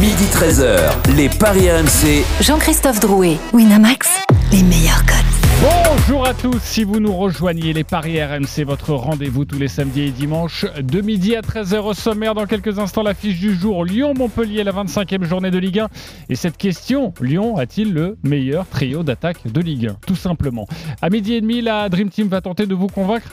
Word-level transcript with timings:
Midi 0.00 0.24
13h, 0.30 1.16
les 1.16 1.30
Paris 1.30 1.70
RMC. 1.70 2.22
Jean-Christophe 2.42 3.00
Drouet, 3.00 3.38
Winamax, 3.54 4.26
les 4.52 4.62
meilleurs 4.62 5.02
codes. 5.06 5.16
Bonjour 5.62 6.26
à 6.26 6.34
tous, 6.34 6.60
si 6.62 6.84
vous 6.84 7.00
nous 7.00 7.16
rejoignez, 7.16 7.72
les 7.72 7.82
Paris 7.82 8.22
RMC, 8.22 8.66
votre 8.66 8.92
rendez-vous 8.92 9.46
tous 9.46 9.58
les 9.58 9.68
samedis 9.68 10.02
et 10.02 10.10
dimanches 10.10 10.66
de 10.78 11.00
midi 11.00 11.34
à 11.34 11.40
13h 11.40 11.78
au 11.78 11.94
sommaire. 11.94 12.34
Dans 12.34 12.44
quelques 12.44 12.78
instants, 12.78 13.02
l'affiche 13.02 13.40
du 13.40 13.54
jour 13.54 13.86
Lyon-Montpellier, 13.86 14.64
la 14.64 14.72
25e 14.72 15.24
journée 15.24 15.50
de 15.50 15.58
Ligue 15.58 15.78
1. 15.78 15.88
Et 16.28 16.34
cette 16.34 16.58
question, 16.58 17.14
Lyon 17.22 17.56
a-t-il 17.56 17.94
le 17.94 18.18
meilleur 18.22 18.66
trio 18.68 19.02
d'attaque 19.02 19.50
de 19.50 19.60
Ligue 19.62 19.86
1 19.86 19.96
Tout 20.06 20.14
simplement. 20.14 20.68
À 21.00 21.08
midi 21.08 21.32
et 21.32 21.40
demi, 21.40 21.62
la 21.62 21.88
Dream 21.88 22.10
Team 22.10 22.28
va 22.28 22.42
tenter 22.42 22.66
de 22.66 22.74
vous 22.74 22.88
convaincre 22.88 23.28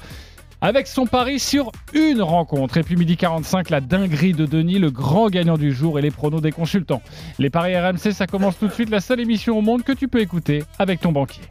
avec 0.64 0.88
son 0.88 1.05
pari 1.05 1.39
sur 1.39 1.73
une 1.93 2.21
rencontre. 2.21 2.77
Et 2.77 2.84
puis 2.84 2.95
midi 2.95 3.18
45, 3.18 3.70
la 3.70 3.82
dinguerie 3.82 4.32
de 4.32 4.45
Denis, 4.45 4.80
le 4.80 4.91
grand 4.91 5.30
gagnant 5.30 5.57
du 5.57 5.73
jour 5.73 6.00
et 6.00 6.02
les 6.02 6.09
pronos 6.09 6.41
des 6.41 6.54
consultants. 6.54 7.02
Les 7.38 7.50
paris 7.50 7.77
RMC, 7.77 8.13
ça 8.13 8.27
commence 8.27 8.58
tout 8.58 8.67
de 8.67 8.73
suite, 8.73 8.89
la 8.89 9.02
seule 9.02 9.20
émission 9.20 9.58
au 9.58 9.62
monde 9.62 9.84
que 9.84 9.91
tu 9.91 10.08
peux 10.08 10.22
écouter 10.22 10.63
avec 10.80 11.02
ton 11.02 11.12
banquier. 11.12 11.44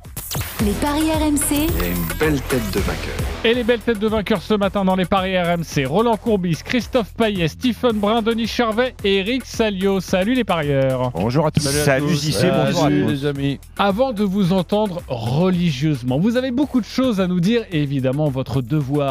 Les 0.65 0.73
paris 0.73 1.11
RMC, 1.11 1.51
Il 1.51 1.59
y 1.59 1.85
a 1.85 1.89
une 1.89 2.19
belle 2.19 2.41
tête 2.43 2.71
de 2.73 2.81
vainqueur. 2.81 3.15
Et 3.45 3.53
les 3.53 3.65
belles 3.65 3.81
têtes 3.81 3.99
de 3.99 4.07
vainqueurs 4.07 4.41
ce 4.41 4.55
matin 4.55 4.85
dans 4.85 4.95
les 4.95 5.05
paris 5.05 5.37
RMC. 5.37 5.85
Roland 5.85 6.17
Courbis, 6.17 6.61
Christophe 6.65 7.13
Payet, 7.15 7.49
Stephen 7.49 7.99
Brun, 7.99 8.23
Denis 8.23 8.47
Charvet 8.47 8.95
et 9.05 9.19
Eric 9.19 9.45
Salio. 9.45 10.01
Salut 10.01 10.35
les 10.35 10.45
parieurs. 10.45 11.11
Bonjour 11.15 11.47
à 11.47 11.51
tous. 11.51 11.61
Salut 11.61 12.15
JC, 12.15 12.47
bonjour 12.51 12.85
à 12.87 12.89
tous. 12.89 13.09
les 13.09 13.27
amis. 13.27 13.59
Avant 13.77 14.13
de 14.13 14.23
vous 14.23 14.53
entendre 14.53 15.03
religieusement, 15.09 16.19
vous 16.19 16.37
avez 16.37 16.53
beaucoup 16.53 16.81
de 16.81 16.87
choses 16.87 17.21
à 17.21 17.27
nous 17.27 17.41
dire 17.41 17.65
et 17.73 17.83
évidemment 17.83 18.29
votre 18.29 18.63
devoir 18.63 19.02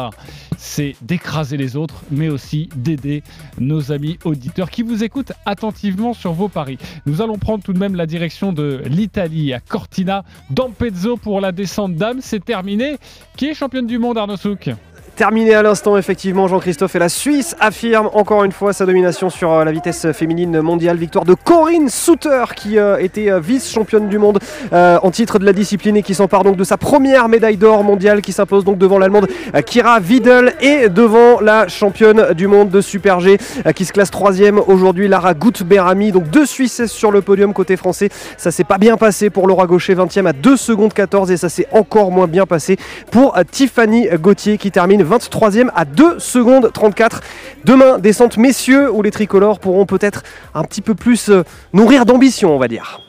c'est 0.56 0.94
d'écraser 1.02 1.56
les 1.56 1.76
autres 1.76 2.02
mais 2.10 2.28
aussi 2.28 2.68
d'aider 2.76 3.22
nos 3.58 3.92
amis 3.92 4.18
auditeurs 4.24 4.70
qui 4.70 4.82
vous 4.82 5.04
écoutent 5.04 5.32
attentivement 5.44 6.14
sur 6.14 6.32
vos 6.32 6.48
paris. 6.48 6.78
Nous 7.06 7.20
allons 7.20 7.38
prendre 7.38 7.62
tout 7.62 7.72
de 7.72 7.78
même 7.78 7.94
la 7.94 8.06
direction 8.06 8.52
de 8.52 8.82
l'Italie 8.86 9.52
à 9.52 9.60
Cortina 9.60 10.24
d'Ampezzo 10.50 11.16
pour 11.16 11.40
la 11.40 11.52
descente 11.52 11.96
d'âme, 11.96 12.18
c'est 12.20 12.44
terminé. 12.44 12.96
Qui 13.36 13.46
est 13.46 13.54
championne 13.54 13.86
du 13.86 13.98
monde 13.98 14.18
Arnaud 14.18 14.36
Souk? 14.36 14.70
Terminé 15.14 15.52
à 15.52 15.62
l'instant, 15.62 15.98
effectivement, 15.98 16.48
Jean-Christophe 16.48 16.96
et 16.96 16.98
la 16.98 17.10
Suisse 17.10 17.54
affirme 17.60 18.08
encore 18.14 18.44
une 18.44 18.52
fois 18.52 18.72
sa 18.72 18.86
domination 18.86 19.28
sur 19.28 19.52
euh, 19.52 19.62
la 19.62 19.70
vitesse 19.70 20.10
féminine 20.12 20.62
mondiale. 20.62 20.96
Victoire 20.96 21.26
de 21.26 21.34
Corinne 21.34 21.90
Souter, 21.90 22.44
qui 22.56 22.78
euh, 22.78 22.96
était 22.96 23.30
euh, 23.30 23.38
vice-championne 23.38 24.08
du 24.08 24.16
monde 24.18 24.38
en 24.72 25.10
titre 25.10 25.38
de 25.38 25.44
la 25.44 25.52
discipline 25.52 25.98
et 25.98 26.02
qui 26.02 26.14
s'empare 26.14 26.44
donc 26.44 26.56
de 26.56 26.64
sa 26.64 26.78
première 26.78 27.28
médaille 27.28 27.58
d'or 27.58 27.84
mondiale, 27.84 28.22
qui 28.22 28.32
s'impose 28.32 28.64
donc 28.64 28.78
devant 28.78 28.98
l'allemande 28.98 29.28
Kira 29.66 30.00
Vidal 30.00 30.54
et 30.62 30.88
devant 30.88 31.40
la 31.40 31.68
championne 31.68 32.32
du 32.32 32.46
monde 32.46 32.70
de 32.70 32.80
Super 32.80 33.20
G, 33.20 33.36
qui 33.74 33.84
se 33.84 33.92
classe 33.92 34.10
troisième 34.10 34.60
aujourd'hui, 34.66 35.08
Lara 35.08 35.34
Gutberami. 35.34 36.10
Donc 36.10 36.30
deux 36.30 36.46
Suisses 36.46 36.86
sur 36.86 37.10
le 37.10 37.20
podium 37.20 37.52
côté 37.52 37.76
français. 37.76 38.08
Ça 38.38 38.50
s'est 38.50 38.64
pas 38.64 38.78
bien 38.78 38.96
passé 38.96 39.28
pour 39.28 39.46
Laura 39.46 39.66
Gaucher, 39.66 39.94
20e 39.94 40.26
à 40.26 40.32
2 40.32 40.56
secondes 40.56 40.94
14 40.94 41.30
et 41.30 41.36
ça 41.36 41.50
s'est 41.50 41.66
encore 41.72 42.10
moins 42.10 42.26
bien 42.26 42.46
passé 42.46 42.78
pour 43.10 43.36
Tiffany 43.50 44.08
Gauthier 44.18 44.56
qui 44.56 44.70
termine 44.70 45.01
23e 45.04 45.70
à 45.74 45.84
2 45.84 46.18
secondes 46.18 46.70
34. 46.72 47.20
Demain, 47.64 47.98
descente 47.98 48.36
messieurs 48.36 48.90
où 48.90 49.02
les 49.02 49.10
tricolores 49.10 49.58
pourront 49.58 49.86
peut-être 49.86 50.22
un 50.54 50.64
petit 50.64 50.82
peu 50.82 50.94
plus 50.94 51.28
euh, 51.30 51.44
nourrir 51.72 52.06
d'ambition, 52.06 52.54
on 52.54 52.58
va 52.58 52.68
dire. 52.68 53.00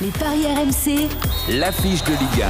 les 0.00 0.08
paris 0.08 0.46
RMC, 0.46 1.08
L'affiche 1.58 2.04
de 2.04 2.10
Ligue 2.12 2.44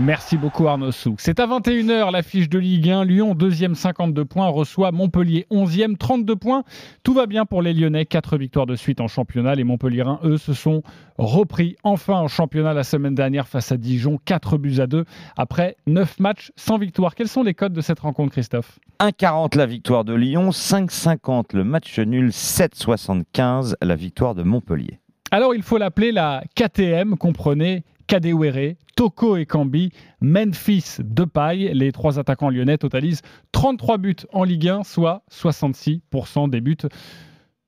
Merci 0.00 0.38
beaucoup 0.38 0.66
Arnaud 0.66 0.92
Souk. 0.92 1.20
C'est 1.20 1.40
à 1.40 1.46
21h 1.46 2.10
l'affiche 2.10 2.48
de 2.48 2.58
Ligue 2.58 2.88
1. 2.88 3.04
Lyon, 3.04 3.34
deuxième 3.34 3.74
52 3.74 4.24
points, 4.24 4.48
reçoit 4.48 4.92
Montpellier, 4.92 5.46
11e 5.50 5.98
32 5.98 6.36
points. 6.36 6.64
Tout 7.02 7.12
va 7.12 7.26
bien 7.26 7.44
pour 7.44 7.60
les 7.60 7.74
Lyonnais, 7.74 8.06
4 8.06 8.38
victoires 8.38 8.64
de 8.64 8.76
suite 8.76 9.02
en 9.02 9.08
championnat. 9.08 9.54
Les 9.56 9.64
Montpelliérains, 9.64 10.18
eux, 10.24 10.38
se 10.38 10.54
sont 10.54 10.82
repris 11.18 11.76
enfin 11.84 12.14
en 12.14 12.28
championnat 12.28 12.72
la 12.72 12.82
semaine 12.82 13.14
dernière 13.14 13.46
face 13.46 13.72
à 13.72 13.76
Dijon, 13.76 14.18
4 14.24 14.56
buts 14.56 14.80
à 14.80 14.86
2 14.86 15.04
après 15.36 15.76
9 15.86 16.18
matchs 16.18 16.50
sans 16.56 16.78
victoire. 16.78 17.14
Quels 17.14 17.28
sont 17.28 17.42
les 17.42 17.52
codes 17.52 17.74
de 17.74 17.82
cette 17.82 18.00
rencontre, 18.00 18.32
Christophe? 18.32 18.78
1,40 19.00 19.58
la 19.58 19.66
victoire 19.66 20.06
de 20.06 20.14
Lyon, 20.14 20.48
5,50 20.48 21.54
le 21.54 21.64
match 21.64 21.98
nul, 21.98 22.30
7,75 22.30 23.74
la 23.82 23.96
victoire 23.96 24.34
de 24.34 24.44
Montpellier. 24.44 24.98
Alors 25.30 25.54
il 25.54 25.62
faut 25.62 25.78
l'appeler 25.78 26.10
la 26.10 26.42
KTM, 26.56 27.16
comprenez 27.16 27.84
Kadewere, 28.10 28.76
Toko 28.96 29.36
et 29.36 29.46
Cambi, 29.46 29.92
Memphis, 30.20 30.96
Depay. 30.98 31.72
Les 31.74 31.92
trois 31.92 32.18
attaquants 32.18 32.50
lyonnais 32.50 32.76
totalisent 32.76 33.22
33 33.52 33.98
buts 33.98 34.16
en 34.32 34.42
Ligue 34.42 34.68
1, 34.68 34.82
soit 34.82 35.22
66% 35.30 36.50
des 36.50 36.60
buts 36.60 36.76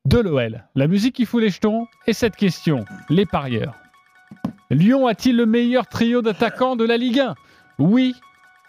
de 0.04 0.18
l'OL. 0.18 0.64
La 0.74 0.88
musique 0.88 1.14
qui 1.14 1.26
fout 1.26 1.40
les 1.40 1.50
jetons 1.50 1.86
et 2.08 2.12
cette 2.12 2.34
question, 2.34 2.84
les 3.08 3.24
parieurs. 3.24 3.76
Lyon 4.68 5.06
a-t-il 5.06 5.36
le 5.36 5.46
meilleur 5.46 5.86
trio 5.86 6.22
d'attaquants 6.22 6.74
de 6.74 6.84
la 6.84 6.96
Ligue 6.96 7.20
1 7.20 7.34
Oui 7.78 8.16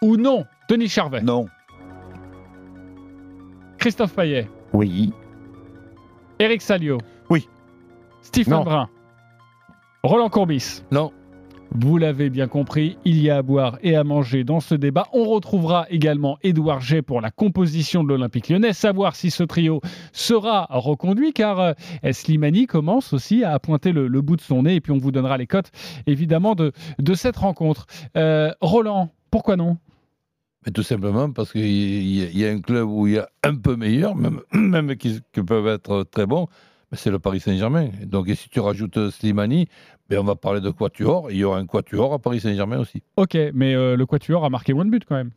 ou 0.00 0.16
non? 0.16 0.44
Denis 0.68 0.88
Charvet, 0.88 1.22
Non. 1.22 1.46
Christophe 3.78 4.14
Payet, 4.14 4.48
Oui. 4.72 5.12
Eric 6.38 6.62
Salio. 6.62 6.98
Oui. 7.30 7.48
Stephen 8.22 8.54
Non. 8.54 8.62
Brun. 8.62 8.88
Roland 10.04 10.28
Courbis. 10.30 10.84
Non. 10.92 11.12
Vous 11.76 11.98
l'avez 11.98 12.30
bien 12.30 12.46
compris, 12.46 12.98
il 13.04 13.20
y 13.20 13.30
a 13.30 13.38
à 13.38 13.42
boire 13.42 13.78
et 13.82 13.96
à 13.96 14.04
manger 14.04 14.44
dans 14.44 14.60
ce 14.60 14.76
débat. 14.76 15.08
On 15.12 15.24
retrouvera 15.24 15.86
également 15.90 16.38
Édouard 16.42 16.80
G 16.80 17.02
pour 17.02 17.20
la 17.20 17.32
composition 17.32 18.04
de 18.04 18.08
l'Olympique 18.10 18.48
lyonnais, 18.48 18.72
savoir 18.72 19.16
si 19.16 19.32
ce 19.32 19.42
trio 19.42 19.80
sera 20.12 20.68
reconduit, 20.70 21.32
car 21.32 21.58
euh, 21.58 21.72
Slimani 22.12 22.68
commence 22.68 23.12
aussi 23.12 23.42
à 23.42 23.58
pointer 23.58 23.90
le, 23.90 24.08
bout 24.20 24.36
de 24.36 24.40
son 24.40 24.62
nez, 24.62 24.76
et 24.76 24.80
puis 24.80 24.92
on 24.92 24.98
vous 24.98 25.10
donnera 25.10 25.36
les 25.36 25.48
cotes, 25.48 25.72
évidemment, 26.06 26.54
de, 26.54 26.72
cette 27.14 27.38
rencontre. 27.38 27.86
Euh, 28.16 28.52
Roland, 28.60 29.10
pourquoi 29.32 29.56
non? 29.56 29.78
Tout 30.72 30.84
simplement 30.84 31.30
parce 31.32 31.50
qu'il 31.50 31.66
y, 31.66 32.44
a- 32.44 32.50
un 32.50 32.60
club 32.60 32.88
où 32.88 33.08
il 33.08 33.14
y 33.14 33.18
a 33.18 33.28
un 33.42 33.56
peu 33.56 33.74
meilleur, 33.74 34.14
même, 34.14 34.96
qui, 34.96 35.20
peuvent 35.44 35.66
être 35.66 36.04
très 36.04 36.26
bons, 36.26 36.46
c'est 36.96 37.10
le 37.10 37.18
Paris 37.18 37.40
Saint-Germain. 37.40 37.88
Donc, 38.04 38.28
si 38.34 38.48
tu 38.48 38.60
rajoutes 38.60 39.10
Slimani, 39.10 39.68
ben 40.08 40.18
on 40.18 40.24
va 40.24 40.36
parler 40.36 40.60
de 40.60 40.70
Quatuor. 40.70 41.30
Il 41.30 41.38
y 41.38 41.44
aura 41.44 41.58
un 41.58 41.66
Quatuor 41.66 42.12
à 42.12 42.18
Paris 42.18 42.40
Saint-Germain 42.40 42.78
aussi. 42.78 43.02
Ok, 43.16 43.36
mais 43.54 43.74
euh, 43.74 43.96
le 43.96 44.06
Quatuor 44.06 44.44
a 44.44 44.50
marqué 44.50 44.72
moins 44.72 44.84
de 44.84 44.98
quand 44.98 45.16
même. 45.16 45.30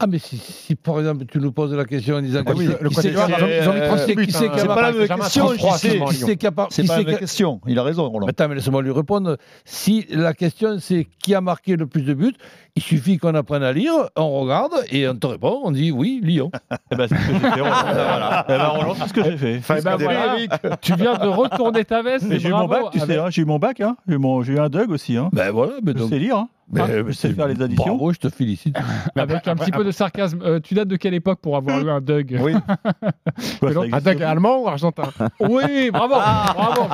Ah, 0.00 0.06
mais 0.06 0.20
si, 0.20 0.36
si, 0.36 0.76
par 0.76 1.00
exemple 1.00 1.24
tu 1.26 1.38
nous 1.38 1.50
poses 1.50 1.74
la 1.74 1.84
question 1.84 2.14
en 2.16 2.22
disant 2.22 2.42
Ah 2.46 2.52
oui, 2.56 2.68
le 2.80 2.88
qui 2.88 2.94
c'est- 2.94 3.10
Quatuor, 3.12 3.28
ils 3.28 3.44
ont- 3.44 3.48
ils 3.64 3.68
ont 3.68 3.74
mis 3.74 3.80
36 3.80 4.14
buts, 4.14 4.26
qui 4.26 4.32
c'est 4.32 4.44
hein. 4.46 4.48
qui 4.50 4.54
a 4.54 4.58
C'est 4.60 4.66
pas 4.68 4.74
marqué- 4.76 4.92
la 4.92 5.06
même 5.08 5.18
question, 5.18 5.44
33, 5.46 5.76
JC. 5.76 5.98
qui 6.08 6.14
c'est 6.14 6.36
qui 6.36 6.46
a 6.46 6.52
par- 6.52 6.68
C'est 6.70 6.86
pas 6.86 6.96
c'est 6.98 7.02
la 7.04 7.14
question. 7.14 7.60
Il 7.66 7.76
a 7.80 7.82
raison, 7.82 8.08
Roland. 8.08 8.26
Mais 8.26 8.30
Attends, 8.30 8.48
mais 8.48 8.54
laisse-moi 8.54 8.80
lui 8.82 8.92
répondre. 8.92 9.36
Si 9.64 10.06
la 10.10 10.34
question 10.34 10.76
c'est 10.78 11.08
qui 11.20 11.34
a 11.34 11.40
marqué 11.40 11.74
le 11.74 11.86
plus 11.88 12.02
de 12.02 12.14
buts, 12.14 12.32
il 12.76 12.82
suffit 12.82 13.18
qu'on 13.18 13.34
apprenne 13.34 13.64
à 13.64 13.72
lire, 13.72 13.92
on 14.14 14.38
regarde 14.40 14.74
et 14.92 15.08
on 15.08 15.16
te 15.16 15.26
répond, 15.26 15.62
on 15.64 15.72
dit 15.72 15.90
oui, 15.90 16.20
Lyon. 16.22 16.52
Eh 16.92 16.94
ben, 16.96 17.08
c'est 17.08 17.16
ce 17.16 17.26
que 17.26 17.32
j'ai 17.34 17.38
fait, 17.40 17.50
Roland. 17.60 17.64
Voilà. 17.82 18.44
Eh 18.48 18.52
ben, 18.52 18.66
Roland, 18.68 18.94
c'est 18.94 19.08
ce 19.08 19.12
que 19.12 19.24
j'ai 19.24 19.36
fait. 19.36 19.60
Eh 19.78 19.82
ben 19.82 19.96
voilà, 19.96 20.36
tu 20.80 20.94
viens 20.94 21.14
de 21.18 21.26
retourner 21.26 21.84
ta 21.84 22.02
veste. 22.02 22.24
Mais 22.28 22.36
et 22.36 22.38
j'ai 22.38 22.48
eu 22.50 22.52
mon 22.52 22.68
bac, 22.68 22.84
tu 22.92 23.00
sais, 23.00 23.16
hein, 23.18 23.26
j'ai 23.30 23.42
eu 23.42 23.46
mon 23.46 23.58
bac, 23.58 23.80
hein. 23.80 23.96
J'ai 24.06 24.14
eu 24.52 24.58
un 24.60 24.68
Doug 24.68 24.90
aussi. 24.92 25.16
Hein. 25.16 25.28
Ben 25.32 25.50
voilà, 25.50 25.72
mais 25.82 25.92
Je 25.92 25.98
donc. 25.98 26.10
sais 26.10 26.18
lire. 26.20 26.44
Hein. 26.70 26.86
ben, 26.86 27.04
je 27.08 27.12
sais 27.12 27.28
c'est- 27.28 27.34
faire 27.34 27.48
les 27.48 27.60
additions. 27.62 27.96
Bravo, 27.96 28.12
je 28.12 28.18
te 28.18 28.28
félicite. 28.28 28.76
Avec 29.16 29.48
un 29.48 29.56
petit 29.56 29.70
peu 29.70 29.84
de 29.84 29.90
sarcasme. 29.90 30.40
Euh, 30.42 30.60
tu 30.60 30.74
dates 30.74 30.88
de 30.88 30.96
quelle 30.96 31.14
époque 31.14 31.40
pour 31.40 31.56
avoir 31.56 31.78
eu 31.80 31.88
un 31.90 32.00
Doug 32.00 32.36
Oui. 32.40 32.52
Quoi, 33.60 33.70
Un 33.92 34.00
Doug 34.00 34.22
allemand 34.22 34.62
ou 34.62 34.68
argentin? 34.68 35.10
Oui, 35.40 35.90
bravo, 35.90 36.14
bravo. 36.14 36.88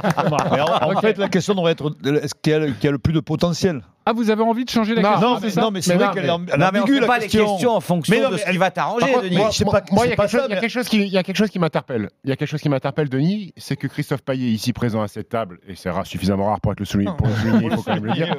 Mais 0.52 0.60
en, 0.60 1.00
fait, 1.00 1.18
la 1.18 1.28
question 1.28 1.54
devrait 1.54 1.72
être 1.72 1.94
est-ce 2.22 2.34
qu'il 2.40 2.52
y, 2.52 2.56
a 2.56 2.58
le- 2.60 2.66
qu'il 2.72 2.84
y 2.84 2.88
a 2.88 2.92
le 2.92 2.98
plus 2.98 3.12
de 3.12 3.20
potentiel? 3.20 3.82
Ah, 4.06 4.12
vous 4.12 4.28
avez 4.28 4.42
envie 4.42 4.66
de 4.66 4.70
changer 4.70 4.94
la 4.94 5.00
Non, 5.00 5.08
question 5.12 5.28
Non, 5.30 5.38
c'est 5.40 5.56
mais, 5.56 5.62
non, 5.62 5.70
mais 5.70 5.80
c'est 5.80 5.96
Mais 5.96 6.04
vrai 6.04 6.14
qu'elle 6.14 6.24
mais- 6.26 6.52
est 6.52 6.58
mais 6.58 6.78
ambiguë, 6.80 7.00
la 7.00 7.06
pas 7.06 7.16
les 7.18 7.22
question. 7.22 7.46
questions 7.52 7.70
en 7.70 7.80
fonction 7.80 8.14
Mais 8.14 8.20
non, 8.22 8.28
de 8.28 8.34
mais 8.34 8.38
ce 8.40 8.44
qui 8.44 8.50
elle- 8.50 8.58
va 8.58 8.70
t'arranger, 8.70 9.06
Denis. 9.22 9.36
moi, 9.38 9.48
je 9.50 9.56
sais 9.56 9.64
moi- 9.64 9.72
pas- 9.80 9.84
moi, 9.92 10.02
c'est 10.02 10.08
il 10.08 10.10
y 10.10 10.12
a 10.12 10.16
pas 10.16 10.22
quelque 10.24 10.30
chose- 10.32 10.40
ça, 10.42 10.46
il 10.46 10.50
y 10.50 10.52
a 10.52 10.56
mais- 10.56 10.60
quelque 11.24 11.36
chose 11.38 11.48
qui- 11.50 11.58
m'interpelle. 11.58 12.10
Il 12.22 12.28
y 12.28 12.32
a 12.32 12.36
quelque 12.36 12.48
chose 12.50 12.60
qui 12.60 12.68
m'interpelle, 12.68 13.08
Denis, 13.08 13.54
c'est 13.56 13.76
que 13.76 13.86
Christophe 13.86 14.20
Payet, 14.22 14.50
ici 14.50 14.74
présent 14.74 15.00
à 15.00 15.08
cette 15.08 15.30
table, 15.30 15.58
et 15.66 15.74
c'est 15.74 15.88
suffisamment 16.04 16.46
rare 16.48 16.60
pour 16.60 16.72
être 16.72 16.80
le 16.80 16.84
souligner, 16.84 17.12
pour 17.16 17.26
le 17.28 17.32
souligner, 17.34 17.68
il 17.70 17.76
faut 17.78 17.82
quand 17.82 17.94
même 17.94 18.04
le 18.04 18.12
dire. 18.12 18.36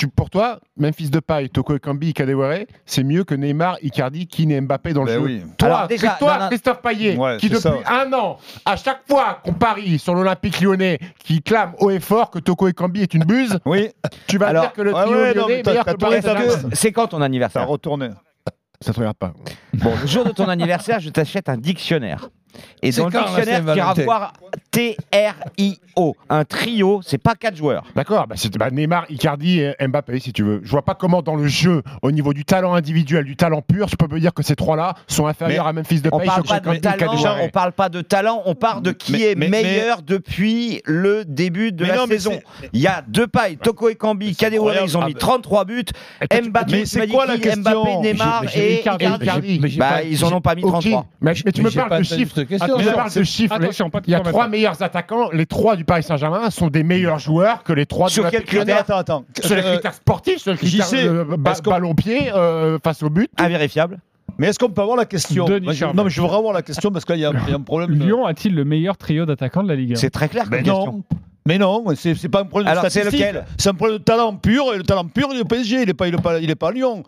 Tu, 0.00 0.08
pour 0.08 0.30
toi, 0.30 0.58
Memphis 0.78 1.10
Depay, 1.10 1.50
Toko 1.50 1.74
Ekambi, 1.76 2.14
Kadewere, 2.14 2.64
c'est 2.86 3.04
mieux 3.04 3.22
que 3.22 3.34
Neymar, 3.34 3.76
Icardi, 3.82 4.26
Keane 4.26 4.50
et 4.50 4.58
Mbappé 4.62 4.94
dans 4.94 5.02
le 5.04 5.08
Ben 5.12 5.18
jeu. 5.18 5.20
oui. 5.26 5.42
Toi, 5.58 5.68
Alors, 5.68 5.88
déjà, 5.88 6.10
toi 6.18 6.34
non, 6.38 6.40
non. 6.44 6.48
Christophe 6.48 6.80
Payet, 6.80 7.16
Ouais, 7.18 7.36
qui 7.36 7.50
depuis 7.50 7.60
ça. 7.60 7.74
un 7.86 8.10
an, 8.14 8.38
à 8.64 8.76
chaque 8.76 9.02
fois 9.06 9.40
qu'on 9.44 9.52
parie 9.52 9.98
sur 9.98 10.14
l'Olympique 10.14 10.58
lyonnais, 10.62 10.98
qui 11.22 11.42
clame 11.42 11.74
haut 11.80 11.90
et 11.90 12.00
fort 12.00 12.30
que 12.30 12.38
Toko 12.38 12.68
Ekambi 12.68 13.02
est 13.02 13.12
une 13.12 13.24
buse, 13.24 13.58
Oui, 13.66 13.90
tu 14.26 14.38
vas 14.38 14.46
Alors, 14.48 14.62
dire 14.62 14.72
que 14.72 14.80
le 14.80 14.94
ouais, 14.94 15.02
trio 15.04 15.16
ouais, 15.18 15.34
non, 15.34 15.40
lyonnais 15.42 15.46
mais 15.48 15.60
est 15.60 15.66
meilleur 15.66 15.84
que 15.84 15.90
C'est 16.74 16.92
quand 16.92 17.06
ton 17.08 17.18
ça 17.18 17.24
anniversaire 17.26 17.68
retourné. 17.68 18.08
Ça 18.80 18.94
te 18.94 18.98
regarde 18.98 19.18
pas. 19.18 19.34
Bon, 19.74 19.92
le 20.00 20.06
jour 20.06 20.24
de 20.24 20.30
ton 20.30 20.48
anniversaire, 20.48 20.98
je 21.00 21.10
t'achète 21.10 21.50
un 21.50 21.58
dictionnaire. 21.58 22.30
Et 22.82 22.90
dans 22.92 23.06
le 23.06 23.12
quand 23.12 23.20
la 23.20 23.26
dictionnaire, 23.26 23.72
tu 23.72 23.78
iras 23.78 23.94
voir 23.94 24.32
T-R-I-O. 24.70 26.16
Un 26.28 26.44
trio, 26.44 27.00
c'est 27.04 27.18
pas 27.18 27.34
quatre 27.34 27.56
joueurs. 27.56 27.84
D'accord, 27.94 28.26
bah 28.26 28.36
c'est 28.38 28.56
bah, 28.56 28.70
Neymar, 28.70 29.04
Icardi 29.10 29.60
et 29.60 29.74
Mbappé, 29.86 30.18
si 30.20 30.32
tu 30.32 30.42
veux. 30.42 30.60
Je 30.62 30.70
vois 30.70 30.82
pas 30.82 30.94
comment, 30.94 31.22
dans 31.22 31.36
le 31.36 31.46
jeu, 31.46 31.82
au 32.02 32.10
niveau 32.12 32.32
du 32.32 32.44
talent 32.44 32.74
individuel, 32.74 33.24
du 33.24 33.36
talent 33.36 33.62
pur, 33.62 33.88
je 33.88 33.96
peux 33.96 34.12
me 34.12 34.20
dire 34.20 34.32
que 34.32 34.42
ces 34.42 34.56
trois-là 34.56 34.94
sont 35.06 35.26
inférieurs 35.26 35.66
à 35.66 35.72
Memphis 35.72 36.00
Depay. 36.00 36.16
On 36.16 36.20
parle, 36.20 36.44
pas 36.44 36.60
de 36.60 36.78
talent, 36.78 37.36
on 37.42 37.48
parle 37.48 37.72
pas 37.72 37.88
de 37.88 38.00
talent, 38.00 38.42
on 38.46 38.54
parle 38.54 38.82
de 38.82 38.92
qui 38.92 39.24
est 39.24 39.34
meilleur 39.34 40.02
depuis 40.02 40.80
le 40.84 41.24
début 41.24 41.72
de 41.72 41.84
la 41.84 41.96
non, 41.96 42.06
saison. 42.06 42.40
Il 42.72 42.80
y 42.80 42.86
a 42.86 43.02
Depay, 43.06 43.56
Toko 43.56 43.88
et 43.88 43.96
Kambi, 43.96 44.36
Kadewere, 44.36 44.84
ils 44.84 44.96
ont 44.96 45.04
mis 45.04 45.14
33 45.14 45.64
buts. 45.64 45.84
Mbappé, 46.22 46.84
Mbappé, 47.56 47.96
Neymar 48.02 48.44
et 48.54 48.80
Icardi. 48.80 49.58
Bah, 49.76 50.02
ils 50.02 50.24
en 50.24 50.32
ont 50.32 50.40
pas 50.40 50.54
mis 50.54 50.62
33. 50.62 51.06
Mais 51.20 51.34
tu 51.34 51.62
me 51.62 51.70
parles 51.70 51.98
de 51.98 52.04
chiffres 52.04 52.39
cette 52.40 52.48
question. 52.48 52.76
Parle 52.94 53.12
de 53.12 53.22
chiffres. 53.22 53.58
Il 54.06 54.10
y 54.10 54.14
a 54.14 54.20
trois 54.20 54.48
meilleurs 54.48 54.82
attaquants. 54.82 55.30
Les 55.32 55.46
trois 55.46 55.76
du 55.76 55.84
Paris 55.84 56.02
Saint-Germain 56.02 56.50
sont 56.50 56.68
des 56.68 56.82
meilleurs 56.82 57.18
joueurs 57.18 57.62
que 57.62 57.72
les 57.72 57.86
trois 57.86 58.08
sur 58.08 58.28
quel 58.30 58.44
critère 58.44 58.80
Attends, 58.80 58.98
attends. 58.98 59.24
Sur 59.42 59.56
les 59.56 59.62
euh, 59.62 59.72
critères 59.72 59.94
sportifs, 59.94 60.38
sur 60.38 60.52
les 60.52 60.58
critères 60.58 60.86
euh, 60.94 61.36
ballon-pied, 61.36 62.32
euh, 62.32 62.78
face 62.82 63.02
au 63.02 63.10
but. 63.10 63.30
Invérifiable. 63.38 63.98
Mais 64.38 64.48
est-ce 64.48 64.58
qu'on 64.58 64.70
peut 64.70 64.80
avoir 64.80 64.96
la 64.96 65.04
question 65.04 65.46
Non, 65.46 66.04
mais 66.04 66.10
je 66.10 66.20
voudrais 66.20 66.38
avoir 66.38 66.52
la 66.52 66.62
question 66.62 66.90
parce 66.90 67.04
qu'il 67.04 67.18
y, 67.18 67.24
a 67.24 67.30
un 67.30 67.60
problème. 67.60 67.90
Lyon 67.90 68.26
a-t-il 68.26 68.54
le 68.54 68.64
meilleur 68.64 68.96
trio 68.96 69.26
d'attaquants 69.26 69.62
de 69.62 69.68
la 69.68 69.74
Ligue 69.74 69.92
1 69.92 69.96
C'est 69.96 70.10
très 70.10 70.28
clair. 70.28 70.46
Ben 70.48 70.64
non. 70.64 70.84
Question. 70.84 71.04
Mais 71.46 71.58
non, 71.58 71.84
c'est 71.94 72.28
pas 72.28 72.42
un 72.42 72.44
problème 72.44 72.72
de 72.72 72.88
statistique. 72.88 73.24
C'est 73.58 73.68
un 73.68 73.74
problème 73.74 73.98
de 73.98 74.02
talent 74.02 74.36
pur. 74.36 74.72
Et 74.74 74.78
le 74.78 74.84
talent 74.84 75.04
pur, 75.06 75.28
il 75.32 75.38
est 75.38 75.42
au 75.42 75.44
PSG. 75.44 75.82
Il 75.82 75.86
n'est 75.86 75.94
pas, 75.94 76.10
pas, 76.12 76.38
pas 76.40 76.68
à 76.68 76.72
Lyon. 76.72 77.02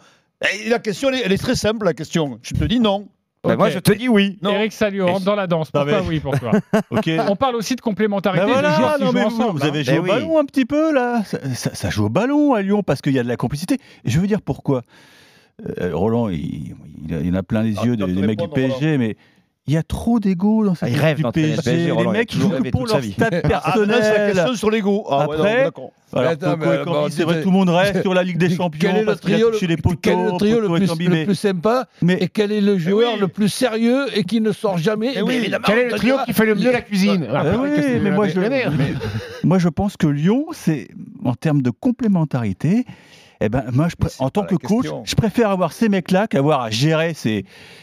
La 0.69 0.79
question, 0.79 1.11
elle 1.11 1.17
est, 1.17 1.23
elle 1.25 1.32
est 1.32 1.38
très 1.38 1.55
simple. 1.55 1.84
La 1.84 1.94
question. 1.94 2.38
Je 2.43 2.55
te 2.55 2.64
dis 2.64 2.81
non. 2.81 3.08
Ben, 3.44 3.56
moi, 3.56 3.70
je 3.70 3.80
te 3.80 3.92
dis 3.92 4.08
oui. 4.08 4.38
Non. 4.40 4.50
Eric 4.52 4.72
Salio, 4.72 5.18
dans 5.18 5.34
la 5.34 5.48
danse. 5.48 5.70
Pourquoi 5.70 6.02
oui 6.02 6.20
pour 6.20 6.38
toi. 6.38 6.52
On 7.28 7.36
parle 7.36 7.56
aussi 7.56 7.74
de 7.74 7.80
complémentarité. 7.80 8.46
Ben 8.46 9.26
ensemble, 9.26 9.58
vous, 9.58 9.64
avez 9.64 9.82
ben 9.82 9.96
joué 9.96 9.98
au 9.98 10.02
ballon 10.02 10.38
un 10.38 10.44
petit 10.44 10.64
peu, 10.64 10.92
là. 10.92 11.22
Ça, 11.24 11.90
joue 11.90 12.06
au 12.06 12.08
ballon 12.08 12.54
à 12.54 12.62
Lyon 12.62 12.82
parce 12.82 13.02
qu'il 13.02 13.14
y 13.14 13.18
a 13.18 13.22
de 13.22 13.28
la 13.28 13.36
complicité. 13.36 13.78
Et 14.04 14.10
je 14.10 14.20
veux 14.20 14.26
dire 14.26 14.42
pourquoi. 14.42 14.82
Euh, 15.80 15.90
Roland, 15.94 16.28
il, 16.28 16.74
en 17.10 17.34
a 17.34 17.42
plein 17.42 17.62
les 17.62 17.74
ah, 17.78 17.84
yeux 17.84 17.96
des, 17.96 18.06
mecs 18.06 18.38
du 18.38 18.48
PSG, 18.48 18.96
mais 18.96 19.16
il 19.68 19.74
y 19.74 19.76
a 19.76 19.82
trop 19.84 20.18
d'ego 20.18 20.64
dans 20.64 20.74
cette 20.74 20.92
ah, 21.00 21.14
du 21.14 21.22
PSG. 21.22 21.62
PSG 21.62 21.94
les 21.96 22.06
mecs 22.08 22.34
jouent 22.34 22.50
pour 22.72 22.86
leur 22.86 23.02
stade 23.02 23.42
personnel. 23.42 24.00
Ah, 24.02 24.18
la 24.18 24.32
question 24.32 24.54
sur 24.54 24.70
l'ego. 24.70 25.06
Ah, 25.08 25.22
Après, 25.22 25.40
ouais, 25.40 25.64
non, 25.64 25.90
bah, 26.12 26.20
alors, 26.20 27.06
Attends, 27.06 27.08
tout 27.08 27.24
le 27.24 27.50
monde 27.50 27.70
rêve 27.70 28.02
sur 28.02 28.12
la 28.12 28.24
Ligue 28.24 28.38
des 28.38 28.50
Champions 28.50 28.90
quel 28.92 29.06
les. 29.06 29.76
Quel 30.02 30.18
est 30.18 30.24
le 30.24 30.36
trio 30.36 30.60
le 30.60 31.24
plus, 31.24 31.34
sympa 31.34 31.86
mais... 32.02 32.14
et 32.14 32.28
quel 32.28 32.52
est 32.52 32.60
le 32.60 32.76
joueur 32.76 33.16
le 33.16 33.28
plus 33.28 33.48
sérieux 33.48 34.06
et 34.14 34.24
qui 34.24 34.40
ne 34.40 34.52
sort 34.52 34.78
jamais 34.78 35.16
et 35.16 35.22
oui. 35.22 35.48
Quel 35.64 35.78
est 35.78 35.90
le 35.90 35.96
trio 35.96 36.16
qui 36.26 36.32
fait 36.32 36.46
le 36.46 36.54
mieux 36.54 36.72
la 36.72 36.82
cuisine 36.82 37.28
moi 39.44 39.58
je 39.58 39.68
pense 39.68 39.96
que 39.96 40.06
Lyon, 40.06 40.46
c'est 40.52 40.88
en 41.24 41.34
termes 41.34 41.62
de 41.62 41.70
complémentarité, 41.70 42.84
eh 43.44 43.48
ben, 43.48 43.64
moi, 43.72 43.88
en 44.20 44.30
tant 44.30 44.44
que 44.44 44.54
coach, 44.54 44.86
je 45.04 45.14
préfère 45.16 45.50
avoir 45.50 45.72
ces 45.72 45.88
mecs-là 45.88 46.28
qu'avoir 46.28 46.62
à 46.62 46.70
gérer 46.70 47.12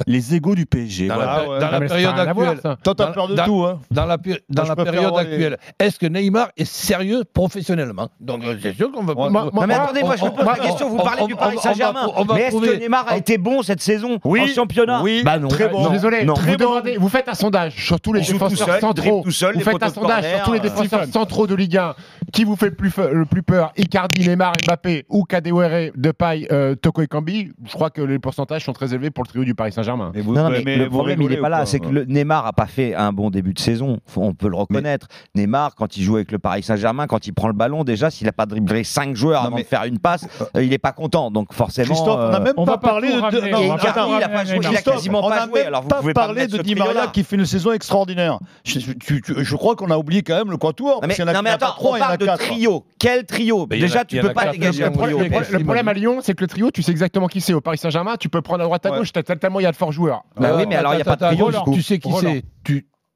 les 0.08 0.36
égaux 0.36 0.56
du 0.56 0.66
PSG. 0.66 1.08
Dans, 1.08 1.18
la, 1.18 1.82
période 1.82 2.18
actuelle. 2.18 2.62
Tant 2.82 2.96
peur 2.96 3.28
de 3.28 3.36
dans, 3.36 3.46
tout. 3.46 3.66
Dans 3.92 4.06
la, 4.06 4.18
période 4.18 5.18
actuelle. 5.18 5.58
Est-ce 5.78 6.00
que 6.00 6.06
Neymar 6.06 6.50
est 6.56 6.64
sérieux 6.64 7.24
professionnellement? 7.26 8.08
Donc, 8.22 8.44
euh, 8.46 8.58
c'est 8.62 8.74
sûr 8.74 8.90
qu'on 8.90 9.04
va. 9.04 9.14
Pas... 9.14 9.30
Moi, 9.30 9.50
non, 9.54 9.68
mais 9.68 9.74
attendez, 9.74 10.02
moi, 10.02 10.16
je 10.16 10.22
vous 10.24 10.32
pose 10.32 10.46
la 10.46 10.56
question. 10.56 10.90
Vous 10.90 10.98
parlez 10.98 11.26
du 11.26 11.36
Paris 11.36 11.58
Saint-Germain. 11.62 12.08
Mais 12.34 12.42
est-ce 12.44 12.56
que 12.56 12.80
Neymar 12.80 13.06
a 13.10 13.18
été 13.18 13.38
bon 13.38 13.62
cette 13.62 13.82
saison 13.82 14.18
oui, 14.24 14.42
en 14.42 14.48
championnat? 14.48 15.02
Oui. 15.04 15.24
Bah 15.26 15.38
très 15.50 15.68
bon. 15.68 15.84
Non, 15.84 15.90
désolé. 15.90 16.26
Vous, 16.26 17.02
vous 17.02 17.10
faites 17.10 17.28
un 17.28 17.34
sondage 17.34 17.76
sur 17.76 18.00
tous 18.00 18.14
les 18.14 18.22
défenseurs 18.22 18.80
centraux. 18.80 19.24
Vous 19.26 19.32
faites 19.32 19.84
un 19.84 19.90
sondage 19.90 20.24
sur 20.24 20.44
tous 20.44 20.54
les 20.54 20.60
défenseurs 20.62 21.06
centraux 21.06 21.48
de 21.48 21.56
Ligue 21.56 21.78
1. 21.78 21.96
Qui 22.34 22.44
vous 22.44 22.56
fait 22.56 22.70
le 22.70 23.26
plus, 23.26 23.44
peur 23.44 23.72
Icardi, 23.78 24.28
Neymar, 24.28 24.54
Mbappé 24.66 25.06
ou 25.10 25.24
Kadewere, 25.24 25.92
Depay, 25.96 26.48
euh, 26.52 26.76
Toko 26.76 27.02
et 27.02 27.08
Kambi? 27.08 27.52
Je 27.66 27.72
crois 27.72 27.90
que 27.90 28.02
les 28.02 28.20
pourcentages 28.20 28.66
sont 28.66 28.74
très 28.74 28.94
élevés 28.94 29.10
pour 29.10 29.24
le 29.24 29.30
trio 29.30 29.44
du 29.44 29.56
Paris 29.56 29.72
Saint-Germain. 29.72 30.12
Non, 30.26 30.50
mais, 30.50 30.78
le 30.78 30.90
problème, 30.90 31.22
il 31.22 31.30
n'est 31.30 31.38
pas 31.38 31.50
là. 31.50 31.66
C'est 31.66 31.80
que 31.80 31.90
le 31.90 32.06
Neymar 32.06 32.46
n'a 32.46 32.54
pas 32.54 32.66
fait 32.66 32.96
un 32.96 33.12
bon 33.12 33.30
début 33.30 33.54
de 33.54 33.60
saison. 33.60 34.00
On 34.16 34.34
peut 34.34 34.50
le 34.50 34.56
reconnaître. 34.56 35.08
Mais... 35.36 35.42
Neymar, 35.42 35.76
quand 35.76 35.98
il 35.98 36.04
joue 36.04 36.16
avec 36.16 36.32
le 36.32 36.40
Paris 36.40 36.64
Saint-Germain, 36.64 37.08
quand 37.08 37.28
il 37.28 37.34
prend 37.34 37.48
le 37.48 37.54
ballon, 37.54 37.84
déjà, 37.84 38.10
s'il 38.10 38.26
n'a 38.26 38.34
pas 38.34 38.46
dribblé 38.46 38.84
5 38.84 39.16
joueurs 39.16 39.46
avant 39.46 39.58
de 39.58 39.64
faire 39.64 39.84
une 39.86 40.00
passe, 40.00 40.28
euh, 40.56 40.64
il 40.64 40.70
n'est 40.70 40.78
pas 40.78 40.92
content. 40.92 41.32
Donc 41.32 41.54
forcément. 41.54 41.88
Christophe, 41.88 42.20
on 42.20 42.30
n'a 42.30 42.40
euh, 42.40 42.44
même 42.44 42.66
pas 42.66 42.78
parlé 42.78 43.10
de. 43.10 43.16
de... 43.16 43.50
Non, 43.50 43.76
Icardi, 43.76 44.14
il 44.56 44.60
n'a 44.62 44.82
quasiment 44.82 45.28
pas 45.28 45.48
joué. 45.48 45.64
Alors 45.64 45.84
vous 45.84 45.90
pouvez 45.90 46.14
parler 46.14 46.48
de 46.48 46.58
Di 46.60 46.76
Maria 46.76 47.08
qui 47.08 47.24
fait 47.24 47.36
une 47.36 47.46
saison 47.46 47.72
extraordinaire. 47.72 48.40
Je 48.64 49.56
crois 49.56 49.76
qu'on 49.76 49.90
a 49.90 49.98
oublié 49.98 50.22
quand 50.22 50.36
même 50.36 50.52
le 50.52 50.58
quatuor. 50.58 51.02
Non 51.02 51.42
mais 51.44 51.50
attends, 51.50 51.76
on 51.80 51.98
parle 51.98 52.19
trio. 52.26 52.86
Quel 53.00 53.26
trio 53.26 53.66
Déjà, 53.68 54.06
tu 54.06 54.20
peux 54.20 54.34
pas 54.34 54.52
dégager 54.52 54.84
Le, 54.84 54.92
trio. 54.92 55.20
le 55.20 55.64
problème 55.64 55.88
à 55.88 55.94
Lyon, 55.94 56.20
c'est 56.22 56.34
que 56.34 56.42
le 56.42 56.48
trio, 56.48 56.72
tu 56.72 56.84
sais 56.84 56.92
exactement 56.92 57.28
qui 57.28 57.42
c'est. 57.42 57.54
Au 57.54 57.62
Paris 57.62 57.78
Saint-Germain, 57.78 58.16
tu 58.18 58.30
peux 58.30 58.42
prendre 58.42 58.62
à 58.62 58.66
droite 58.66 58.86
à 58.86 58.92
gauche, 58.92 59.12
tellement 59.12 59.60
il 59.60 59.64
y 59.64 59.66
a 59.66 59.72
de 59.72 59.76
forts 59.76 59.92
joueurs. 59.92 60.24
Bah 60.38 60.54
oui, 60.56 60.64
euh, 60.64 60.66
mais 60.68 60.76
alors 60.76 60.94
il 60.94 60.98
n'y 60.98 61.02
a 61.02 61.06
pas 61.06 61.16
de 61.16 61.36
trio. 61.36 61.52
tu 61.74 61.82
sais 61.82 62.00
qui 62.00 62.12
c'est 62.20 62.44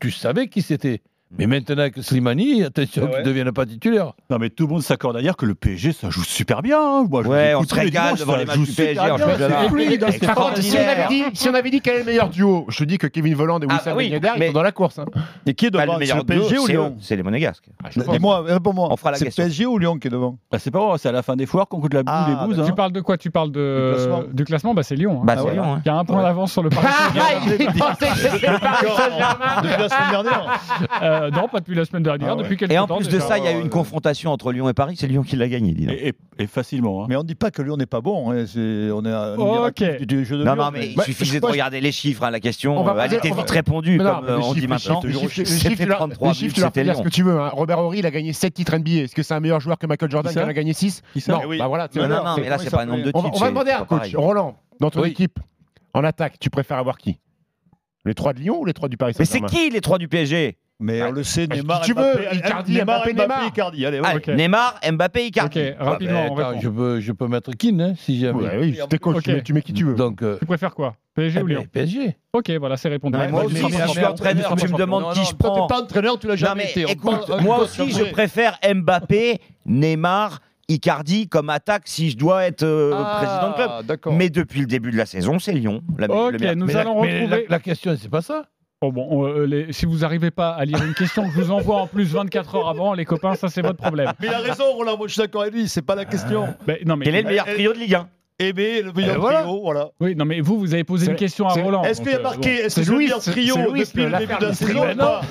tu 0.04 0.12
savais 0.12 0.50
qui 0.50 0.62
c'était 0.62 1.02
Mm. 1.34 1.36
Mais 1.40 1.48
maintenant 1.48 1.90
que 1.90 2.02
Slimani, 2.02 2.64
attention 2.64 3.04
ouais. 3.04 3.10
qu'il 3.10 3.20
ne 3.20 3.26
devienne 3.26 3.52
pas 3.52 3.66
titulaire. 3.66 4.14
Non, 4.30 4.38
mais 4.40 4.50
tout 4.50 4.68
le 4.68 4.74
monde 4.74 4.84
s'accorde 4.84 5.18
à 5.18 5.22
dire 5.22 5.36
que 5.36 5.46
le 5.46 5.56
PSG, 5.56 5.94
ça 5.94 6.10
joue 6.10 6.24
super 6.24 6.62
bien. 6.62 6.80
Hein. 6.80 7.08
Moi, 7.10 7.24
je 7.24 7.28
ouais, 7.28 7.56
on 7.56 7.64
se 7.64 7.74
si 11.34 11.50
on, 11.50 11.54
avait 11.54 11.72
dit, 11.72 11.82
quel 11.82 11.96
est 11.96 12.00
le 12.00 12.06
meilleur 12.06 12.30
duo, 12.30 12.66
je 12.70 12.78
te 12.78 12.84
dis 12.84 12.98
que 12.98 13.08
Kevin 13.08 13.34
Voland 13.34 13.60
et 13.60 13.66
Wissam 13.66 13.94
ah, 13.94 13.96
oui, 13.96 14.14
ils 14.14 14.48
sont 14.48 14.54
dans 14.54 14.62
la 14.62 14.72
course. 14.72 15.00
Hein. 15.00 15.06
Et 15.46 15.54
qui 15.54 15.68
est 15.68 15.72
devant 15.72 15.98
le, 15.98 16.06
le 16.06 16.24
PSG 16.24 16.60
ou 16.60 16.68
Lyon 16.68 16.96
C'est 17.00 17.16
les 17.16 17.24
Monégasques. 17.24 17.66
Ah, 17.84 17.90
Dis-moi, 17.96 18.44
réponds-moi. 18.44 18.94
Euh, 18.94 19.12
c'est 19.16 19.36
PSG 19.36 19.66
ou 19.66 19.80
Lyon 19.80 19.98
qui 19.98 20.08
est 20.08 20.12
devant 20.12 20.38
bah, 20.52 20.60
C'est 20.60 20.72
pas 20.72 20.86
vrai, 20.86 20.98
c'est 20.98 21.10
à 21.10 21.12
la 21.12 21.24
fin 21.24 21.36
des 21.36 21.46
foires 21.46 21.68
qu'on 21.68 21.82
coûte 21.82 21.94
la 21.94 22.04
boule 22.04 22.14
des 22.28 22.46
bouses. 22.46 22.60
Hein. 22.60 22.66
Tu 22.66 22.74
parles 22.74 22.92
de 22.92 23.02
quoi? 23.02 23.18
Tu 23.18 23.32
parles 23.32 23.52
du 23.52 24.46
classement 24.46 24.74
bah, 24.74 24.84
c'est 24.84 24.96
Lyon. 24.96 25.24
Il 25.26 25.82
y 25.86 25.90
a 25.90 25.96
un 25.96 26.06
point 26.06 26.22
d'avance 26.22 26.52
sur 26.52 26.64
le 26.64 26.70
Paris 26.70 26.88
Saint-Germain. 29.90 31.23
Euh, 31.24 31.31
non, 31.31 31.48
pas 31.48 31.60
depuis 31.60 31.75
la 31.75 31.86
semaine 31.86 32.04
dernière, 32.04 32.36
depuis 32.36 32.58
quelques 32.58 32.72
Et 32.72 32.78
en 32.78 32.88
plus 32.88 33.08
de 33.08 33.20
ça, 33.20 33.38
il 33.38 33.46
y 33.46 33.48
a 33.48 33.58
eu 33.58 33.62
une 33.62 33.70
confrontation 33.70 34.31
entre 34.31 34.52
Lyon 34.52 34.70
et 34.70 34.74
Paris, 34.74 34.96
c'est 34.98 35.08
Lyon 35.08 35.24
qui 35.24 35.36
l'a 35.36 35.48
gagné, 35.48 35.74
dis 35.74 35.86
donc. 35.86 35.96
Et, 35.96 36.48
facilement. 36.48 37.06
Mais 37.08 37.16
on 37.16 37.22
ne 37.22 37.28
dit 37.28 37.36
pas 37.36 37.52
que 37.52 37.62
Lyon 37.62 37.78
n'est 37.78 37.86
pas 37.86 38.02
bon, 38.02 38.31
hein, 38.31 38.46
on 38.56 39.06
est 39.06 39.12
à 39.12 39.36
oh, 39.38 39.70
du, 40.02 40.25
jeu 40.25 40.38
de 40.38 40.44
Non, 40.44 40.54
Lyon, 40.54 40.64
non, 40.64 40.72
mais, 40.72 40.80
mais 40.80 40.88
il 40.88 40.96
bah, 40.96 41.04
suffisait 41.04 41.40
de 41.40 41.46
regarder 41.46 41.80
les 41.80 41.92
chiffres, 41.92 42.24
hein, 42.24 42.31
la 42.31 42.40
question, 42.40 42.78
on 42.78 42.84
va 42.84 42.94
euh, 42.94 43.06
elle 43.06 43.14
était 43.14 43.31
vite 43.31 43.50
répondue, 43.50 43.98
comme 43.98 44.42
on 44.44 44.54
dit 44.54 44.68
maintenant. 44.68 45.02
C'était 45.02 45.86
33 45.86 46.34
c'était 46.34 46.84
Lyon. 46.84 46.96
ce 46.96 47.02
que 47.02 47.10
tu 47.10 47.24
veux, 47.24 47.40
hein. 47.40 47.50
Robert 47.54 47.80
Horry, 47.80 48.00
il 48.00 48.06
a 48.06 48.12
gagné 48.12 48.34
7 48.34 48.54
titres 48.54 48.75
NBA, 48.75 48.92
est-ce 49.04 49.16
que 49.16 49.24
c'est 49.24 49.34
un 49.34 49.40
meilleur 49.40 49.60
joueur 49.60 49.78
que 49.78 49.88
Michael 49.88 50.12
Jordan 50.12 50.34
qui 50.34 50.40
en 50.40 50.48
a 50.48 50.54
gagné 50.54 50.74
6 50.74 51.02
bah 51.28 51.42
Non, 51.46 52.08
non, 52.08 52.36
mais 52.38 52.50
là, 52.50 52.58
c'est 52.58 52.70
pas 52.70 52.81
un 52.81 52.86
nombre 52.86 53.04
de 53.04 53.12
titres. 53.12 53.31
On 53.34 53.40
va 53.40 53.50
demander 53.50 53.72
à 53.72 53.81
un 53.81 53.86
coach, 53.86 54.16
Roland, 54.16 54.58
dans 54.80 54.90
ton 54.90 55.04
équipe, 55.04 55.40
en 55.94 56.04
attaque, 56.04 56.40
tu 56.40 56.50
préfères 56.50 56.78
avoir 56.78 56.98
qui? 56.98 57.20
Les 58.06 58.14
trois 58.14 58.34
de 58.34 58.40
Lyon 58.40 58.60
ou 58.60 58.66
les 58.66 58.74
trois 58.74 58.90
du 58.90 58.98
Paris 58.98 59.14
Saint-Germain 59.14 59.48
Mais 59.50 59.50
c'est 59.50 59.56
qui 59.56 59.70
les 59.70 59.81
trois 59.81 59.98
du 59.98 60.08
PSG 60.08 60.58
mais 60.84 61.02
on 61.02 61.14
le 61.14 61.24
sait, 61.24 61.48
Neymar, 61.48 61.80
tu 61.82 61.94
Mbappé, 61.94 62.20
veux, 62.20 62.36
Icardi, 62.36 62.74
Neymar, 62.74 63.00
Mbappé, 63.06 63.13
Mbappé, 63.13 63.48
Icardi. 63.48 63.86
Allez. 63.86 64.02
Ah, 64.04 64.36
Neymar, 64.36 64.80
Mbappé, 64.92 65.25
Icardi. 65.28 65.60
Ok, 65.60 65.75
ah, 65.80 65.84
rapidement. 65.84 66.60
Je 66.60 66.68
peux, 66.68 67.00
je 67.00 67.12
peux 67.13 67.28
mettre 67.28 67.52
Kin, 67.52 67.80
hein, 67.80 67.94
si 67.98 68.20
jamais. 68.20 68.44
Ouais, 68.44 68.58
oui, 68.60 68.78
c'était 68.78 68.98
cool, 68.98 69.16
okay. 69.16 69.42
tu, 69.44 69.54
mets, 69.54 69.62
qui 69.62 69.72
tu 69.72 69.86
veux. 69.86 69.96
Donc. 69.96 70.22
Euh, 70.22 70.38
tu 70.40 70.46
préfères 70.46 70.75
quoi 70.75 70.96
PSG 71.16 71.40
ah, 71.40 71.44
ou 71.44 71.48
Lyon 71.48 71.66
PSG. 71.72 72.18
Ok, 72.34 72.52
voilà, 72.60 72.75
c'est 72.75 72.90
répondu. 72.90 73.18
Moi 73.30 73.46
aussi, 73.46 73.56
si 73.56 73.72
je 73.72 73.88
suis 73.88 74.06
entraîneur, 74.06 74.56
tu 74.58 74.68
me 74.68 74.78
demandes 74.78 75.13
qui 75.13 75.24
je 75.24 75.34
prends. 75.36 75.56
Toi, 75.56 75.68
t'es 75.68 75.74
pas 75.74 75.82
entraîneur, 75.82 76.20
tu 76.20 76.28
l'as 76.28 76.36
jamais 76.36 76.70
été. 76.70 76.86
Écoute, 76.90 77.30
moi 77.42 77.60
aussi, 77.60 77.90
je 77.92 78.04
préfère 78.12 78.60
Mbappé, 78.63 79.40
Neymar. 79.66 80.40
Icardi 80.70 81.28
comme 81.28 81.50
attaque 81.50 81.84
si 81.88 82.10
je 82.10 82.18
dois 82.18 82.46
être 82.46 82.63
euh, 82.63 82.92
président 82.92 83.82
de 83.84 83.96
club. 83.96 84.13
Mais 84.16 84.30
depuis 84.30 84.62
le 84.62 84.66
début 84.66 84.92
de 84.92 84.98
la 84.98 85.06
saison, 85.06 85.38
c'est 85.38 85.52
Lyon. 85.52 85.82
Ok, 86.02 86.42
nous 86.56 86.75
allons 86.78 86.96
retrouver. 86.96 87.46
La 87.50 87.60
question, 87.60 87.96
c'est 88.00 88.10
pas 88.10 88.22
ça. 88.22 88.46
Oh 88.86 88.92
bon, 88.92 89.25
euh, 89.25 89.46
les, 89.46 89.72
si 89.72 89.86
vous 89.86 90.00
n'arrivez 90.00 90.30
pas 90.30 90.50
à 90.50 90.66
lire 90.66 90.84
une 90.84 90.94
question 90.94 91.24
que 91.24 91.34
je 91.34 91.40
vous 91.40 91.52
envoie 91.52 91.78
en 91.78 91.88
plus 91.88 92.04
24 92.04 92.56
heures 92.56 92.68
avant, 92.68 92.94
les 92.94 93.06
copains, 93.06 93.36
ça 93.36 93.48
c'est 93.48 93.62
votre 93.62 93.78
problème. 93.78 94.12
Mais 94.20 94.28
il 94.28 94.34
a 94.34 94.40
raison, 94.40 94.74
Roland, 94.74 94.98
moi 94.98 95.08
je 95.08 95.13
suis 95.13 95.22
d'accord 95.22 95.44
avec 95.44 95.54
lui, 95.54 95.70
c'est 95.70 95.82
pas 95.82 95.96
la 95.96 96.04
question. 96.04 96.44
Euh, 96.44 96.66
ben, 96.68 96.78
non, 96.86 96.98
mais, 96.98 97.06
Quel 97.06 97.16
est 97.16 97.22
le 97.22 97.30
meilleur 97.30 97.46
trio 97.46 97.72
de 97.72 97.80
Ligue 97.80 97.96
1 97.96 98.10
le 98.52 98.92
meilleur 98.94 99.24
trio, 99.24 99.62
voilà. 99.62 99.90
Oui, 100.00 100.16
non, 100.16 100.26
mais 100.26 100.42
vous, 100.42 100.60
vous 100.60 100.74
avez 100.74 100.84
posé 100.84 101.10
une 101.10 101.16
question 101.16 101.48
à 101.48 101.54
Roland. 101.54 101.84
Est-ce 101.84 102.02
qu'il 102.02 102.12
y 102.12 102.16
a 102.16 102.20
euh, 102.20 102.24
marqué 102.24 102.50
Est-ce 102.50 102.76
que 102.76 102.84
c'est 102.84 102.92
le 102.92 102.98
meilleur 102.98 103.20
trio 103.20 103.56
depuis 103.56 104.06
le 104.06 104.18
début 104.18 104.34
de 104.40 104.46
la 104.46 104.54
saison 104.54 104.84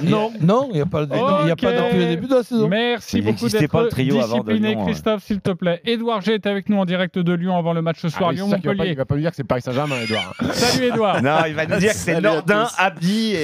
Non, 0.03 0.33
non, 0.41 0.69
il 0.71 0.77
n'y 0.77 0.81
a 0.81 0.87
pas 0.87 1.05
depuis 1.07 1.99
le 1.99 2.07
début 2.07 2.27
de 2.27 2.35
la 2.35 2.43
saison. 2.43 2.69
Merci 2.69 3.21
beaucoup 3.21 3.49
d'être 3.49 3.89
discipliné, 3.99 4.77
hein. 4.77 4.85
Christophe, 4.85 5.25
s'il 5.25 5.41
te 5.41 5.51
plaît. 5.51 5.81
Édouard 5.85 6.21
G 6.23 6.35
est 6.35 6.47
avec 6.47 6.69
nous 6.69 6.79
en 6.79 6.85
direct 6.85 7.19
de 7.19 7.33
Lyon 7.33 7.57
avant 7.57 7.73
le 7.73 7.83
match 7.83 7.99
ce 8.01 8.09
soir. 8.09 8.31
Ah, 8.31 8.35
Lyon-Montpellier. 8.35 8.91
Il 8.91 8.97
va 8.97 9.05
pas 9.05 9.15
nous 9.15 9.21
dire 9.21 9.31
que 9.31 9.37
c'est 9.37 9.45
Paris 9.45 9.63
Saint-Germain, 9.63 9.97
Edouard. 10.03 10.35
Hein. 10.41 10.47
Salut, 10.53 10.87
Edouard. 10.87 11.23
Non, 11.23 11.39
il 11.47 11.55
va 11.55 11.67
nous 11.67 11.79
dire 11.79 11.93
que 11.93 11.97
c'est 11.97 12.21
Nordin, 12.21 12.69
Abdi 12.79 13.35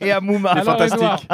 et 0.00 0.12
Amouma. 0.12 0.54
C'est 0.56 0.64
fantastique. 0.64 1.28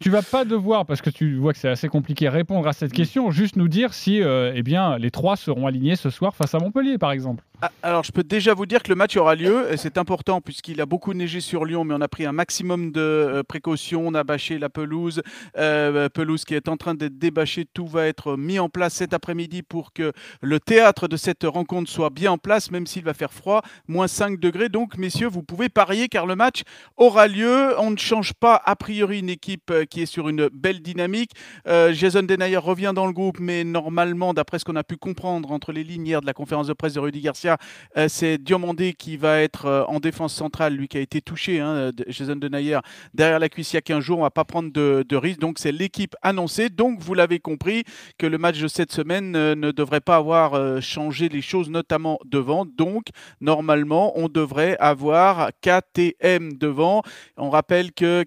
Tu 0.00 0.10
vas 0.10 0.22
pas 0.22 0.44
devoir, 0.44 0.86
parce 0.86 1.02
que 1.02 1.10
tu 1.10 1.36
vois 1.36 1.52
que 1.52 1.58
c'est 1.58 1.68
assez 1.68 1.88
compliqué, 1.88 2.28
répondre 2.28 2.66
à 2.66 2.72
cette 2.72 2.92
question. 2.92 3.30
Juste 3.30 3.56
nous 3.56 3.68
dire 3.68 3.92
si, 3.94 4.22
euh, 4.22 4.52
eh 4.54 4.62
les 4.98 5.10
trois 5.10 5.36
seront 5.36 5.66
alignés 5.66 5.96
ce 5.96 6.10
soir 6.10 6.34
face 6.34 6.54
à 6.54 6.58
Montpellier, 6.58 6.98
par 6.98 7.09
exemple. 7.12 7.44
Ah, 7.62 7.70
Alors, 7.82 8.04
je 8.04 8.12
peux 8.12 8.22
déjà 8.22 8.54
vous 8.54 8.64
dire 8.64 8.82
que 8.82 8.88
le 8.88 8.94
match 8.94 9.16
aura 9.18 9.34
lieu, 9.34 9.70
et 9.70 9.76
c'est 9.76 9.98
important 9.98 10.40
puisqu'il 10.40 10.80
a 10.80 10.86
beaucoup 10.86 11.12
neigé 11.12 11.40
sur 11.40 11.66
Lyon, 11.66 11.84
mais 11.84 11.94
on 11.94 12.00
a 12.00 12.08
pris 12.08 12.24
un 12.24 12.32
maximum 12.32 12.90
de 12.90 13.00
euh, 13.00 13.42
précautions. 13.42 14.06
On 14.06 14.14
a 14.14 14.24
bâché 14.24 14.58
la 14.58 14.70
pelouse, 14.70 15.20
euh, 15.58 16.08
pelouse 16.08 16.44
qui 16.44 16.54
est 16.54 16.68
en 16.68 16.78
train 16.78 16.94
d'être 16.94 17.18
débâchée. 17.18 17.66
Tout 17.72 17.86
va 17.86 18.06
être 18.06 18.38
mis 18.38 18.58
en 18.58 18.70
place 18.70 18.94
cet 18.94 19.12
après-midi 19.12 19.62
pour 19.62 19.92
que 19.92 20.12
le 20.40 20.58
théâtre 20.58 21.06
de 21.06 21.18
cette 21.18 21.44
rencontre 21.44 21.90
soit 21.90 22.08
bien 22.08 22.32
en 22.32 22.38
place, 22.38 22.70
même 22.70 22.86
s'il 22.86 23.04
va 23.04 23.12
faire 23.12 23.32
froid, 23.32 23.60
moins 23.88 24.08
5 24.08 24.40
degrés. 24.40 24.70
Donc, 24.70 24.96
messieurs, 24.96 25.28
vous 25.28 25.42
pouvez 25.42 25.68
parier 25.68 26.08
car 26.08 26.24
le 26.24 26.36
match 26.36 26.62
aura 26.96 27.26
lieu. 27.26 27.78
On 27.78 27.90
ne 27.90 27.98
change 27.98 28.32
pas 28.32 28.60
a 28.64 28.74
priori 28.74 29.18
une 29.18 29.28
équipe 29.28 29.70
euh, 29.70 29.84
qui 29.84 30.00
est 30.00 30.06
sur 30.06 30.30
une 30.30 30.48
belle 30.48 30.80
dynamique. 30.80 31.32
Euh, 31.66 31.92
Jason 31.92 32.22
Denayer 32.22 32.56
revient 32.56 32.92
dans 32.94 33.06
le 33.06 33.12
groupe, 33.12 33.38
mais 33.38 33.64
normalement, 33.64 34.32
d'après 34.32 34.58
ce 34.58 34.64
qu'on 34.64 34.76
a 34.76 34.84
pu 34.84 34.96
comprendre 34.96 35.52
entre 35.52 35.72
les 35.72 35.84
lignes 35.84 36.06
hier 36.06 36.20
de 36.22 36.26
la 36.26 36.32
conférence 36.32 36.66
de 36.66 36.72
presse 36.72 36.94
de 36.94 37.00
Rudy 37.00 37.20
Garcia, 37.20 37.49
euh, 37.96 38.08
c'est 38.08 38.38
Diomandé 38.38 38.92
qui 38.92 39.16
va 39.16 39.40
être 39.40 39.66
euh, 39.66 39.84
en 39.84 40.00
défense 40.00 40.34
centrale, 40.34 40.74
lui 40.74 40.88
qui 40.88 40.98
a 40.98 41.00
été 41.00 41.20
touché, 41.20 41.60
hein, 41.60 41.92
Jason 42.08 42.36
Denayer, 42.36 42.78
derrière 43.14 43.38
la 43.38 43.48
cuisse 43.48 43.72
il 43.72 43.76
y 43.76 43.78
a 43.78 43.82
15 43.82 44.02
jours. 44.02 44.18
On 44.18 44.22
ne 44.22 44.26
va 44.26 44.30
pas 44.30 44.44
prendre 44.44 44.70
de, 44.72 45.16
risque. 45.16 45.40
Donc, 45.40 45.58
c'est 45.58 45.72
l'équipe 45.72 46.14
annoncée. 46.22 46.68
Donc, 46.68 47.00
vous 47.00 47.14
l'avez 47.14 47.38
compris 47.38 47.84
que 48.18 48.26
le 48.26 48.38
match 48.38 48.58
de 48.58 48.68
cette 48.68 48.92
semaine 48.92 49.34
euh, 49.36 49.54
ne 49.54 49.70
devrait 49.70 50.00
pas 50.00 50.16
avoir 50.16 50.80
changé 50.82 51.28
les 51.28 51.42
choses, 51.42 51.68
notamment 51.70 52.18
devant. 52.24 52.64
Donc, 52.64 53.06
normalement, 53.40 54.18
on 54.18 54.28
devrait 54.28 54.76
avoir 54.78 55.50
KTM 55.60 56.54
devant. 56.54 57.02
On 57.36 57.50
rappelle 57.50 57.92
que, 57.92 58.24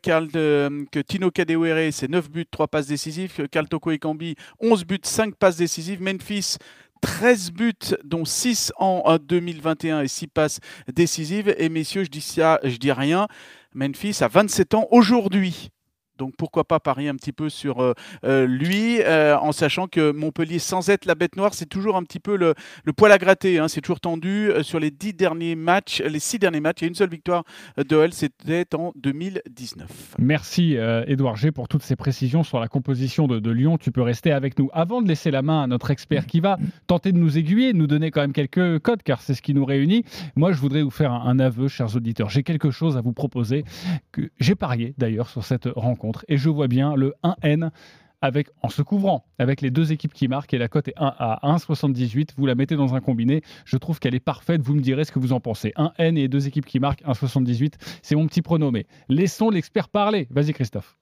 Tino 1.08 1.32
Kadewere, 1.32 1.92
c'est 1.92 2.10
9 2.10 2.30
buts, 2.30 2.46
3 2.50 2.68
passes 2.68 2.88
décisives. 2.88 3.48
Karl 3.52 3.68
Toko 3.68 3.92
Ekambi, 3.92 4.36
11 4.60 4.86
buts, 4.86 5.00
5 5.04 5.36
passes 5.36 5.58
décisives. 5.58 6.02
Memphis, 6.02 6.58
13 7.04 7.52
buts, 7.52 7.96
dont 8.06 8.24
6 8.24 8.72
en 8.78 9.04
euh, 9.08 9.18
2021 9.18 10.04
et 10.04 10.08
6 10.08 10.28
passes 10.28 10.60
décisives. 10.94 11.54
Et 11.58 11.68
messieurs, 11.68 12.06
je 12.06 12.10
dis 12.10 12.22
ça, 12.22 12.62
je 12.64 12.78
dis 12.78 12.94
rien. 12.94 13.28
Memphis 13.74 14.20
a 14.22 14.30
27 14.30 14.74
ans 14.74 14.88
aujourd'hui. 14.90 15.70
Donc 16.20 16.36
pourquoi 16.38 16.64
pas 16.64 16.80
parier 16.80 17.10
un 17.10 17.16
petit 17.16 17.32
peu 17.32 17.50
sur 17.50 17.82
euh, 17.82 17.94
euh, 18.24 18.46
lui, 18.46 19.02
euh, 19.02 19.36
en 19.38 19.52
sachant 19.52 19.88
que 19.88 20.12
Montpellier, 20.12 20.60
sans 20.60 20.90
être 20.90 21.06
la 21.06 21.16
bête 21.16 21.36
noire, 21.36 21.56
c'est 21.56 21.66
toujours 21.66 21.96
un 21.96 22.04
petit 22.04 22.20
peu 22.20 22.38
le, 22.38 22.54
poil 22.96 23.12
à 23.12 23.18
gratter. 23.18 23.58
hein. 23.58 23.68
C'est 23.68 23.82
toujours 23.82 24.00
tendu. 24.00 24.52
Sur 24.62 24.80
les 24.80 24.92
dix 24.92 25.14
derniers 25.14 25.56
matchs, 25.56 26.02
les 26.02 26.20
six 26.20 26.38
derniers 26.38 26.60
matchs, 26.60 26.82
il 26.82 26.84
y 26.84 26.86
a 26.86 26.90
une 26.90 26.96
seule 26.96 27.10
victoire 27.10 27.44
de 27.78 27.96
Hull, 27.96 28.14
c'était 28.14 28.68
en 28.76 28.92
2019. 28.96 30.16
Merci 30.20 30.78
Édouard 31.08 31.36
G 31.36 31.52
pour 31.52 31.68
toutes 31.68 31.84
ces 31.84 31.96
précisions 31.96 32.44
sur 32.44 32.60
la 32.60 32.68
composition 32.68 33.28
de, 33.28 33.52
Lyon. 33.54 33.78
Tu 33.78 33.92
peux 33.92 34.02
rester 34.02 34.32
avec 34.32 34.58
nous. 34.58 34.70
Avant 34.74 35.02
de 35.02 35.08
laisser 35.08 35.32
la 35.32 35.42
main 35.42 35.64
à 35.64 35.68
notre 35.68 35.92
expert 35.92 36.26
qui 36.26 36.40
va 36.40 36.58
tenter 36.88 37.12
de 37.12 37.18
nous 37.18 37.38
aiguiller, 37.38 37.74
nous 37.74 37.88
donner 37.88 38.12
quand 38.12 38.22
même 38.22 38.34
quelques 38.34 38.80
codes, 38.80 39.04
car 39.04 39.22
c'est 39.22 39.34
ce 39.34 39.42
qui 39.42 39.54
nous 39.54 39.66
réunit, 39.66 40.04
moi 40.36 40.52
je 40.52 40.60
voudrais 40.60 40.82
vous 40.82 40.92
faire 40.92 41.12
un 41.12 41.40
aveu, 41.40 41.68
chers 41.68 41.96
auditeurs. 41.96 42.30
J'ai 42.30 42.44
quelque 42.44 42.72
chose 42.72 42.98
à 42.98 43.02
vous 43.02 43.14
proposer 43.14 43.64
que 44.12 44.30
j'ai 44.40 44.56
parié 44.56 44.94
d'ailleurs 44.98 45.30
sur 45.30 45.44
cette 45.44 45.68
rencontre 45.76 46.03
et 46.28 46.38
je 46.38 46.50
vois 46.50 46.68
bien 46.68 46.96
le 46.96 47.14
1N 47.24 47.70
avec, 48.22 48.48
en 48.62 48.70
se 48.70 48.82
couvrant 48.82 49.26
avec 49.38 49.60
les 49.60 49.70
deux 49.70 49.92
équipes 49.92 50.14
qui 50.14 50.30
marquent 50.30 50.54
et 50.54 50.58
la 50.58 50.70
cote 50.70 50.88
est 50.88 50.94
1 50.98 51.14
à 51.18 51.40
1,78. 51.44 52.30
Vous 52.38 52.46
la 52.46 52.56
mettez 52.56 52.78
dans 52.78 52.96
un 52.96 53.02
combiné. 53.02 53.42
Je 53.66 53.76
trouve 53.76 54.00
qu'elle 54.00 54.16
est 54.16 54.22
parfaite. 54.22 54.62
Vous 54.62 54.76
me 54.76 54.80
direz 54.80 55.04
ce 55.04 55.12
que 55.12 55.20
vous 55.20 55.34
en 55.34 55.42
pensez. 55.42 55.74
1 55.76 55.92
N 55.98 56.18
et 56.18 56.30
deux 56.30 56.48
équipes 56.48 56.66
qui 56.66 56.80
marquent 56.80 57.04
1,78. 57.04 57.74
C'est 58.02 58.16
mon 58.16 58.26
petit 58.28 58.42
pronommé. 58.42 58.88
Laissons 59.10 59.50
l'expert 59.50 59.90
parler. 59.90 60.28
Vas-y 60.32 60.54
Christophe. 60.54 60.96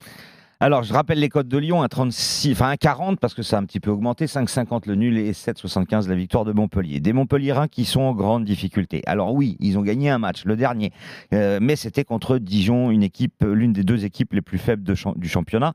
Alors, 0.63 0.83
je 0.83 0.93
rappelle 0.93 1.17
les 1.17 1.29
codes 1.29 1.47
de 1.47 1.57
Lyon, 1.57 1.81
un 1.81 1.87
36, 1.87 2.51
enfin 2.51 2.69
un 2.69 2.75
40 2.75 3.19
parce 3.19 3.33
que 3.33 3.41
ça 3.41 3.57
a 3.57 3.59
un 3.59 3.65
petit 3.65 3.79
peu 3.79 3.89
augmenté, 3.89 4.27
5,50 4.27 4.83
le 4.85 4.93
nul 4.93 5.17
et 5.17 5.31
7,75 5.31 6.07
la 6.07 6.13
victoire 6.13 6.45
de 6.45 6.51
Montpellier. 6.51 6.99
Des 6.99 7.13
Montpelliérains 7.13 7.67
qui 7.67 7.83
sont 7.83 8.01
en 8.01 8.13
grande 8.13 8.45
difficulté. 8.45 9.01
Alors 9.07 9.33
oui, 9.33 9.57
ils 9.59 9.79
ont 9.79 9.81
gagné 9.81 10.11
un 10.11 10.19
match, 10.19 10.45
le 10.45 10.55
dernier, 10.55 10.91
euh, 11.33 11.57
mais 11.59 11.75
c'était 11.75 12.03
contre 12.03 12.37
Dijon, 12.37 12.91
une 12.91 13.01
équipe, 13.01 13.43
l'une 13.43 13.73
des 13.73 13.83
deux 13.83 14.05
équipes 14.05 14.33
les 14.33 14.43
plus 14.43 14.59
faibles 14.59 14.83
du 14.83 15.27
championnat. 15.27 15.73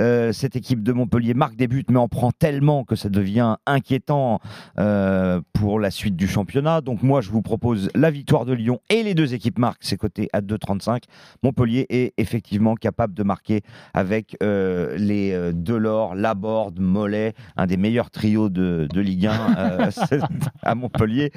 Euh, 0.00 0.32
cette 0.32 0.56
équipe 0.56 0.82
de 0.82 0.92
Montpellier 0.92 1.34
marque 1.34 1.54
des 1.54 1.68
buts, 1.68 1.84
mais 1.88 2.00
en 2.00 2.08
prend 2.08 2.32
tellement 2.32 2.82
que 2.82 2.96
ça 2.96 3.10
devient 3.10 3.54
inquiétant 3.66 4.40
euh, 4.80 5.42
pour 5.52 5.78
la 5.78 5.92
suite 5.92 6.16
du 6.16 6.26
championnat. 6.26 6.80
Donc 6.80 7.04
moi, 7.04 7.20
je 7.20 7.30
vous 7.30 7.42
propose 7.42 7.88
la 7.94 8.10
victoire 8.10 8.46
de 8.46 8.52
Lyon 8.52 8.80
et 8.90 9.04
les 9.04 9.14
deux 9.14 9.32
équipes 9.32 9.60
marquent, 9.60 9.84
c'est 9.84 9.96
coté 9.96 10.28
à 10.32 10.40
2,35. 10.40 11.04
Montpellier 11.44 11.86
est 11.88 12.14
effectivement 12.16 12.74
capable 12.74 13.14
de 13.14 13.22
marquer 13.22 13.60
avec 13.92 14.23
euh, 14.42 14.96
les 14.96 15.32
euh, 15.32 15.52
Delors, 15.54 16.14
Laborde, 16.14 16.78
Mollet, 16.80 17.34
un 17.56 17.66
des 17.66 17.76
meilleurs 17.76 18.10
trios 18.10 18.48
de, 18.48 18.88
de 18.92 19.00
Ligue 19.00 19.26
1 19.26 19.56
euh, 19.58 19.90
à 20.62 20.74
Montpellier. 20.74 21.32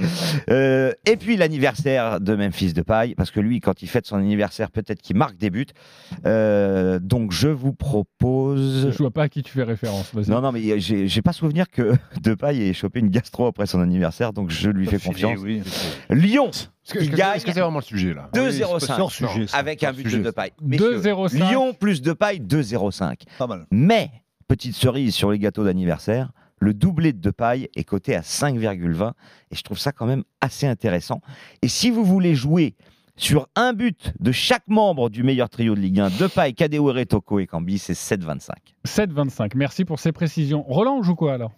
Euh, 0.49 0.91
et 1.05 1.17
puis 1.17 1.37
l'anniversaire 1.37 2.19
de 2.19 2.35
Memphis 2.35 2.73
Depay, 2.73 3.15
parce 3.15 3.31
que 3.31 3.39
lui, 3.39 3.59
quand 3.59 3.81
il 3.81 3.87
fête 3.87 4.05
son 4.05 4.17
anniversaire, 4.17 4.71
peut-être 4.71 5.01
qu'il 5.01 5.15
marque 5.15 5.37
des 5.37 5.49
buts. 5.49 5.65
Euh, 6.25 6.99
donc 6.99 7.31
je 7.31 7.47
vous 7.47 7.73
propose. 7.73 8.91
Je 8.91 8.97
vois 8.97 9.11
pas 9.11 9.23
à 9.23 9.29
qui 9.29 9.43
tu 9.43 9.51
fais 9.51 9.63
référence. 9.63 10.13
Non, 10.13 10.41
non, 10.41 10.51
mais 10.51 10.79
j'ai 10.79 11.21
pas 11.21 11.33
souvenir 11.33 11.69
que 11.69 11.93
Depay 12.21 12.69
ait 12.69 12.73
chopé 12.73 12.99
une 12.99 13.09
gastro 13.09 13.47
après 13.47 13.65
son 13.67 13.81
anniversaire, 13.81 14.33
donc 14.33 14.49
je 14.49 14.69
lui 14.69 14.87
fais 14.87 14.99
confiance. 14.99 15.39
Lyon, 16.09 16.51
Est-ce 16.95 17.05
que 17.05 17.11
que- 17.11 17.15
gagne 17.17 17.35
est-ce 17.37 17.45
que 17.45 17.51
c'est 17.51 17.59
vraiment 17.61 17.79
le 17.79 17.83
sujet 17.83 18.13
là 18.13 18.29
2-0-5 18.33 18.99
hors 18.99 19.11
sujet, 19.11 19.47
ça. 19.47 19.57
avec 19.57 19.83
un 19.83 19.93
but 19.93 20.03
sujet, 20.03 20.19
de. 20.19 20.23
Depay. 20.23 20.53
Messieurs, 20.61 20.99
2-0-5. 21.01 21.49
Lyon 21.49 21.73
plus 21.73 22.01
Depay 22.01 22.39
2-0-5. 22.39 23.23
Pas 23.37 23.47
mal. 23.47 23.65
Mais, 23.71 24.09
petite 24.47 24.75
cerise 24.75 25.13
sur 25.13 25.31
les 25.31 25.39
gâteaux 25.39 25.63
d'anniversaire, 25.65 26.31
le 26.59 26.73
doublé 26.73 27.13
de 27.13 27.19
Depay 27.19 27.69
est 27.75 27.83
coté 27.83 28.15
à 28.15 28.21
5,20 28.21 29.11
et 29.51 29.55
je 29.55 29.61
trouve 29.61 29.77
ça 29.77 29.91
quand 29.91 30.05
même 30.05 30.23
assez 30.41 30.65
intéressant. 30.65 31.21
Et 31.61 31.67
si 31.67 31.91
vous 31.91 32.03
voulez 32.03 32.33
jouer 32.35 32.75
sur 33.19 33.47
un 33.55 33.73
but 33.73 34.13
de 34.19 34.31
chaque 34.31 34.67
membre 34.67 35.09
du 35.09 35.23
meilleur 35.23 35.49
trio 35.49 35.73
de 35.75 35.79
Ligue 35.79 35.99
1, 35.99 36.09
Depay, 36.11 36.53
Kadewere, 36.53 37.05
Toko 37.07 37.39
et 37.39 37.47
Cambi, 37.47 37.79
c'est 37.79 37.93
7,25. 37.93 38.49
7-25. 38.85 39.51
Merci 39.55 39.85
pour 39.85 39.99
ces 39.99 40.11
précisions. 40.11 40.63
Roland, 40.67 40.97
on 40.97 41.03
joue 41.03 41.15
quoi 41.15 41.33
alors? 41.33 41.51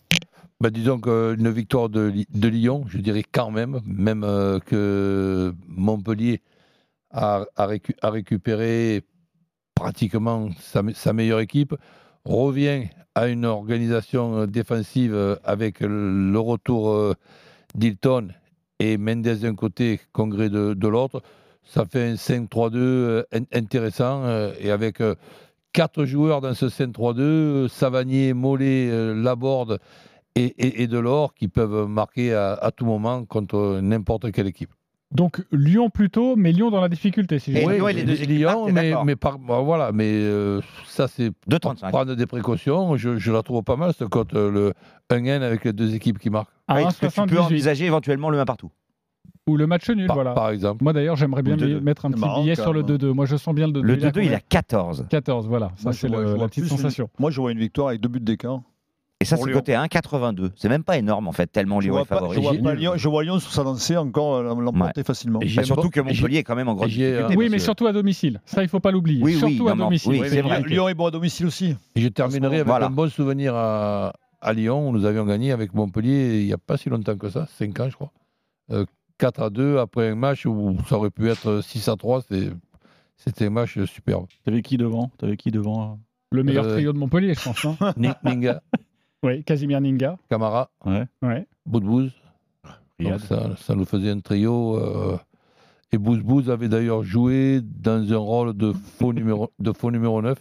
Bah, 0.61 0.69
disons 0.71 0.99
qu'une 0.99 1.49
victoire 1.51 1.87
de, 1.87 2.11
de 2.33 2.47
Lyon, 2.49 2.83
je 2.89 2.97
dirais 2.97 3.23
quand 3.31 3.49
même, 3.49 3.79
même 3.85 4.25
euh, 4.25 4.59
que 4.59 5.53
Montpellier 5.69 6.41
a, 7.11 7.45
a 7.55 7.67
récu- 7.67 7.95
a 8.01 8.09
récupéré 8.11 9.03
pratiquement 9.75 10.49
sa, 10.59 10.83
me- 10.83 10.93
sa 10.93 11.13
meilleure 11.13 11.39
équipe, 11.41 11.75
revient 12.25 12.87
à 13.15 13.29
une 13.29 13.45
organisation 13.45 14.39
euh, 14.39 14.47
défensive 14.47 15.13
euh, 15.13 15.37
avec 15.45 15.79
le 15.81 16.37
retour 16.39 16.89
euh, 16.89 17.13
d'Hilton 17.75 18.29
et 18.79 18.97
Mendes 18.97 19.23
d'un 19.23 19.55
côté, 19.55 20.01
Congrès 20.13 20.49
de, 20.49 20.73
de 20.73 20.87
l'autre. 20.89 21.21
Ça 21.63 21.85
fait 21.85 22.09
un 22.11 22.15
5-3-2 22.15 22.75
euh, 22.77 23.23
in- 23.33 23.45
intéressant 23.53 24.23
euh, 24.25 24.53
et 24.59 24.71
avec 24.71 25.01
euh, 25.01 25.15
quatre 25.73 26.05
joueurs 26.05 26.41
dans 26.41 26.53
ce 26.53 26.67
5-3-2, 26.67 27.19
euh, 27.19 27.67
Savanier, 27.69 28.33
Mollet, 28.33 28.89
euh, 28.91 29.13
Laborde 29.15 29.79
et, 30.35 30.43
et, 30.45 30.83
et 30.83 30.87
Delors 30.87 31.33
qui 31.33 31.47
peuvent 31.47 31.87
marquer 31.87 32.33
à, 32.33 32.53
à 32.53 32.71
tout 32.71 32.85
moment 32.85 33.25
contre 33.25 33.79
n'importe 33.81 34.31
quelle 34.31 34.47
équipe. 34.47 34.69
Donc 35.11 35.43
Lyon 35.51 35.89
plutôt, 35.89 36.35
mais 36.35 36.51
Lyon 36.51 36.69
dans 36.69 36.81
la 36.81 36.87
difficulté. 36.87 37.39
Si 37.39 37.51
Et 37.51 37.63
et 37.63 37.93
les 37.93 38.03
deux 38.03 38.13
équipes 38.13 38.29
Lyon, 38.29 38.65
marquent, 38.65 38.71
mais, 38.73 38.89
d'accord 38.91 39.05
mais, 39.05 39.15
par- 39.15 39.39
bah, 39.39 39.59
voilà, 39.61 39.91
mais 39.91 40.05
euh, 40.07 40.61
ça 40.85 41.07
c'est 41.07 41.29
2,35. 41.49 41.89
prendre 41.89 42.13
des 42.15 42.27
précautions. 42.27 42.95
Je, 42.95 43.17
je 43.17 43.31
la 43.31 43.41
trouve 43.41 43.63
pas 43.63 43.75
mal 43.75 43.91
cette 43.97 44.09
cote, 44.09 44.35
euh, 44.35 44.51
le 44.51 44.73
1N 45.09 45.41
avec 45.41 45.65
les 45.65 45.73
deux 45.73 45.95
équipes 45.95 46.19
qui 46.19 46.29
marquent, 46.29 46.51
Ouais, 46.71 46.83
est-ce 46.83 46.99
que 47.01 47.07
tu 47.07 47.21
peux 47.27 47.37
1,78. 47.37 47.39
envisager 47.39 47.85
éventuellement 47.87 48.29
le 48.29 48.39
1 48.39 48.45
partout 48.45 48.69
Ou 49.47 49.57
le 49.57 49.65
match 49.65 49.89
nul, 49.89 50.05
par, 50.05 50.15
voilà. 50.17 50.33
par 50.33 50.51
exemple. 50.51 50.83
Moi 50.83 50.93
d'ailleurs, 50.93 51.15
j'aimerais 51.15 51.41
bien 51.41 51.55
Ou 51.57 51.61
le 51.61 51.79
2-2. 51.79 51.81
mettre 51.81 52.05
un 52.05 52.11
petit 52.11 52.19
marrant, 52.21 52.41
billet 52.43 52.53
sur 52.53 52.71
le 52.71 52.83
même. 52.83 52.95
2-2. 52.97 53.07
Moi, 53.13 53.25
je 53.25 53.35
sens 53.35 53.55
bien 53.55 53.65
le 53.65 53.73
2-2. 53.73 53.81
Le 53.81 53.95
2-2, 53.95 54.01
il 54.01 54.05
a 54.05 54.11
combien 54.11 54.39
14. 54.47 55.07
14, 55.09 55.47
voilà. 55.47 55.71
Ça, 55.77 55.91
c'est 55.91 56.07
la 56.07 56.19
petite 56.47 56.65
plus 56.65 56.71
une- 56.71 56.77
sensation. 56.77 57.09
Moi, 57.17 57.31
je 57.31 57.41
vois 57.41 57.51
une 57.51 57.57
victoire 57.57 57.87
avec 57.87 57.99
deux 57.99 58.09
buts 58.09 58.19
d'écart. 58.19 58.61
Et 59.21 59.25
ça, 59.25 59.35
c'est 59.35 59.73
à 59.73 59.83
1,82. 59.85 60.51
C'est 60.55 60.69
même 60.69 60.83
pas 60.85 60.97
énorme 60.97 61.27
en 61.27 61.33
fait, 61.33 61.47
tellement 61.47 61.81
Lyon 61.81 61.99
est 61.99 62.05
pas, 62.05 62.15
je 62.15 62.19
favori. 62.39 62.57
vois 62.57 62.71
pas 62.71 62.75
Lyon, 62.75 62.93
je 62.95 63.09
vois 63.09 63.23
Lyon 63.23 63.39
sur 63.39 63.51
sa 63.51 63.63
lancée 63.63 63.97
encore 63.97 64.35
euh, 64.35 64.55
l'emporter 64.61 65.03
facilement. 65.03 65.41
Et 65.41 65.53
Bah, 65.53 65.63
surtout 65.63 65.89
que 65.89 65.99
Montpellier 65.99 66.37
est 66.37 66.43
quand 66.43 66.55
même 66.55 66.69
en 66.69 66.73
grande 66.75 66.87
j'ai, 66.87 67.03
euh, 67.03 67.09
difficulté. 67.27 67.35
Oui, 67.37 67.49
mais 67.49 67.59
surtout 67.59 67.87
à 67.87 67.91
domicile. 67.91 68.39
Ça, 68.45 68.63
il 68.63 68.69
faut 68.69 68.79
pas 68.79 68.91
l'oublier. 68.91 69.21
Oui, 69.21 69.33
oui, 69.33 69.37
surtout 69.39 69.67
à 69.67 69.75
non, 69.75 69.85
domicile. 69.85 70.11
oui, 70.11 70.19
mais 70.21 70.41
vrai. 70.41 70.61
Lyon 70.63 70.87
est 70.87 70.93
bon 70.93 71.07
à 71.07 71.11
domicile 71.11 71.47
aussi. 71.47 71.75
Et 71.95 72.01
je 72.01 72.07
terminerai 72.07 72.55
avec 72.57 72.67
Voilà. 72.67 72.85
un 72.85 72.91
bon 72.91 73.09
souvenir 73.09 73.55
à, 73.55 74.13
à 74.39 74.53
Lyon 74.53 74.87
où 74.87 74.93
nous 74.93 75.03
avions 75.03 75.25
gagné 75.25 75.51
avec 75.51 75.73
Montpellier 75.73 76.39
il 76.39 76.45
n'y 76.45 76.53
a 76.53 76.57
pas 76.57 76.77
si 76.77 76.87
longtemps 76.89 77.17
que 77.17 77.29
ça, 77.29 77.45
5 77.57 77.77
ans 77.81 77.89
je 77.89 77.95
crois. 77.95 78.11
Euh, 78.71 78.85
4 79.17 79.41
à 79.41 79.49
2 79.49 79.79
après 79.79 80.07
un 80.11 80.15
match 80.15 80.45
où 80.45 80.77
ça 80.87 80.95
aurait 80.95 81.09
pu 81.11 81.29
être 81.29 81.59
6 81.61 81.89
à 81.89 81.97
3, 81.97 82.21
c'était, 83.17 83.45
un 83.47 83.49
match 83.49 83.77
superbe. 83.83 84.27
T'avais 84.45 84.61
qui 84.61 84.77
devant? 84.77 85.11
T'avais 85.17 85.35
qui 85.35 85.51
devant 85.51 85.83
euh 85.91 85.95
Le 86.31 86.43
meilleur 86.43 86.63
Euh, 86.63 86.75
trio 86.75 86.93
de 86.93 86.97
Montpellier, 86.97 87.33
je 87.33 87.41
pense. 87.43 87.65
hein? 87.65 87.75
Ni- 87.97 88.07
Ninga, 88.23 88.61
oui, 89.23 89.43
Casimir 89.43 89.81
Ninga. 89.81 90.17
Camara, 90.29 90.69
Ouais. 90.85 91.05
Ouais. 91.21 91.47
Boudbouz. 91.65 92.11
Donc 92.99 93.19
ça, 93.21 93.55
ça 93.57 93.75
nous 93.75 93.85
faisait 93.85 94.09
un 94.11 94.19
trio. 94.19 94.77
euh, 94.77 95.17
et 95.91 95.97
Bouzbouz 95.97 96.49
avait 96.49 96.67
d'ailleurs 96.69 97.01
joué 97.03 97.61
dans 97.63 98.11
un 98.13 98.17
rôle 98.17 98.53
de 98.55 98.73
faux 98.73 99.13
numéro, 99.13 99.51
de 99.59 99.71
faux 99.71 99.89
numéro 99.91 100.21
9 100.21 100.37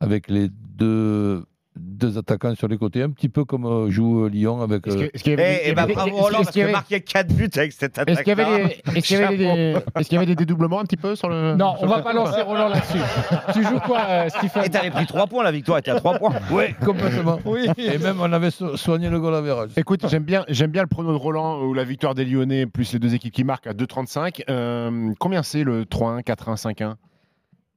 avec 0.00 0.28
les 0.28 0.48
deux 0.48 1.44
deux 1.78 2.18
attaquants 2.18 2.54
sur 2.54 2.68
les 2.68 2.76
côtés, 2.78 3.02
un 3.02 3.10
petit 3.10 3.28
peu 3.28 3.44
comme 3.44 3.64
euh, 3.66 3.90
joue 3.90 4.24
euh, 4.24 4.28
Lyon 4.28 4.60
avec. 4.62 4.86
Est-ce 4.86 4.96
euh, 4.96 5.08
est-ce 5.14 5.22
qu'il 5.22 5.32
y 5.32 5.34
avait 5.34 5.62
Eh, 5.64 5.70
eh 5.70 5.72
ben, 5.74 5.86
marquer 6.72 7.00
4 7.00 7.28
buts 7.34 7.48
avec 7.56 7.72
cette 7.72 7.98
attaque. 7.98 8.08
Est-ce 8.10 8.22
qu'il 8.22 8.36
y 8.38 8.40
avait 8.40 8.64
des- 8.66 8.96
est-ce 8.98 9.06
qu'il 9.06 9.18
y 9.18 9.22
avait 9.22 9.36
des- 9.36 9.76
est-ce 9.96 10.08
qu'il 10.08 10.14
y 10.14 10.18
avait 10.18 10.26
des 10.26 10.34
dédoublements 10.36 10.80
un 10.80 10.84
petit 10.84 10.96
peu 10.96 11.16
sur 11.16 11.28
le. 11.28 11.54
Non, 11.56 11.74
sur 11.76 11.84
on 11.84 11.86
le 11.86 11.92
va 11.92 12.02
pas 12.02 12.12
lancer 12.12 12.40
Roland 12.42 12.68
là-dessus. 12.68 12.98
tu 13.54 13.62
joues 13.64 13.80
quoi, 13.80 14.00
euh, 14.08 14.28
Stephen 14.28 14.64
Et 14.64 14.70
t'avais 14.70 14.90
pris 14.90 15.06
3 15.06 15.26
points, 15.26 15.42
la 15.44 15.52
victoire 15.52 15.78
était 15.78 15.90
à 15.90 15.96
3 15.96 16.18
points. 16.18 16.34
Ouais, 16.50 16.74
complètement. 16.84 17.38
Et 17.76 17.98
même 17.98 18.18
on 18.20 18.32
avait 18.32 18.50
so- 18.50 18.76
soigné 18.76 19.08
le 19.10 19.20
goal 19.20 19.34
à 19.34 19.40
verrage. 19.40 19.70
Écoute, 19.76 20.06
j'aime 20.08 20.24
bien, 20.24 20.44
j'aime 20.48 20.70
bien 20.70 20.82
le 20.82 20.88
prono 20.88 21.12
de 21.12 21.16
Roland 21.18 21.62
ou 21.62 21.74
la 21.74 21.84
victoire 21.84 22.14
des 22.14 22.24
Lyonnais 22.24 22.66
plus 22.66 22.92
les 22.92 22.98
deux 22.98 23.14
équipes 23.14 23.32
qui 23.34 23.44
marquent 23.44 23.66
à 23.66 23.72
2,35. 23.74 24.42
Euh, 24.48 25.12
combien 25.18 25.42
c'est 25.42 25.64
le 25.64 25.84
3-1, 25.84 26.22
4-1, 26.22 26.56
5-1 26.56 26.94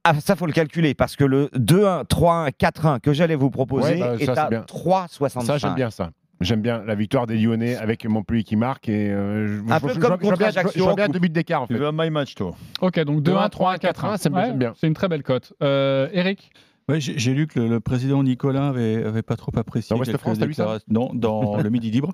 Ah, 0.04 0.14
ça, 0.20 0.34
faut 0.34 0.46
le 0.46 0.52
calculer 0.52 0.94
parce 0.94 1.14
que 1.14 1.24
le 1.24 1.46
2-1, 1.56 2.04
3-1, 2.06 2.50
4-1 2.50 3.00
que 3.00 3.12
j'allais 3.12 3.36
vous 3.36 3.50
proposer 3.50 3.94
Ouais, 3.94 4.00
bah, 4.00 4.14
est 4.18 4.24
ça, 4.24 4.34
c'est 4.34 4.40
à 4.40 4.48
bien. 4.50 4.60
3,65. 4.62 5.44
Ça, 5.44 5.58
j'aime 5.58 5.74
bien 5.74 5.90
ça. 5.90 6.10
J'aime 6.40 6.60
bien 6.60 6.82
la 6.84 6.96
victoire 6.96 7.28
des 7.28 7.36
Lyonnais 7.38 7.76
avec 7.76 8.04
Montpellier 8.04 8.42
qui 8.42 8.56
marque 8.56 8.88
et 8.88 9.10
euh, 9.12 9.46
je, 9.46 9.72
Un 9.72 9.76
je- 9.78 9.86
peu 9.86 9.92
je- 9.94 10.00
comme 10.00 10.18
contre 10.18 10.38
bien, 10.38 10.48
Ajaccio 10.48 10.88
je 10.90 10.94
bien 10.96 11.06
deux 11.08 11.20
buts 11.20 11.28
d'écart 11.28 11.62
en 11.62 11.66
Tu 11.68 11.74
fait. 11.74 11.78
veux 11.78 11.86
un 11.86 11.92
my 11.92 12.10
match, 12.10 12.34
toi? 12.34 12.50
Ok, 12.80 12.98
donc 13.04 13.22
2-1, 13.22 13.48
3-1, 13.48 13.78
4-1. 13.78 14.16
ça 14.16 14.28
me- 14.28 14.34
Ouais, 14.34 14.52
bien. 14.52 14.72
C'est 14.76 14.88
une 14.88 14.94
très 14.94 15.06
belle 15.06 15.22
cote. 15.22 15.52
Euh, 15.62 16.08
Eric? 16.12 16.50
Ouais, 16.88 16.98
j'ai 16.98 17.32
lu 17.32 17.46
que 17.46 17.60
le, 17.60 17.68
le 17.68 17.78
président 17.78 18.24
Nicolas 18.24 18.66
avait, 18.70 19.04
avait 19.04 19.22
pas 19.22 19.36
trop 19.36 19.52
apprécié 19.56 19.96
Dans 19.96 20.02
France, 20.18 20.40
t'as 20.40 20.46
lu 20.46 20.52
ça? 20.52 20.64
déclarations. 20.64 20.86
Non, 20.90 21.10
dans 21.14 21.56
le 21.62 21.70
Midi 21.70 21.92
Libre. 21.92 22.12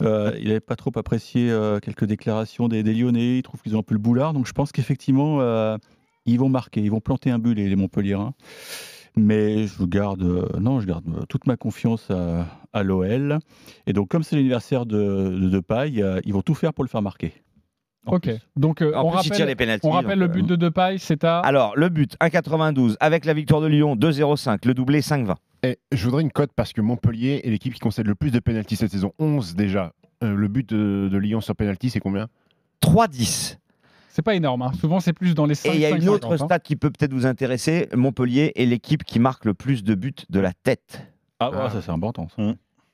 Euh, 0.00 0.30
il 0.38 0.46
n'avait 0.46 0.60
pas 0.60 0.76
trop 0.76 0.92
apprécié 0.94 1.50
euh, 1.50 1.80
quelques 1.80 2.04
déclarations 2.04 2.68
des, 2.68 2.84
des 2.84 2.94
Lyonnais. 2.94 3.38
Il 3.38 3.42
trouve 3.42 3.60
qu'ils 3.62 3.74
ont 3.74 3.80
un 3.80 3.82
peu 3.82 3.94
le 3.94 4.00
boulard. 4.00 4.32
Donc 4.32 4.46
je 4.46 4.52
pense 4.52 4.70
qu'effectivement, 4.70 5.38
euh, 5.40 5.76
ils 6.26 6.38
vont 6.38 6.48
marquer. 6.48 6.80
Ils 6.82 6.90
vont 6.90 7.00
planter 7.00 7.30
un 7.30 7.38
but, 7.38 7.54
les, 7.54 7.68
les 7.68 7.76
Montpelliérains. 7.76 8.34
Mais 9.18 9.66
je 9.66 9.82
garde, 9.84 10.22
euh, 10.22 10.46
non, 10.60 10.80
je 10.80 10.86
garde 10.86 11.06
euh, 11.08 11.24
toute 11.26 11.46
ma 11.46 11.56
confiance 11.56 12.10
à, 12.10 12.46
à 12.74 12.82
l'OL. 12.82 13.38
Et 13.86 13.94
donc, 13.94 14.08
comme 14.08 14.22
c'est 14.22 14.36
l'anniversaire 14.36 14.84
de, 14.84 15.30
de 15.40 15.48
Depay, 15.48 16.02
euh, 16.02 16.20
ils 16.26 16.34
vont 16.34 16.42
tout 16.42 16.54
faire 16.54 16.74
pour 16.74 16.84
le 16.84 16.88
faire 16.90 17.00
marquer. 17.00 17.32
En 18.06 18.16
Ok, 18.16 18.22
plus. 18.24 18.34
donc 18.56 18.82
euh, 18.82 18.92
En 18.94 19.06
on, 19.08 19.10
plus, 19.18 19.30
rappelle, 19.30 19.46
les 19.48 19.56
pénaltys, 19.56 19.86
on 19.86 19.90
rappelle 19.90 20.18
donc, 20.18 20.28
le 20.28 20.34
but 20.34 20.46
de 20.46 20.54
Depay, 20.54 20.96
c'est 20.98 21.24
à... 21.24 21.40
Alors, 21.40 21.74
le 21.76 21.88
but, 21.88 22.14
1,92 22.20 22.96
avec 23.00 23.24
la 23.24 23.32
victoire 23.32 23.60
de 23.62 23.66
Lyon, 23.68 23.96
2,05. 23.96 24.66
Le 24.66 24.74
doublé, 24.74 25.00
5,20. 25.00 25.34
Et 25.62 25.78
je 25.92 26.04
voudrais 26.04 26.22
une 26.22 26.30
cote 26.30 26.50
parce 26.54 26.72
que 26.74 26.82
Montpellier 26.82 27.40
est 27.42 27.50
l'équipe 27.50 27.72
qui 27.72 27.80
concède 27.80 28.06
le 28.06 28.14
plus 28.14 28.30
de 28.30 28.38
pénalties 28.38 28.76
cette 28.76 28.92
saison. 28.92 29.12
11 29.18 29.56
déjà. 29.56 29.92
Euh, 30.22 30.34
le 30.34 30.46
but 30.48 30.68
de, 30.68 31.08
de 31.10 31.18
Lyon 31.18 31.40
sur 31.40 31.56
pénalty, 31.56 31.88
c'est 31.90 32.00
combien? 32.00 32.28
3,10. 32.82 33.56
C'est 34.16 34.22
pas 34.22 34.34
énorme, 34.34 34.62
hein. 34.62 34.72
souvent 34.80 34.98
c'est 34.98 35.12
plus 35.12 35.34
dans 35.34 35.44
les 35.44 35.54
5 35.54 35.68
Et 35.70 35.74
il 35.74 35.80
y 35.82 35.84
a 35.84 35.90
une 35.90 36.08
autre 36.08 36.30
50, 36.30 36.40
hein. 36.40 36.44
stat 36.46 36.58
qui 36.60 36.74
peut 36.74 36.88
peut-être 36.90 37.12
vous 37.12 37.26
intéresser. 37.26 37.86
Montpellier 37.94 38.50
est 38.56 38.64
l'équipe 38.64 39.04
qui 39.04 39.18
marque 39.18 39.44
le 39.44 39.52
plus 39.52 39.84
de 39.84 39.94
buts 39.94 40.14
de 40.30 40.40
la 40.40 40.54
tête. 40.54 41.06
Ah, 41.38 41.50
ouais, 41.50 41.56
Ah. 41.60 41.68
ça 41.70 41.82
c'est 41.82 41.90
important. 41.92 42.26
ça. 42.34 42.42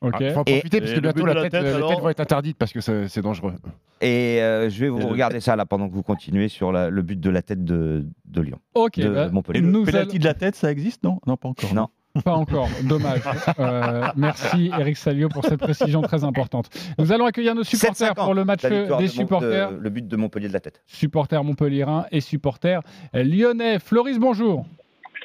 Ok. 0.01 0.17
Il 0.19 0.33
faut 0.33 0.41
en 0.41 0.45
Et- 0.47 0.59
profiter 0.59 0.81
parce 0.81 0.91
et 0.91 0.95
que 0.97 1.01
le 1.01 1.13
bientôt 1.13 1.27
la 1.27 1.35
la 1.35 1.43
tête, 1.49 1.55
alors 1.65 2.01
vont 2.01 2.09
être 2.09 2.19
interdites 2.19 2.57
parce 2.59 2.73
que 2.73 2.81
c'est 2.81 3.23
dangereux. 3.23 3.55
Et 4.01 4.43
euh, 4.43 4.69
je 4.69 4.81
vais 4.81 4.89
vous 4.89 4.99
Et 4.99 5.03
le- 5.05 5.07
regarder 5.07 5.39
ça 5.39 5.55
là 5.55 5.65
pendant 5.65 5.89
que 5.89 5.95
vous 5.95 6.03
continuez 6.03 6.49
sur 6.49 6.73
la- 6.73 6.91
le 6.91 7.03
but 7.03 7.21
de 7.21 7.31
la 7.31 7.41
tête 7.43 7.65
de, 7.65 8.05
de 8.25 8.41
Lyon. 8.41 8.59
Ok, 8.75 8.99
de 8.99 9.09
bah, 9.09 9.31
Montpellier. 9.31 9.61
Et 9.61 9.63
le 9.63 10.19
de 10.19 10.25
la 10.25 10.35
tête, 10.35 10.57
ça 10.57 10.73
existe 10.73 11.05
Non, 11.05 11.21
non, 11.29 11.37
pas 11.37 11.49
encore. 11.51 11.73
Non. 11.73 11.87
Pas 12.25 12.35
encore, 12.35 12.69
dommage. 12.85 13.23
Euh, 13.59 14.03
merci 14.17 14.71
Eric 14.79 14.97
Salio 14.99 15.29
pour 15.31 15.45
cette 15.45 15.61
précision 15.61 16.03
très 16.03 16.25
importante. 16.25 16.69
Nous 16.99 17.11
allons 17.11 17.25
accueillir 17.25 17.55
nos 17.55 17.65
supporters 17.65 18.13
7,50, 18.13 18.25
pour 18.25 18.35
le 18.35 18.45
match 18.45 18.63
des 18.63 18.69
de 18.87 18.89
Mon- 18.91 19.07
supporters, 19.09 19.73
de- 19.73 19.79
le 19.79 19.91
but 19.91 20.07
de 20.07 20.17
Montpellier 20.17 20.49
de 20.49 20.53
la 20.53 20.61
tête. 20.61 20.83
supporters 20.87 21.43
montpelliérains 21.43 22.05
et 22.13 22.21
supporters 22.21 22.83
lyonnais. 23.15 23.79
Floris, 23.79 24.19
bonjour. 24.19 24.67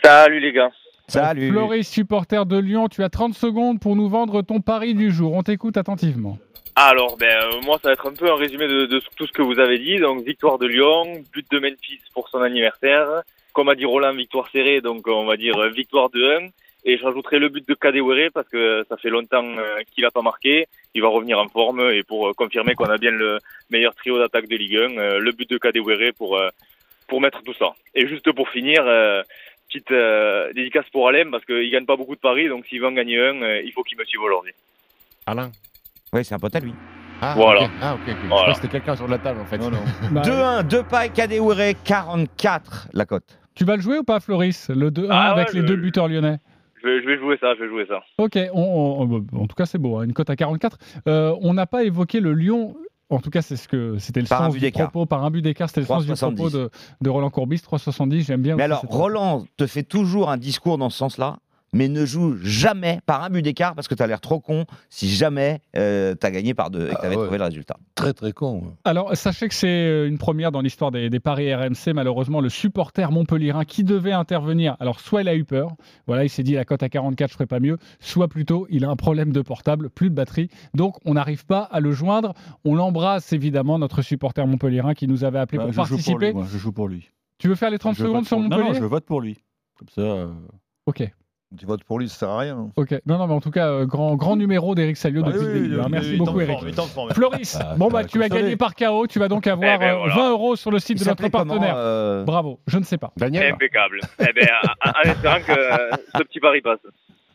Salut 0.04 0.40
les 0.40 0.54
gars. 0.54 0.70
Salut. 1.10 1.52
Floris, 1.52 1.88
supporter 1.90 2.46
de 2.46 2.58
Lyon, 2.58 2.88
tu 2.90 3.04
as 3.04 3.10
30 3.10 3.34
secondes 3.34 3.80
pour 3.80 3.96
nous 3.96 4.08
vendre 4.10 4.42
ton 4.42 4.62
pari 4.62 4.94
du 4.94 5.12
jour. 5.12 5.34
On 5.34 5.44
t'écoute 5.44 5.76
attentivement. 5.78 6.38
Alors, 6.76 7.18
ben, 7.18 7.28
euh, 7.28 7.62
moi, 7.66 7.80
ça 7.82 7.90
va 7.90 7.94
être 7.94 8.08
un 8.08 8.14
peu 8.14 8.30
un 8.32 8.36
résumé 8.36 8.68
de, 8.68 8.86
de 8.86 9.02
tout 9.16 9.26
ce 9.26 9.32
que 9.32 9.42
vous 9.42 9.60
avez 9.60 9.80
dit. 9.80 9.98
Donc, 10.00 10.24
victoire 10.24 10.58
de 10.58 10.68
Lyon, 10.68 11.24
but 11.34 11.46
de 11.52 11.60
Memphis 11.60 12.00
pour 12.14 12.30
son 12.30 12.40
anniversaire. 12.42 13.08
Comme 13.54 13.70
a 13.70 13.76
dit 13.76 13.86
Roland, 13.86 14.14
victoire 14.14 14.48
serrée, 14.52 14.82
donc 14.82 15.08
on 15.08 15.26
va 15.26 15.36
dire 15.38 15.58
euh, 15.58 15.70
victoire 15.70 16.10
de 16.12 16.46
1. 16.46 16.50
Et 16.90 16.98
je 16.98 17.04
rajouterai 17.04 17.38
le 17.38 17.50
but 17.50 17.68
de 17.68 17.74
Kadewere 17.74 18.30
parce 18.34 18.48
que 18.48 18.86
ça 18.88 18.96
fait 18.98 19.10
longtemps 19.10 19.44
euh, 19.58 19.80
qu'il 19.94 20.04
n'a 20.06 20.10
pas 20.12 20.22
marqué. 20.22 20.68
Il 20.96 21.02
va 21.02 21.10
revenir 21.10 21.38
en 21.38 21.48
forme 21.50 21.82
et 21.92 22.02
pour 22.04 22.30
euh, 22.30 22.34
confirmer 22.34 22.76
qu'on 22.76 22.86
a 22.90 22.98
bien 22.98 23.12
le 23.12 23.40
meilleur 23.70 23.94
trio 23.94 24.18
d'attaque 24.18 24.48
de 24.48 24.56
Ligue 24.56 24.78
1, 24.78 24.98
euh, 24.98 25.20
le 25.20 25.32
but 25.34 25.50
de 25.50 25.58
Kadewere 25.58 26.14
pour, 26.18 26.40
pour 27.10 27.20
mettre 27.22 27.44
tout 27.44 27.54
ça. 27.54 27.74
Et 27.94 28.08
juste 28.08 28.32
pour 28.32 28.48
finir, 28.50 28.84
petite 29.68 29.92
dédicace 30.56 30.86
pour 30.94 31.10
Alain 31.10 31.30
parce 31.30 31.44
qu'il 31.44 31.70
gagne 31.70 31.86
pas 31.86 31.98
beaucoup 31.98 32.16
de 32.16 32.22
paris, 32.22 32.48
donc 32.48 32.66
s'il 32.68 32.80
veut 32.80 32.88
en 32.88 32.92
gagner 32.94 33.20
un, 33.20 33.58
il 33.60 33.72
faut 33.74 33.84
qu'il 33.84 33.98
me 33.98 34.06
suive 34.06 34.22
aujourd'hui. 34.22 34.54
Alain 35.26 35.52
Oui, 36.14 36.24
c'est 36.24 36.36
un 36.36 36.40
pote 36.40 36.56
à 36.56 36.60
lui. 36.62 36.74
Ah, 37.22 37.34
Voilà. 37.36 37.64
ok. 37.64 37.70
Ah, 37.82 37.94
ok, 37.96 38.00
ok. 38.08 38.08
Je 38.22 38.28
Voilà. 38.28 38.42
crois 38.44 38.54
que 38.54 38.56
c'était 38.62 38.72
quelqu'un 38.72 38.96
sur 38.96 39.08
la 39.10 39.18
table 39.18 39.42
en 39.42 39.46
fait. 39.46 39.58
Non, 39.58 39.72
non. 39.72 39.84
Bah, 40.12 40.22
2-1, 40.22 40.64
Depay, 40.68 41.10
Kadewere, 41.10 41.74
44 41.84 42.88
la 42.94 43.06
cote. 43.06 43.40
Tu 43.56 43.66
vas 43.66 43.76
le 43.76 43.82
jouer 43.82 43.98
ou 43.98 44.04
pas, 44.04 44.20
Floris 44.22 44.70
Le 44.70 44.90
2-1 44.92 45.08
Ah 45.12 45.34
ouais, 45.36 45.42
avec 45.42 45.54
les 45.54 45.62
je- 45.62 45.66
deux 45.66 45.76
buteurs 45.76 46.08
lyonnais? 46.08 46.38
Je 46.38 46.57
vais, 46.88 47.02
je 47.02 47.08
vais 47.08 47.18
jouer 47.20 47.38
ça, 47.40 47.54
je 47.56 47.64
vais 47.64 47.70
jouer 47.70 47.86
ça. 47.88 48.02
Ok, 48.18 48.38
on- 48.54 49.08
on- 49.34 49.42
en 49.42 49.48
tout 49.48 49.56
cas 49.56 49.66
c'est 49.66 49.78
beau, 49.78 49.98
hein, 49.98 50.04
une 50.06 50.14
cote 50.14 50.30
à 50.30 50.36
44. 50.36 50.78
Euh, 51.08 51.36
on 51.42 51.54
n'a 51.54 51.66
pas 51.68 51.84
évoqué 51.84 52.20
le 52.20 52.34
Lyon. 52.34 52.76
En 53.10 53.20
tout 53.20 53.30
cas, 53.30 53.42
c'est 53.42 53.56
ce 53.56 53.70
que 53.70 53.98
c'était 54.00 54.20
le 54.20 54.28
Par 54.28 54.42
un 54.42 54.46
sens 54.48 54.56
but 54.56 54.60
du 54.60 54.66
d'écart. 54.66 54.90
propos 54.92 55.06
par 55.06 55.24
un 55.24 55.32
but 55.32 55.42
d'écart. 55.42 55.70
C'était 55.70 55.80
le 55.80 55.88
sens 55.88 56.06
du 56.06 56.12
3,70. 56.12 56.36
propos 56.36 56.50
de, 56.50 56.70
de 57.00 57.10
Roland 57.10 57.30
Courbis, 57.30 57.60
3,70. 57.62 58.26
J'aime 58.26 58.42
bien. 58.42 58.58
Mais 58.58 58.64
alors, 58.64 58.82
Roland 58.82 59.46
te 59.56 59.66
fait 59.66 59.84
toujours 59.84 60.30
un 60.30 60.36
discours 60.36 60.78
dans 60.78 60.90
ce 60.90 60.98
sens-là, 60.98 61.38
mais 61.74 61.88
ne 61.90 62.06
joue 62.06 62.36
jamais 62.42 63.00
par 63.06 63.24
un 63.24 63.30
but 63.30 63.42
d'écart 63.42 63.76
parce 63.76 63.88
que 63.88 63.96
tu 63.96 64.02
as 64.02 64.08
l'air 64.08 64.22
trop 64.22 64.40
con 64.40 64.66
si 64.90 65.10
jamais 65.10 65.60
euh, 65.76 66.16
tu 66.20 66.26
as 66.26 66.32
gagné 66.32 66.54
par 66.54 66.70
deux 66.72 66.88
et 66.88 66.90
que 66.90 66.96
Ah 66.96 67.00
tu 67.02 67.06
avais 67.08 67.16
ouais. 67.16 67.24
trouvé 67.24 67.38
le 67.38 67.44
résultat. 67.44 67.78
Très 67.96 68.14
très 68.14 68.32
con. 68.32 68.74
Alors, 68.86 69.16
sachez 69.18 69.48
que 69.48 69.54
c'est 69.54 69.68
euh, 69.68 70.08
une 70.08 70.18
première 70.18 70.52
dans 70.52 70.62
l'histoire 70.62 70.92
des, 70.92 71.10
des 71.10 71.20
paris 71.20 71.54
RMC. 71.54 71.94
Malheureusement, 71.94 72.42
le 72.42 72.50
supporter 72.50 73.12
montpellierin 73.12 73.66
qui 73.66 73.84
devait 73.84 74.12
intervenir, 74.14 74.78
alors 74.80 75.00
soit 75.00 75.22
il 75.22 75.28
a 75.28 75.36
eu 75.36 75.44
peur, 75.46 75.72
voilà, 76.08 76.24
il 76.24 76.30
s'est 76.30 76.44
dit 76.44 76.54
la 76.54 76.66
cote 76.66 76.84
à 76.84 76.90
44, 76.90 77.30
je 77.30 77.34
ferai 77.34 77.46
pas 77.48 77.60
mieux, 77.60 77.78
soit 78.00 78.28
plutôt 78.28 78.66
il 78.70 78.86
a 78.86 78.90
un 78.90 78.96
problème 78.96 79.32
de 79.32 79.42
portable, 79.42 79.90
plus 79.90 80.10
de 80.10 80.16
batterie, 80.16 80.50
donc 80.74 80.96
on 81.06 81.14
n'arrive 81.16 81.46
pas 81.46 81.62
à 81.64 81.80
le 81.80 81.92
joindre. 81.92 82.34
On 82.66 82.76
l'embrasse 82.76 83.34
évidemment, 83.34 83.78
notre 83.80 84.02
supporter 84.02 84.46
montpellierin 84.48 84.94
qui 84.94 85.08
nous 85.08 85.24
avait 85.24 85.40
appelé 85.40 85.58
Bah, 85.58 85.66
pour 85.66 85.74
je 85.74 85.78
joue 85.78 85.84
pour 85.86 85.90
participer. 85.98 86.28
lui, 86.28 86.34
moi, 86.34 86.46
je 86.50 86.58
joue 86.58 86.72
pour 86.72 86.88
lui. 86.88 87.10
Tu 87.40 87.48
veux 87.48 87.56
faire 87.56 87.70
les 87.70 87.78
30 87.78 87.96
Je 87.96 88.04
secondes 88.04 88.26
sur 88.26 88.40
Montpellier 88.40 88.62
Non, 88.64 88.68
non, 88.70 88.80
je 88.80 88.84
vote 88.86 89.06
pour 89.06 89.22
lui. 89.22 89.38
Comme 89.78 89.90
ça. 89.90 90.02
euh, 90.02 90.28
Ok. 90.88 91.08
Tu 91.58 91.66
votes 91.66 91.84
pour 91.86 91.98
lui, 92.00 92.10
ça 92.10 92.18
sert 92.20 92.30
à 92.30 92.40
rien. 92.40 92.68
Ok, 92.76 92.92
non, 93.06 93.18
non, 93.18 93.26
mais 93.28 93.34
en 93.34 93.40
tout 93.40 93.52
cas, 93.52 93.68
euh, 93.70 93.86
grand, 93.86 94.16
grand 94.18 94.36
numéro 94.36 94.76
d'Eric 94.76 94.98
Salio 94.98 95.22
Ah 95.26 95.28
depuis 95.32 95.40
oui, 95.40 95.46
le 95.46 95.54
début. 95.54 95.76
oui, 95.76 95.80
hein. 95.80 95.84
oui, 95.86 95.92
Merci 95.92 96.16
beaucoup, 96.18 96.42
Eric. 96.42 96.60
Floris, 97.14 97.56
Ah, 97.62 97.76
bon, 97.78 97.88
bah, 97.88 98.02
va 98.02 98.04
tu 98.04 98.22
as 98.22 98.28
gagné 98.28 98.58
par 98.58 98.76
KO. 98.76 99.08
Tu 99.08 99.18
vas 99.18 99.30
donc 99.30 99.48
avoir 99.48 99.76
Eh 99.76 99.78
ben, 99.78 99.94
euh, 99.94 99.98
voilà. 100.00 100.16
20 100.16 100.30
euros 100.32 100.56
sur 100.58 100.72
le 100.72 100.80
site 100.80 101.00
Il 101.00 101.04
de 101.06 101.10
notre 101.10 101.24
comment, 101.30 101.46
partenaire. 101.46 101.74
euh, 101.78 102.26
Bravo, 102.26 102.60
je 102.68 102.78
ne 102.78 102.84
sais 102.84 102.98
pas. 102.98 103.14
Daniel 103.16 103.54
Impeccable. 103.54 104.02
eh 104.20 104.34
ben, 104.34 104.48
en 104.86 105.10
espérant 105.10 105.38
que 105.40 105.52
euh, 105.54 105.90
ce 106.18 106.24
petit 106.24 106.42
pari 106.42 106.60
passe. 106.60 106.80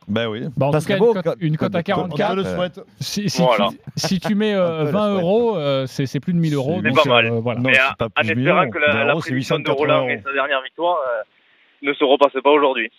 Ben 0.09 0.27
oui. 0.29 0.43
Bah, 0.59 0.67
en 0.67 0.73
Ça 0.73 0.81
tout 0.81 0.87
cas, 0.89 0.99
beau, 0.99 1.09
une 1.09 1.15
cote, 1.15 1.25
code- 1.25 1.39
une 1.41 1.57
cote 1.57 1.75
à 1.75 1.83
code- 1.83 1.95
On 1.99 2.09
te 2.09 2.17
44. 2.19 2.37
le 2.37 2.45
euh, 2.47 2.57
souhaite. 2.57 2.81
Si, 3.01 3.31
si 3.31 3.41
Voilà. 3.41 3.69
tu, 3.71 3.77
si 3.97 4.21
tu 4.21 4.35
mets 4.35 4.53
euh, 4.55 4.83
Un 4.83 4.85
peu 4.85 4.85
la 4.85 4.91
20 4.91 5.11
souhaite. 5.13 5.23
euros, 5.25 5.57
euh, 5.57 5.87
c'est 5.87 6.21
plus 6.21 6.35
de 6.35 6.39
1000 6.39 6.53
euros. 6.55 6.81
C'est 6.85 6.93
pas 6.93 7.09
mal. 7.09 7.27
euh, 7.29 7.41
voilà. 7.41 7.61
Non, 7.61 7.71
Mais 7.71 7.79
pas 7.99 8.09
en 8.19 8.23
espérant 8.29 8.69
que 8.69 8.79
la, 8.79 8.93
20 8.93 9.05
la 9.07 9.15
prédiction 9.17 9.55
de 9.57 9.61
880 9.63 9.73
Roland 9.95 10.09
et 10.11 10.21
sa 10.23 10.33
dernière 10.35 10.61
victoire 10.63 10.99
euh, 10.99 11.23
ne 11.89 11.95
se 11.95 12.05
repasse 12.05 12.33
pas 12.45 12.51
aujourd'hui. 12.51 12.91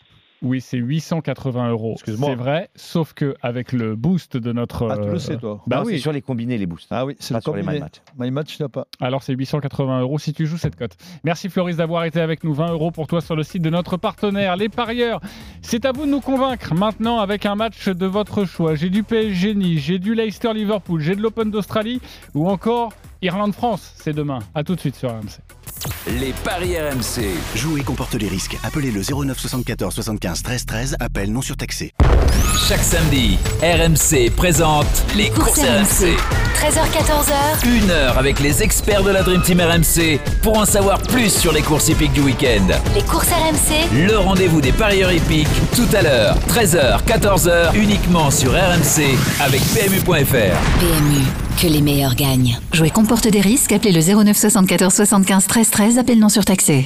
Oui, 0.43 0.59
c'est 0.59 0.77
880 0.77 1.69
euros. 1.69 1.93
Excuse-moi. 1.93 2.29
C'est 2.29 2.35
vrai, 2.35 2.69
sauf 2.75 3.13
que 3.13 3.33
avec 3.41 3.71
le 3.71 3.95
boost 3.95 4.35
de 4.35 4.51
notre. 4.51 4.89
Ah, 4.89 4.97
tu 4.97 5.07
euh, 5.07 5.13
le 5.13 5.19
sais, 5.19 5.37
toi. 5.37 5.61
Bah 5.67 5.77
non, 5.77 5.83
oui. 5.85 5.93
c'est 5.93 5.99
sur 5.99 6.11
les 6.11 6.21
combinés, 6.21 6.57
les 6.57 6.65
boosts. 6.65 6.89
Ah 6.91 7.05
oui, 7.05 7.15
c'est 7.19 7.33
Pas 7.33 7.39
le 7.39 7.41
sur 7.41 7.55
les 7.55 7.63
my 7.63 7.79
match. 7.79 8.01
My 8.19 8.29
match, 8.29 8.57
il 8.59 8.63
n'a 8.63 8.69
pas. 8.69 8.85
Alors 8.99 9.23
c'est 9.23 9.33
880 9.33 10.01
euros 10.01 10.19
si 10.19 10.33
tu 10.33 10.45
joues 10.45 10.57
cette 10.57 10.75
cote. 10.75 10.97
Merci 11.23 11.47
Floris 11.47 11.77
d'avoir 11.77 12.03
été 12.03 12.19
avec 12.19 12.43
nous. 12.43 12.53
20 12.53 12.73
euros 12.73 12.91
pour 12.91 13.07
toi 13.07 13.21
sur 13.21 13.37
le 13.37 13.43
site 13.43 13.61
de 13.61 13.69
notre 13.69 13.95
partenaire, 13.95 14.57
les 14.57 14.67
parieurs. 14.67 15.21
C'est 15.61 15.85
à 15.85 15.93
vous 15.93 16.05
de 16.05 16.11
nous 16.11 16.21
convaincre 16.21 16.73
maintenant 16.75 17.19
avec 17.19 17.45
un 17.45 17.55
match 17.55 17.87
de 17.87 18.05
votre 18.05 18.43
choix. 18.43 18.75
J'ai 18.75 18.89
du 18.89 19.03
PSG 19.03 19.55
Nice, 19.55 19.79
j'ai 19.79 19.97
du 19.97 20.13
Leicester 20.13 20.53
Liverpool, 20.53 20.99
j'ai 20.99 21.15
de 21.15 21.21
l'Open 21.21 21.51
d'Australie 21.51 22.01
ou 22.33 22.49
encore 22.49 22.91
Irlande-France. 23.23 23.93
C'est 24.03 24.13
demain. 24.13 24.39
À 24.53 24.63
tout 24.63 24.75
de 24.75 24.79
suite 24.79 24.95
sur 24.95 25.09
RMC. 25.09 25.39
Les 26.19 26.33
paris 26.43 26.75
RMC. 26.77 27.25
Jouer 27.55 27.81
comporte 27.81 28.13
les 28.15 28.27
risques. 28.27 28.57
Appelez 28.63 28.91
le 28.91 29.01
09 29.01 29.37
74 29.39 29.93
75 29.93 30.43
13 30.43 30.65
13. 30.65 30.95
Appel 30.99 31.31
non 31.31 31.41
surtaxé. 31.41 31.93
Chaque 32.67 32.83
samedi, 32.83 33.37
RMC 33.61 34.29
présente 34.35 34.85
les 35.15 35.29
courses 35.29 35.59
RMC. 35.59 36.15
13h14h, 36.55 37.67
Une 37.67 37.89
heure 37.91 38.17
avec 38.17 38.39
les 38.39 38.61
experts 38.63 39.03
de 39.03 39.11
la 39.11 39.23
Dream 39.23 39.41
Team 39.41 39.59
RMC 39.61 40.19
pour 40.41 40.57
en 40.57 40.65
savoir 40.65 41.01
plus 41.01 41.29
sur 41.33 41.51
les 41.51 41.61
courses 41.61 41.89
hippiques 41.89 42.13
du 42.13 42.21
week-end. 42.21 42.67
les 42.95 43.01
courses 43.03 43.27
RMC, 43.29 44.07
Le 44.07 44.17
rendez-vous 44.17 44.61
des 44.61 44.71
parieurs 44.71 45.11
hippiques 45.11 45.47
tout 45.75 45.87
à 45.93 46.01
l'heure, 46.01 46.37
13h, 46.47 47.03
14h, 47.05 47.75
uniquement 47.75 48.31
sur 48.31 48.51
RMC 48.51 49.17
avec 49.41 49.61
PMU.fr. 49.73 50.79
PMU, 50.79 51.21
que 51.61 51.67
les 51.67 51.81
meilleurs 51.81 52.15
gagnent. 52.15 52.57
Jouer 52.71 52.91
comporte 52.91 53.12
des 53.21 53.41
risques, 53.41 53.71
appelez 53.71 53.91
le 53.91 54.01
09 54.01 54.35
74 54.35 54.93
75 54.93 55.47
13 55.47 55.69
13, 55.69 55.97
appel 55.99 56.19
non 56.19 56.29
surtaxé. 56.29 56.85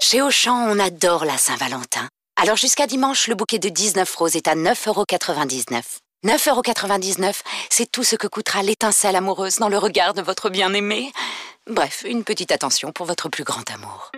Chez 0.00 0.22
Auchan, 0.22 0.66
on 0.68 0.78
adore 0.78 1.24
la 1.24 1.36
Saint-Valentin. 1.36 2.08
Alors 2.40 2.56
jusqu'à 2.56 2.86
dimanche, 2.86 3.28
le 3.28 3.34
bouquet 3.34 3.58
de 3.58 3.68
19 3.68 4.14
roses 4.16 4.36
est 4.36 4.48
à 4.48 4.54
9,99€. 4.54 5.82
9,99€, 6.24 7.40
c'est 7.70 7.90
tout 7.90 8.02
ce 8.02 8.16
que 8.16 8.26
coûtera 8.26 8.62
l'étincelle 8.62 9.16
amoureuse 9.16 9.56
dans 9.56 9.68
le 9.68 9.78
regard 9.78 10.14
de 10.14 10.22
votre 10.22 10.48
bien-aimé. 10.50 11.12
Bref, 11.70 12.04
une 12.06 12.24
petite 12.24 12.52
attention 12.52 12.92
pour 12.92 13.06
votre 13.06 13.28
plus 13.28 13.44
grand 13.44 13.70
amour. 13.70 14.10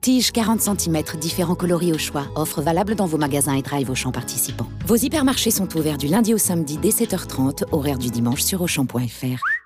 Tige 0.00 0.32
40 0.32 0.60
cm, 0.60 1.02
différents 1.20 1.54
coloris 1.54 1.92
au 1.92 1.98
choix. 1.98 2.26
Offre 2.36 2.62
valable 2.62 2.94
dans 2.94 3.06
vos 3.06 3.18
magasins 3.18 3.54
et 3.54 3.62
drive 3.62 3.90
Auchan 3.90 4.12
participants. 4.12 4.68
Vos 4.86 4.96
hypermarchés 4.96 5.50
sont 5.50 5.76
ouverts 5.76 5.98
du 5.98 6.06
lundi 6.06 6.34
au 6.34 6.38
samedi 6.38 6.78
dès 6.78 6.90
7h30, 6.90 7.64
horaire 7.72 7.98
du 7.98 8.08
dimanche 8.08 8.42
sur 8.42 8.62
Auchan.fr. 8.62 9.57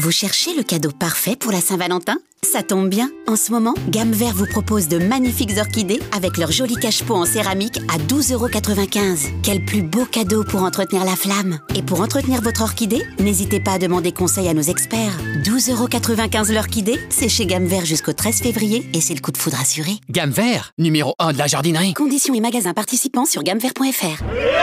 Vous 0.00 0.12
cherchez 0.12 0.54
le 0.54 0.62
cadeau 0.62 0.92
parfait 0.92 1.36
pour 1.36 1.52
la 1.52 1.60
Saint-Valentin? 1.60 2.16
Ça 2.42 2.62
tombe 2.62 2.88
bien. 2.88 3.10
En 3.28 3.36
ce 3.36 3.52
moment, 3.52 3.74
Gamme 3.90 4.12
Vert 4.12 4.32
vous 4.32 4.46
propose 4.46 4.88
de 4.88 4.96
magnifiques 4.96 5.52
orchidées 5.58 6.00
avec 6.16 6.38
leur 6.38 6.50
joli 6.50 6.76
cache-pot 6.76 7.16
en 7.16 7.26
céramique 7.26 7.76
à 7.92 7.98
12,95€. 7.98 9.42
Quel 9.42 9.62
plus 9.62 9.82
beau 9.82 10.06
cadeau 10.06 10.42
pour 10.42 10.62
entretenir 10.62 11.04
la 11.04 11.16
flamme 11.16 11.58
Et 11.74 11.82
pour 11.82 12.00
entretenir 12.00 12.40
votre 12.40 12.62
orchidée, 12.62 13.02
n'hésitez 13.18 13.60
pas 13.60 13.72
à 13.72 13.78
demander 13.78 14.10
conseil 14.12 14.48
à 14.48 14.54
nos 14.54 14.62
experts. 14.62 15.18
12,95€ 15.44 16.50
l'orchidée, 16.54 16.98
c'est 17.10 17.28
chez 17.28 17.44
Gamme 17.44 17.66
Vert 17.66 17.84
jusqu'au 17.84 18.14
13 18.14 18.40
février 18.40 18.88
et 18.94 19.02
c'est 19.02 19.12
le 19.12 19.20
coup 19.20 19.32
de 19.32 19.36
foudre 19.36 19.60
assuré. 19.60 19.92
Gamme 20.08 20.30
vert, 20.30 20.72
numéro 20.78 21.14
1 21.18 21.34
de 21.34 21.38
la 21.38 21.46
jardinerie. 21.46 21.92
Conditions 21.92 22.32
et 22.32 22.40
magasins 22.40 22.72
participants 22.72 23.26
sur 23.26 23.42
gammevert.fr. 23.42 23.82
Et 23.84 24.56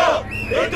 1, 0.56 0.66
et 0.66 0.72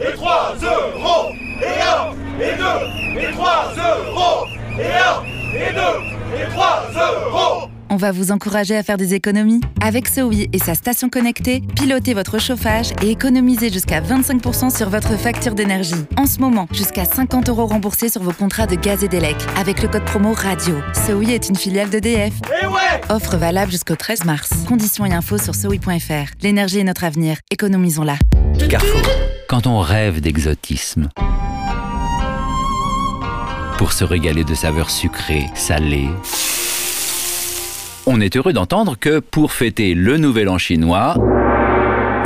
2, 0.00 0.08
et 0.08 0.14
3 0.14 0.56
euros 0.62 1.28
Et 1.60 1.82
1, 1.82 2.27
et 2.40 2.56
2, 2.56 3.20
et 3.20 3.32
3 3.32 3.72
euros 3.76 4.46
Et 4.78 4.84
1, 4.84 5.70
et 5.70 5.72
2, 5.74 6.42
et 6.42 6.48
3 6.50 6.90
euros 6.96 7.68
On 7.90 7.96
va 7.96 8.12
vous 8.12 8.30
encourager 8.30 8.76
à 8.76 8.82
faire 8.82 8.96
des 8.96 9.14
économies. 9.14 9.60
Avec 9.80 10.06
Sowi 10.08 10.48
et 10.52 10.58
sa 10.58 10.74
station 10.74 11.08
connectée, 11.08 11.62
pilotez 11.74 12.14
votre 12.14 12.38
chauffage 12.38 12.92
et 13.02 13.10
économisez 13.10 13.70
jusqu'à 13.70 14.00
25% 14.00 14.76
sur 14.76 14.88
votre 14.88 15.16
facture 15.18 15.54
d'énergie. 15.54 16.04
En 16.16 16.26
ce 16.26 16.38
moment, 16.38 16.68
jusqu'à 16.72 17.04
50 17.04 17.48
euros 17.48 17.66
remboursés 17.66 18.08
sur 18.08 18.22
vos 18.22 18.32
contrats 18.32 18.66
de 18.66 18.76
gaz 18.76 19.02
et 19.02 19.08
d'élec 19.08 19.36
avec 19.56 19.82
le 19.82 19.88
code 19.88 20.04
promo 20.04 20.32
RADIO. 20.32 20.76
Sowi 21.06 21.32
est 21.32 21.48
une 21.48 21.56
filiale 21.56 21.90
d'EDF. 21.90 22.34
Et 22.62 22.66
ouais 22.66 23.00
Offre 23.08 23.36
valable 23.36 23.72
jusqu'au 23.72 23.96
13 23.96 24.24
mars. 24.24 24.50
Conditions 24.68 25.06
et 25.06 25.12
infos 25.12 25.38
sur 25.38 25.54
sowi.fr. 25.54 26.32
L'énergie 26.42 26.78
est 26.78 26.84
notre 26.84 27.04
avenir. 27.04 27.38
Économisons-la. 27.50 28.16
Carrefour. 28.68 29.02
Quand 29.48 29.66
on 29.66 29.80
rêve 29.80 30.20
d'exotisme, 30.20 31.08
pour 33.78 33.92
se 33.92 34.04
régaler 34.04 34.42
de 34.44 34.54
saveurs 34.54 34.90
sucrées, 34.90 35.46
salées, 35.54 36.10
on 38.06 38.20
est 38.20 38.36
heureux 38.36 38.52
d'entendre 38.52 38.96
que 38.98 39.20
pour 39.20 39.52
fêter 39.52 39.94
le 39.94 40.16
nouvel 40.16 40.48
an 40.48 40.58
chinois, 40.58 41.14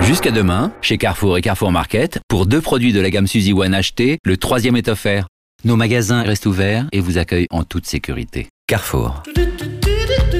jusqu'à 0.00 0.30
demain, 0.30 0.72
chez 0.80 0.96
Carrefour 0.96 1.36
et 1.36 1.42
Carrefour 1.42 1.70
Market, 1.70 2.20
pour 2.26 2.46
deux 2.46 2.60
produits 2.60 2.92
de 2.92 3.00
la 3.00 3.10
gamme 3.10 3.26
Suzy 3.26 3.52
One 3.52 3.74
achetés, 3.74 4.18
le 4.24 4.36
troisième 4.38 4.76
est 4.76 4.88
offert. 4.88 5.26
Nos 5.64 5.76
magasins 5.76 6.22
restent 6.22 6.46
ouverts 6.46 6.86
et 6.90 7.00
vous 7.00 7.18
accueillent 7.18 7.48
en 7.50 7.64
toute 7.64 7.86
sécurité. 7.86 8.48
Carrefour. 8.66 9.22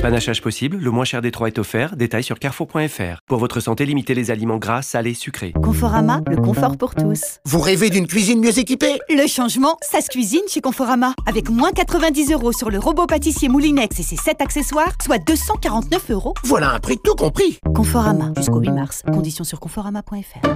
Panachage 0.02 0.42
possible, 0.42 0.78
le 0.78 0.90
moins 0.90 1.04
cher 1.04 1.22
des 1.22 1.30
trois 1.30 1.46
est 1.46 1.60
offert. 1.60 1.94
Détail 1.94 2.24
sur 2.24 2.40
carrefour.fr. 2.40 3.20
Pour 3.28 3.38
votre 3.38 3.60
santé, 3.60 3.86
limitez 3.86 4.14
les 4.14 4.32
aliments 4.32 4.56
gras, 4.56 4.82
salés, 4.82 5.14
sucrés. 5.14 5.52
Conforama, 5.62 6.22
le 6.28 6.38
confort 6.38 6.76
pour 6.76 6.96
tous. 6.96 7.38
Vous 7.44 7.60
rêvez 7.60 7.88
d'une 7.88 8.08
cuisine 8.08 8.40
mieux 8.40 8.58
équipée? 8.58 8.98
Le 9.08 9.28
changement, 9.28 9.76
ça 9.80 10.00
se 10.00 10.08
cuisine 10.08 10.42
chez 10.48 10.60
Conforama. 10.60 11.14
Avec 11.26 11.50
moins 11.50 11.70
90 11.70 12.32
euros 12.32 12.50
sur 12.50 12.68
le 12.68 12.80
robot 12.80 13.06
pâtissier 13.06 13.48
Moulinex 13.48 14.00
et 14.00 14.02
ses 14.02 14.16
7 14.16 14.40
accessoires, 14.40 14.92
soit 15.00 15.18
249 15.18 16.10
euros. 16.10 16.34
Voilà 16.42 16.72
un 16.72 16.80
prix 16.80 16.98
tout 17.04 17.14
compris. 17.14 17.60
Conforama, 17.72 18.32
jusqu'au 18.36 18.58
8 18.58 18.70
mars. 18.72 19.02
Conditions 19.06 19.44
sur 19.44 19.60
conforama.fr. 19.60 20.48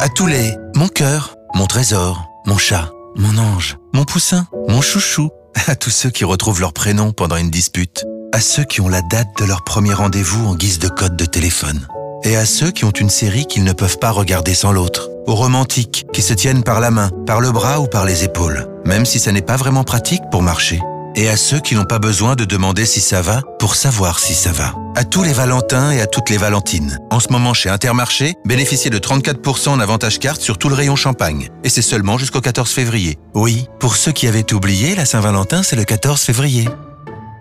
À 0.00 0.08
tous 0.08 0.26
les 0.26 0.52
mon 0.74 0.88
cœur, 0.88 1.36
mon 1.54 1.66
trésor, 1.66 2.26
mon 2.46 2.56
chat, 2.56 2.90
mon 3.16 3.36
ange, 3.36 3.76
mon 3.92 4.04
poussin, 4.04 4.46
mon 4.68 4.80
chouchou, 4.80 5.28
à 5.66 5.76
tous 5.76 5.90
ceux 5.90 6.08
qui 6.08 6.24
retrouvent 6.24 6.60
leur 6.62 6.72
prénom 6.72 7.12
pendant 7.12 7.36
une 7.36 7.50
dispute, 7.50 8.06
à 8.32 8.40
ceux 8.40 8.64
qui 8.64 8.80
ont 8.80 8.88
la 8.88 9.02
date 9.02 9.28
de 9.38 9.44
leur 9.44 9.64
premier 9.64 9.94
rendez-vous 9.94 10.46
en 10.46 10.54
guise 10.54 10.78
de 10.78 10.88
code 10.88 11.16
de 11.16 11.24
téléphone, 11.24 11.86
et 12.24 12.36
à 12.36 12.44
ceux 12.44 12.70
qui 12.70 12.84
ont 12.84 12.90
une 12.90 13.10
série 13.10 13.46
qu'ils 13.46 13.64
ne 13.64 13.72
peuvent 13.72 13.98
pas 13.98 14.10
regarder 14.10 14.54
sans 14.54 14.72
l'autre, 14.72 15.08
aux 15.26 15.34
romantiques 15.34 16.06
qui 16.12 16.22
se 16.22 16.34
tiennent 16.34 16.62
par 16.62 16.80
la 16.80 16.90
main, 16.90 17.10
par 17.26 17.40
le 17.40 17.52
bras 17.52 17.80
ou 17.80 17.86
par 17.86 18.04
les 18.04 18.24
épaules, 18.24 18.68
même 18.84 19.06
si 19.06 19.18
ça 19.18 19.32
n'est 19.32 19.42
pas 19.42 19.56
vraiment 19.56 19.84
pratique 19.84 20.22
pour 20.30 20.42
marcher, 20.42 20.80
et 21.14 21.28
à 21.28 21.36
ceux 21.36 21.60
qui 21.60 21.74
n'ont 21.74 21.84
pas 21.84 21.98
besoin 21.98 22.36
de 22.36 22.44
demander 22.44 22.84
si 22.84 23.00
ça 23.00 23.22
va 23.22 23.42
pour 23.58 23.74
savoir 23.74 24.18
si 24.18 24.34
ça 24.34 24.52
va. 24.52 24.74
À 24.96 25.04
tous 25.04 25.22
les 25.22 25.32
Valentins 25.32 25.90
et 25.90 26.00
à 26.00 26.06
toutes 26.06 26.30
les 26.30 26.36
Valentines. 26.36 26.98
En 27.10 27.20
ce 27.20 27.32
moment 27.32 27.54
chez 27.54 27.70
Intermarché, 27.70 28.34
bénéficiez 28.44 28.90
de 28.90 28.98
34% 28.98 29.68
en 29.70 29.80
avantage 29.80 30.18
carte 30.18 30.40
sur 30.40 30.58
tout 30.58 30.68
le 30.68 30.74
rayon 30.74 30.96
champagne. 30.96 31.48
Et 31.64 31.68
c'est 31.68 31.82
seulement 31.82 32.18
jusqu'au 32.18 32.40
14 32.40 32.70
février. 32.70 33.18
Oui, 33.34 33.66
pour 33.78 33.96
ceux 33.96 34.12
qui 34.12 34.26
avaient 34.28 34.52
oublié, 34.52 34.94
la 34.94 35.06
Saint-Valentin, 35.06 35.62
c'est 35.62 35.76
le 35.76 35.84
14 35.84 36.20
février. 36.20 36.68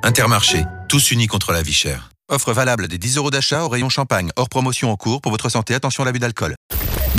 Intermarché, 0.07 0.65
tous 0.87 1.09
unis 1.09 1.25
contre 1.25 1.51
la 1.51 1.63
vie 1.63 1.73
chère. 1.73 2.11
Offre 2.29 2.53
valable 2.53 2.87
des 2.87 2.99
10 2.99 3.17
euros 3.17 3.31
d'achat 3.31 3.63
au 3.63 3.69
rayon 3.69 3.89
champagne, 3.89 4.29
hors 4.35 4.49
promotion 4.49 4.91
en 4.91 4.97
cours. 4.97 5.19
Pour 5.19 5.31
votre 5.31 5.49
santé, 5.49 5.73
attention 5.73 6.03
à 6.03 6.05
l'abus 6.05 6.19
d'alcool. 6.19 6.53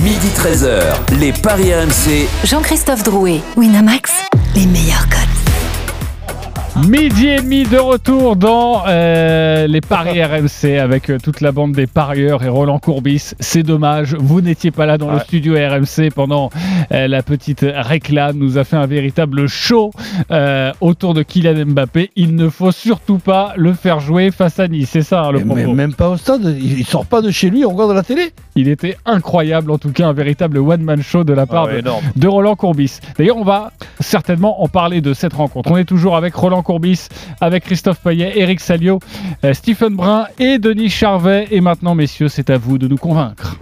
Midi 0.05 0.29
13h, 0.29 0.94
les 1.18 1.33
Paris 1.33 1.75
RMC. 1.75 2.29
Jean-Christophe 2.44 3.03
Drouet, 3.03 3.40
Winamax, 3.57 4.12
les 4.55 4.66
meilleurs 4.66 5.09
codes. 5.09 5.25
Midi 6.84 7.28
et 7.28 7.40
demi 7.40 7.64
de 7.64 7.78
retour 7.78 8.36
dans 8.36 8.84
euh, 8.86 9.66
les 9.66 9.80
paris 9.80 10.22
RMC 10.22 10.78
avec 10.78 11.08
euh, 11.08 11.18
toute 11.20 11.40
la 11.40 11.50
bande 11.50 11.72
des 11.72 11.86
parieurs 11.86 12.44
et 12.44 12.48
Roland 12.48 12.78
Courbis. 12.78 13.32
C'est 13.40 13.62
dommage, 13.62 14.14
vous 14.14 14.42
n'étiez 14.42 14.70
pas 14.70 14.84
là 14.84 14.98
dans 14.98 15.10
le 15.10 15.18
studio 15.20 15.54
RMC 15.54 16.10
pendant 16.14 16.50
euh, 16.92 17.08
la 17.08 17.22
petite 17.22 17.64
réclame. 17.74 18.36
Nous 18.36 18.58
a 18.58 18.64
fait 18.64 18.76
un 18.76 18.86
véritable 18.86 19.48
show 19.48 19.90
euh, 20.30 20.70
autour 20.82 21.14
de 21.14 21.22
Kylian 21.22 21.64
Mbappé. 21.66 22.10
Il 22.14 22.36
ne 22.36 22.50
faut 22.50 22.72
surtout 22.72 23.18
pas 23.18 23.54
le 23.56 23.72
faire 23.72 23.98
jouer 23.98 24.30
face 24.30 24.60
à 24.60 24.68
Nice. 24.68 24.90
C'est 24.92 25.02
ça 25.02 25.22
hein, 25.24 25.32
le 25.32 25.40
propos. 25.40 25.72
même 25.72 25.94
pas 25.94 26.10
au 26.10 26.18
stade, 26.18 26.56
il, 26.60 26.84
sort 26.84 27.06
pas 27.06 27.22
de 27.22 27.30
chez 27.30 27.48
lui, 27.48 27.64
on 27.64 27.70
regarde 27.70 27.92
la 27.92 28.02
télé. 28.02 28.32
Il 28.54 28.68
était 28.68 28.98
incroyable, 29.06 29.70
en 29.70 29.78
tout 29.78 29.92
cas 29.92 30.06
un 30.06 30.12
véritable 30.12 30.58
one-man 30.58 31.02
show 31.02 31.24
de 31.24 31.32
la 31.32 31.46
part 31.46 31.64
Ah 31.64 31.66
ouais, 31.68 31.74
de, 31.76 31.78
énorme. 31.78 32.04
de 32.14 32.28
Roland 32.28 32.54
Courbis. 32.54 32.98
D'ailleurs, 33.18 33.38
on 33.38 33.44
va 33.44 33.72
certainement 33.98 34.62
en 34.62 34.68
parler 34.68 35.00
de 35.00 35.14
cette 35.14 35.32
rencontre. 35.32 35.70
On 35.70 35.78
est 35.78 35.84
toujours 35.84 36.16
avec 36.16 36.34
Roland 36.34 36.62
Courbis, 36.66 37.09
avec 37.40 37.64
Christophe 37.64 38.00
Payet, 38.00 38.33
Eric 38.37 38.61
Salio, 38.61 38.98
euh, 39.44 39.55
Stephen 39.55 39.94
Brun 39.94 40.26
et 40.38 40.59
Denis 40.59 40.90
Charvet. 40.90 41.46
Et 41.50 41.61
maintenant, 41.61 41.94
messieurs, 41.94 42.29
c'est 42.29 42.50
à 42.50 42.59
vous 42.59 42.76
de 42.76 42.88
nous 42.88 42.98
convaincre. 42.98 43.57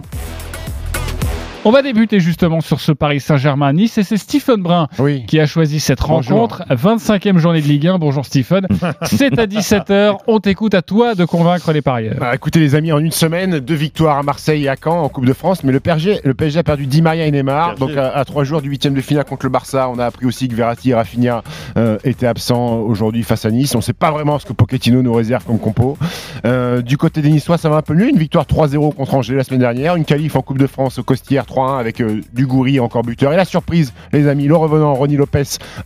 On 1.67 1.71
va 1.71 1.81
débuter 1.81 2.19
justement 2.19 2.61
sur 2.61 2.79
ce 2.79 2.91
Paris 2.91 3.19
Saint-Germain-Nice 3.19 3.97
et 3.97 4.03
c'est 4.03 4.17
Stephen 4.17 4.61
Brun 4.61 4.87
qui 5.25 5.39
a 5.39 5.47
choisi 5.47 5.79
cette 5.79 5.99
Bonjour. 5.99 6.41
rencontre. 6.41 6.63
25e 6.69 7.39
journée 7.39 7.59
de 7.59 7.65
Ligue 7.65 7.87
1. 7.87 7.97
Bonjour 7.97 8.23
Stephen. 8.23 8.67
c'est 9.01 9.39
à 9.39 9.47
17h. 9.47 10.17
On 10.27 10.39
t'écoute 10.39 10.75
à 10.75 10.83
toi 10.83 11.15
de 11.15 11.25
convaincre 11.25 11.71
les 11.71 11.81
parieurs. 11.81 12.17
Bah, 12.19 12.35
écoutez 12.35 12.59
les 12.59 12.75
amis, 12.75 12.91
en 12.91 12.99
une 12.99 13.09
semaine, 13.09 13.59
deux 13.59 13.73
victoires 13.73 14.19
à 14.19 14.21
Marseille 14.21 14.65
et 14.65 14.69
à 14.69 14.75
Caen 14.75 15.01
en 15.01 15.09
Coupe 15.09 15.25
de 15.25 15.33
France, 15.33 15.63
mais 15.63 15.71
le 15.71 15.79
PSG, 15.79 16.19
le 16.23 16.35
PSG 16.35 16.59
a 16.59 16.63
perdu 16.63 16.85
Di 16.85 17.01
Maria 17.01 17.25
et 17.25 17.31
Neymar, 17.31 17.73
donc 17.77 17.97
à, 17.97 18.15
à 18.15 18.25
trois 18.25 18.43
jours 18.43 18.61
du 18.61 18.69
huitième 18.69 18.93
de 18.93 19.01
finale 19.01 19.25
contre 19.25 19.47
le 19.47 19.51
Barça. 19.51 19.89
On 19.89 19.97
a 19.97 20.05
appris 20.05 20.27
aussi 20.27 20.47
que 20.47 20.53
Verratti 20.53 20.91
et 20.91 20.93
Rafinha 20.93 21.41
euh, 21.77 21.97
étaient 22.03 22.27
absents 22.27 22.77
aujourd'hui 22.77 23.23
face 23.23 23.43
à 23.43 23.49
Nice. 23.49 23.73
On 23.73 23.79
ne 23.79 23.83
sait 23.83 23.93
pas 23.93 24.11
vraiment 24.11 24.37
ce 24.37 24.45
que 24.45 24.53
Pochettino 24.53 25.01
nous 25.01 25.13
réserve 25.13 25.43
comme 25.45 25.57
compo. 25.57 25.97
Euh, 26.45 26.83
du 26.83 26.99
côté 26.99 27.23
des 27.23 27.31
Niçois, 27.31 27.57
ça 27.57 27.69
va 27.69 27.77
un 27.77 27.81
peu 27.81 27.95
mieux. 27.95 28.07
Une 28.07 28.19
victoire 28.19 28.45
3-0 28.45 28.93
contre 28.93 29.15
Angers 29.15 29.33
la 29.33 29.43
semaine 29.43 29.61
dernière, 29.61 29.95
une 29.95 30.05
qualif 30.05 30.35
en 30.35 30.43
Coupe 30.43 30.59
de 30.59 30.67
France 30.67 30.99
au 30.99 31.03
Costière 31.03 31.47
3-1 31.55 31.79
avec 31.79 32.01
euh, 32.01 32.21
Dugouri 32.33 32.79
encore 32.79 33.03
buteur. 33.03 33.33
Et 33.33 33.37
la 33.37 33.45
surprise, 33.45 33.93
les 34.11 34.27
amis, 34.27 34.47
le 34.47 34.55
revenant 34.55 34.93
Ronny 34.93 35.15
Lopez, 35.15 35.43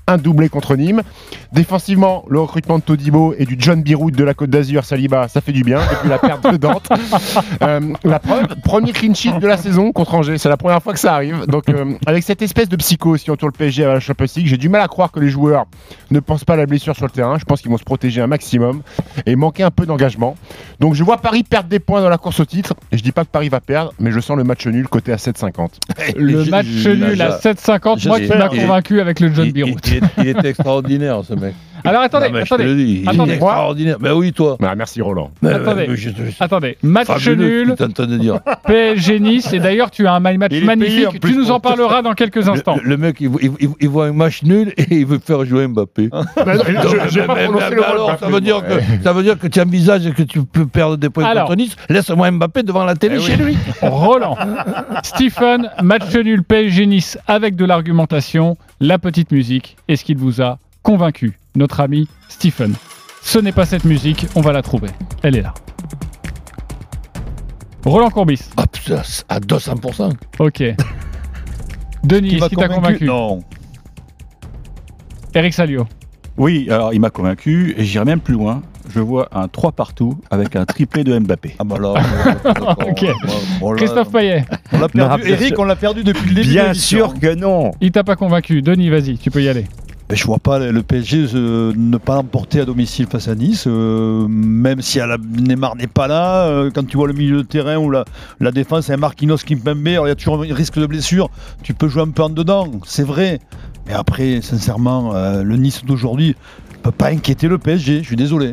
un 0.08 0.18
doublé 0.18 0.50
contre 0.50 0.76
Nîmes. 0.76 1.02
Défensivement, 1.52 2.26
le 2.30 2.40
recrutement 2.40 2.80
de 2.80 2.84
Todibo 2.84 3.34
et 3.38 3.46
du 3.46 3.56
John 3.58 3.82
Biroud 3.82 4.16
de 4.16 4.24
la 4.24 4.34
Côte 4.34 4.50
d'Azur, 4.50 4.84
Saliba, 4.84 5.28
ça 5.28 5.42
fait 5.42 5.52
du 5.52 5.64
bien 5.64 5.80
depuis 5.92 6.10
la 6.10 6.18
perte 6.18 6.52
de 6.52 6.58
Dante. 6.58 6.90
Euh, 7.62 7.80
la 8.04 8.20
preuve, 8.20 8.48
premier 8.64 8.92
clean 8.94 9.14
sheet 9.14 9.40
de 9.40 9.48
la 9.48 9.58
saison 9.58 9.92
contre 9.92 10.16
Angers, 10.16 10.38
c'est 10.38 10.50
la 10.50 10.58
première 10.58 10.82
fois 10.82 10.94
que 10.94 11.00
ça 11.00 11.14
arrive. 11.14 11.46
Donc 11.48 11.68
euh, 11.70 11.96
avec 12.06 12.24
cette 12.24 12.42
espèce 12.42 12.70
de 12.70 12.76
psycho 12.78 13.10
aussi 13.12 13.30
autour 13.32 13.48
le 13.50 13.54
PSG 13.54 13.84
à 13.84 13.94
la 13.94 14.00
Champions 14.00 14.28
League, 14.36 14.48
j'ai 14.48 14.58
du 14.58 14.70
mal 14.70 14.82
à 14.82 14.88
croire 14.88 15.12
que 15.12 15.20
les 15.20 15.30
joueurs 15.30 15.66
ne 16.12 16.20
pensent 16.20 16.46
pas 16.46 16.54
à 16.54 16.58
la 16.58 16.66
blessure 16.66 16.96
sur 16.96 17.06
le 17.06 17.12
terrain. 17.12 17.38
Je 17.38 17.46
pense 17.46 17.62
qu'ils 17.62 17.72
vont 17.72 17.78
se 17.78 17.84
protéger 17.84 18.22
un 18.22 18.28
maximum 18.28 18.82
et 19.26 19.36
manquer 19.36 19.64
un 19.64 19.72
peu 19.72 19.86
d'engagement. 19.86 20.36
Donc 20.80 20.94
je 20.94 21.04
vois 21.04 21.18
Paris 21.18 21.44
perdre 21.44 21.70
des 21.70 21.80
points 21.80 22.02
dans 22.02 22.10
la 22.10 22.18
course 22.18 22.40
au 22.40 22.46
titre. 22.46 22.74
Et 22.92 22.98
je 22.98 23.04
dis 23.04 23.12
pas 23.12 23.26
que 23.26 23.30
Paris 23.30 23.50
va 23.50 23.60
perdre, 23.60 23.94
mais 24.00 24.12
je 24.12 24.20
sens 24.20 24.38
le 24.38 24.44
match 24.44 24.66
nul 24.68 24.88
côté 24.88 25.12
à 25.12 25.18
7,50. 25.18 25.59
Le 26.16 26.46
match 26.46 26.66
nul 26.86 27.22
à 27.22 27.38
7,50. 27.40 28.08
Moi 28.08 28.20
qui 28.20 28.28
m'a 28.28 28.50
convaincu 28.50 29.02
avec 29.02 29.20
le 29.20 29.34
John 29.34 29.46
il, 29.48 29.54
Biroud. 29.54 29.80
il, 29.86 29.92
il 29.94 29.98
est- 29.98 30.02
il 30.18 30.28
était 30.38 30.50
extraordinaire 30.50 31.22
ce 31.28 31.34
mec. 31.34 31.54
Alors 31.84 32.02
attendez, 32.02 32.28
Non, 32.28 32.34
mais 32.34 32.40
je 32.42 32.50
te 32.50 32.54
attendez. 32.56 32.70
le 32.70 32.76
dis, 32.76 33.00
il 33.02 33.06
est 33.06 33.10
attendez. 33.10 33.32
extraordinaire. 33.34 33.98
Ben 34.00 34.14
oui, 34.14 34.34
toi. 34.34 34.58
Ah, 34.62 34.76
merci 34.76 35.02
Roland. 35.02 35.32
Mais, 35.42 35.52
Attendez. 35.54 35.86
mais 35.90 35.96
je 35.96 36.10
te- 36.10 36.22
Attendez, 36.40 36.78
match 36.84 37.08
Fabuleux, 37.08 37.64
nul, 37.66 37.76
de 37.76 38.18
dire. 38.18 38.40
PSG 38.66 39.20
Nice, 39.20 39.54
et 39.54 39.60
d'ailleurs 39.60 39.92
tu 39.92 40.08
as 40.08 40.14
un 40.14 40.20
my 40.20 40.38
match 40.38 40.52
Il 40.54 40.66
magnifique, 40.66 41.20
tu 41.22 41.36
nous 41.36 41.52
en 41.52 41.60
parleras 41.60 42.02
dans 42.02 42.14
quelques 42.14 42.48
instants. 42.50 42.78
Le, 42.84 42.90
le 42.90 42.98
mec, 42.98 43.18
il, 43.20 43.30
voit- 43.30 43.42
il, 43.42 43.52
il- 43.60 43.70
il 43.80 43.90
voit 43.90 44.08
un 44.08 44.14
match 44.14 44.44
nul 44.44 44.74
et 44.78 44.86
il 44.90 45.06
veut 45.06 45.20
faire 45.20 45.46
jouer 45.46 45.68
Mbappé. 45.68 46.10
Bah, 46.36 46.54
je- 47.10 47.22
pas 47.22 47.36
le 47.70 47.84
alors, 47.84 48.18
ça 48.20 48.28
veut 48.28 48.42
dire 48.42 48.62
que 48.66 49.04
ça 49.04 49.14
veut 49.14 49.24
dire 49.24 49.38
que 49.40 49.48
tu 49.48 49.60
envisages 49.62 50.12
que 50.14 50.24
tu 50.24 50.44
peux 50.44 50.66
perdre 50.68 50.98
des 50.98 51.10
points 51.10 51.34
contre 51.34 51.56
Nice. 51.56 51.76
Laisse-moi 51.90 52.32
Mbappé 52.32 52.64
devant 52.64 52.84
la 52.86 52.96
télé 52.96 53.18
Eh 53.20 53.22
chez 53.22 53.36
lui. 53.38 53.58
Roland, 53.82 54.38
Stephen, 55.04 55.70
match 55.82 56.14
nul 56.16 56.44
PSG 56.44 56.86
Nice 56.86 57.18
avec 57.28 57.56
de 57.56 57.66
l'argumentation, 57.66 58.58
la 58.80 58.98
petite 59.00 59.32
musique, 59.32 59.78
est-ce 59.88 60.04
qu'il 60.04 60.18
vous 60.18 60.42
a 60.42 60.58
convaincu? 60.84 61.38
Notre 61.60 61.82
ami 61.82 62.08
Stephen. 62.30 62.74
Ce 63.22 63.38
n'est 63.38 63.52
pas 63.52 63.66
cette 63.66 63.84
musique, 63.84 64.28
on 64.36 64.40
va 64.40 64.54
la 64.54 64.62
trouver. 64.62 64.88
Elle 65.24 65.36
est 65.36 65.42
là. 65.42 65.54
Roland 67.86 68.10
Courbis. 68.10 68.40
Ah, 68.56 68.64
putain, 68.66 69.02
à 69.28 69.40
200%. 69.42 70.14
Ok. 70.40 70.64
Denis, 72.06 72.30
Qui 72.30 72.36
est-ce 72.36 72.44
m'a 72.44 72.48
qu'il 72.48 72.58
t'a 72.58 72.70
convaincu 72.70 73.04
Non. 73.04 73.42
Eric 75.36 75.54
Salio. 75.54 75.86
Oui, 76.38 76.68
alors 76.70 76.94
il 76.94 77.02
m'a 77.02 77.10
convaincu 77.10 77.74
et 77.78 77.84
j'irai 77.84 78.06
même 78.06 78.22
plus 78.22 78.36
loin. 78.36 78.62
Je 78.90 79.02
vois 79.02 79.28
un 79.34 79.50
3 79.50 79.74
partout 79.74 80.18
avec 80.32 80.56
un 80.56 80.64
triplé 80.64 81.04
de 81.04 81.20
Mbappé. 81.20 81.58
Ah 81.60 81.66
bah 81.66 81.76
là, 81.78 81.96
Ok. 82.88 83.06
on 83.62 83.76
Christophe 83.76 84.12
Payet. 84.14 84.46
On 84.72 84.80
l'a 84.80 84.88
Non, 84.94 85.08
perdu. 85.10 85.30
Eric, 85.30 85.60
on 85.60 85.66
l'a 85.66 85.76
perdu 85.76 86.06
depuis 86.06 86.30
le 86.30 86.36
début 86.36 86.52
Bien 86.52 86.74
sûr 86.74 87.20
que 87.20 87.36
non. 87.36 87.72
Il 87.82 87.92
t'a 87.92 88.06
pas 88.06 88.16
convaincu. 88.16 88.62
Denis, 88.62 88.90
vas-y, 88.90 89.18
tu 89.18 89.30
peux 89.30 89.44
y 89.44 89.50
aller. 89.50 89.66
Je 90.12 90.24
vois 90.26 90.40
pas 90.40 90.58
le 90.58 90.82
PSG 90.82 91.28
euh, 91.36 91.72
ne 91.78 91.98
pas 91.98 92.16
l'emporter 92.16 92.62
à 92.62 92.66
domicile 92.66 93.06
face 93.06 93.28
à 93.28 93.36
Nice, 93.36 93.66
euh, 93.68 94.26
même 94.28 94.82
si 94.82 95.00
à 95.00 95.06
la- 95.06 95.18
Neymar 95.20 95.76
n'est 95.76 95.86
pas 95.86 96.08
là. 96.08 96.48
euh, 96.48 96.72
quand 96.74 96.84
tu 96.88 96.98
vois 96.98 97.08
le 97.08 97.14
milieu 97.14 97.38
de 97.38 97.48
terrain 97.48 97.78
ou 97.78 97.92
la, 97.92 98.06
la 98.40 98.52
défense, 98.52 98.90
un 98.90 98.98
Marquinhos 98.98 99.38
qui 99.38 99.56
me 99.56 99.62
alors 99.94 100.08
il 100.08 100.10
y 100.10 100.12
a 100.12 100.16
toujours 100.16 100.42
un 100.44 100.54
risque 100.54 100.80
de 100.80 100.88
blessure. 100.88 101.30
Tu 101.62 101.76
peux 101.76 101.88
jouer 101.88 102.02
un 102.02 102.10
peu 102.10 102.24
en 102.24 102.30
dedans, 102.30 102.68
c'est 102.86 103.04
vrai. 103.06 103.40
Mais 103.88 103.94
après, 103.94 104.42
sincèrement, 104.42 105.14
euh, 105.14 105.44
le 105.44 105.58
Nice 105.58 105.86
d'aujourd'hui 105.86 106.36
ne 106.78 106.82
peut 106.82 106.92
pas 106.92 107.10
inquiéter 107.10 107.48
le 107.48 107.60
PSG. 107.60 108.00
Je 108.02 108.08
suis 108.08 108.16
désolé. 108.16 108.52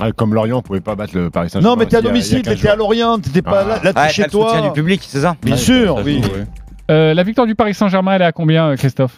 Ah, 0.00 0.12
Comme 0.12 0.34
Lorient 0.34 0.60
pouvait 0.60 0.80
pas 0.80 0.94
battre 0.94 1.16
le 1.16 1.30
Paris 1.30 1.48
Saint-Germain. 1.48 1.74
Non, 1.74 1.76
mais 1.80 1.86
t'es 1.86 1.96
à 1.96 2.02
domicile, 2.02 2.42
15 2.42 2.54
t'étais 2.54 2.68
à. 2.68 2.76
Lorient, 2.76 3.18
t'étais 3.18 3.42
pas 3.42 3.62
Ah. 3.64 3.68
là, 3.68 3.80
là 3.82 3.92
t'es 3.94 4.00
Ouais, 4.00 4.08
chez 4.10 4.22
t'as 4.22 4.28
le 4.28 4.32
soutien 4.32 4.58
toi. 4.58 4.68
du 4.68 4.72
public, 4.74 5.00
c'est 5.08 5.20
ça? 5.22 5.36
Bien 5.42 5.54
Ouais, 5.54 5.58
sûr, 5.60 6.02
oui. 6.04 6.22
joue, 6.22 6.28
ouais. 6.34 6.46
Euh, 6.90 7.12
la 7.12 7.22
victoire 7.22 7.46
du 7.46 7.54
Paris 7.54 7.74
Saint-Germain, 7.74 8.14
elle 8.14 8.22
est 8.22 8.26
à 8.26 8.32
combien, 8.32 8.68
euh, 8.70 8.76
Christophe? 8.76 9.12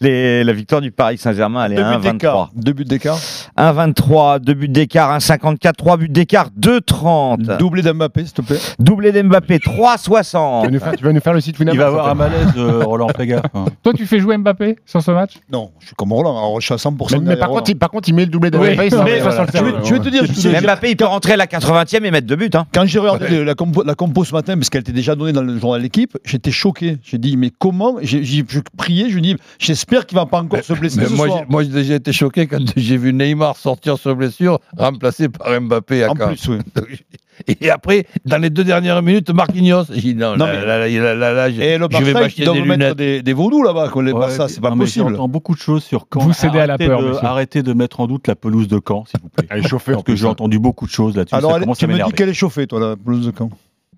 Les- 0.00 0.42
La 0.44 0.52
victoire 0.52 0.80
du 0.80 0.90
Paris 0.90 1.18
Saint-Germain, 1.18 1.64
elle 1.66 1.72
est 1.72 1.76
Deux 1.76 1.82
à 1.84 1.98
buts 1.98 2.08
1,23. 2.08 2.12
d'écart. 2.12 2.50
Deux 2.56 2.72
buts 2.72 2.84
d'écart. 2.84 3.18
1,23, 3.56 4.38
2 4.40 4.54
buts 4.54 4.68
d'écart, 4.68 5.12
1,54, 5.12 5.76
3 5.76 5.96
buts 5.96 6.08
d'écart, 6.08 6.48
2,30. 6.56 7.58
Doublé 7.58 7.82
d'Mbappé, 7.82 8.24
s'il 8.24 8.32
te 8.34 8.42
plaît. 8.42 8.58
Doublé 8.78 9.12
d'Mbappé, 9.12 9.58
Tu 9.60 9.68
3,60. 9.68 10.64
vas 10.64 10.70
nous 10.70 10.80
faire- 10.80 10.96
tu 10.96 11.04
vas 11.04 11.12
nous 11.12 11.20
faire 11.20 11.32
le 11.32 11.40
site 11.40 11.58
Winamax 11.58 11.74
Il 11.76 11.78
va 11.80 11.86
avoir 11.86 12.08
un 12.08 12.14
malaise, 12.14 12.48
euh, 12.56 12.82
Roland, 12.84 13.08
fais 13.16 13.26
gaffe. 13.26 13.42
hein. 13.54 13.66
Toi, 13.82 13.92
tu 13.92 14.06
fais 14.06 14.18
jouer 14.18 14.36
Mbappé 14.38 14.76
sur 14.84 15.00
ce 15.02 15.10
match? 15.12 15.34
Non, 15.52 15.70
je 15.80 15.86
suis 15.86 15.94
comme 15.96 16.12
Roland, 16.12 16.36
alors 16.36 16.60
je 16.60 16.64
suis 16.66 16.74
à 16.74 16.78
100%. 16.78 17.12
Mais, 17.12 17.18
mais 17.20 17.24
derrière 17.26 17.38
par, 17.38 17.48
Roland. 17.50 17.60
contre, 17.60 17.70
il, 17.70 17.76
par 17.78 17.90
contre, 17.90 18.08
il 18.08 18.14
met 18.14 18.24
le 18.24 18.30
doublé 18.30 18.50
de 18.50 18.58
Oui, 18.58 18.74
Mbappé, 18.74 18.90
ça 18.90 19.04
mais 19.04 19.18
va- 19.20 19.30
voilà, 19.30 19.36
ça 19.36 19.44
va 19.44 19.46
le 19.46 19.52
Je 19.52 19.64
vais, 19.64 19.70
faire, 19.78 19.84
je 19.84 19.94
vais 19.94 20.00
te 20.00 20.08
dire, 20.08 20.24
je 20.24 20.32
te 20.32 20.56
dis, 20.58 20.64
Mbappé, 20.66 20.90
il 20.90 20.96
peut 20.96 21.04
rentrer 21.04 21.34
à 21.34 21.36
la 21.36 21.46
80e 21.46 22.04
et 22.04 22.10
mettre 22.10 22.26
deux 22.26 22.36
buts. 22.36 22.50
Hein. 22.54 22.66
Quand 22.74 22.84
j'ai 22.84 22.98
regardé 22.98 23.44
la, 23.44 23.54
compo, 23.54 23.82
la 23.84 23.94
compo 23.94 24.24
ce 24.24 24.32
matin, 24.34 24.54
parce 24.56 24.68
qu'elle 24.70 24.80
était 24.82 24.92
déjà 24.92 25.14
donnée 25.14 25.32
dans 25.32 25.42
le 25.42 25.56
journal 25.58 25.78
de 25.80 25.84
l'équipe, 25.84 26.18
j'étais 26.24 26.50
choqué. 26.50 26.79
J'ai 27.02 27.18
dit, 27.18 27.36
mais 27.36 27.50
comment 27.58 27.96
J'ai 28.02 28.24
j'ai- 28.24 28.44
Je 28.48 28.60
priais, 28.76 29.10
je 29.10 29.18
dis, 29.18 29.36
j'espère 29.58 30.06
qu'il 30.06 30.16
va 30.16 30.26
pas 30.26 30.40
encore 30.40 30.62
se 30.64 30.72
blesser 30.72 31.00
Mais 31.00 31.06
ce 31.06 31.14
moi, 31.14 31.26
soir. 31.26 31.38
j'ai- 31.40 31.52
moi, 31.52 31.62
j'ai 31.62 31.70
déjà 31.70 31.94
été 31.94 32.12
choqué 32.12 32.46
quand 32.46 32.58
j'ai 32.76 32.96
vu 32.96 33.12
Neymar 33.12 33.56
sortir 33.56 33.98
sur 33.98 34.14
blessure, 34.16 34.58
remplacé 34.76 35.28
par 35.28 35.60
Mbappé 35.60 36.04
à 36.04 36.10
En 36.10 36.16
Caen. 36.16 36.28
plus, 36.28 36.48
oui. 36.48 36.58
Et 37.62 37.70
après, 37.70 38.04
dans 38.26 38.36
les 38.36 38.50
deux 38.50 38.64
dernières 38.64 39.00
minutes, 39.00 39.30
Marquinhos. 39.30 39.84
J'ai 39.94 40.00
dit 40.12 40.14
non, 40.14 40.36
Non, 40.36 40.44
là, 40.44 40.52
mais- 40.52 40.66
là, 40.66 40.78
là, 40.78 40.88
là, 40.88 41.14
là, 41.14 41.32
là, 41.32 41.50
je, 41.50 41.58
Et 41.62 41.78
le 41.78 41.86
je 41.90 42.04
vais 42.04 42.12
m'acheter 42.12 42.44
des 42.44 42.50
mettre 42.52 42.62
lunettes. 42.64 42.96
des, 42.98 43.22
des 43.22 43.32
vaudous 43.32 43.62
là-bas, 43.62 43.88
quoi. 43.88 44.02
Les 44.02 44.12
Ouais, 44.12 44.20
Barça, 44.20 44.46
c'est 44.48 44.60
pas 44.60 44.68
non, 44.68 44.76
possible. 44.76 45.08
J'entends 45.08 45.26
beaucoup 45.28 45.54
de 45.54 45.60
choses 45.60 45.82
sur 45.82 46.06
Caen. 46.12 46.20
Vous 46.20 46.34
cédez 46.34 46.58
à 46.58 46.66
la 46.66 46.74
Arrêtez 46.74 46.86
peur, 46.86 47.00
de-. 47.02 47.16
Arrêtez 47.24 47.62
de 47.62 47.72
mettre 47.72 48.00
en 48.00 48.06
doute 48.08 48.26
la 48.28 48.36
pelouse 48.36 48.68
de 48.68 48.78
Caen, 48.86 49.04
s'il 49.06 49.20
vous 49.22 49.30
plaît. 49.30 49.46
Elle 49.50 49.64
est 49.64 49.68
chauffée 49.68 49.92
en 49.92 49.94
Parce 49.94 50.04
que 50.04 50.16
j'ai 50.16 50.26
entendu 50.26 50.58
beaucoup 50.58 50.84
de 50.84 50.90
choses 50.90 51.16
là-dessus. 51.16 51.34
Alors, 51.34 51.52
ça 51.52 51.60
tu 51.78 51.86
me 51.86 51.94
dis 52.04 52.12
qu'elle 52.12 52.28
est 52.28 52.34
chauffée, 52.34 52.66
toi, 52.66 52.78
la 52.78 52.96
pelouse 52.96 53.24
de 53.24 53.30
camp. 53.30 53.48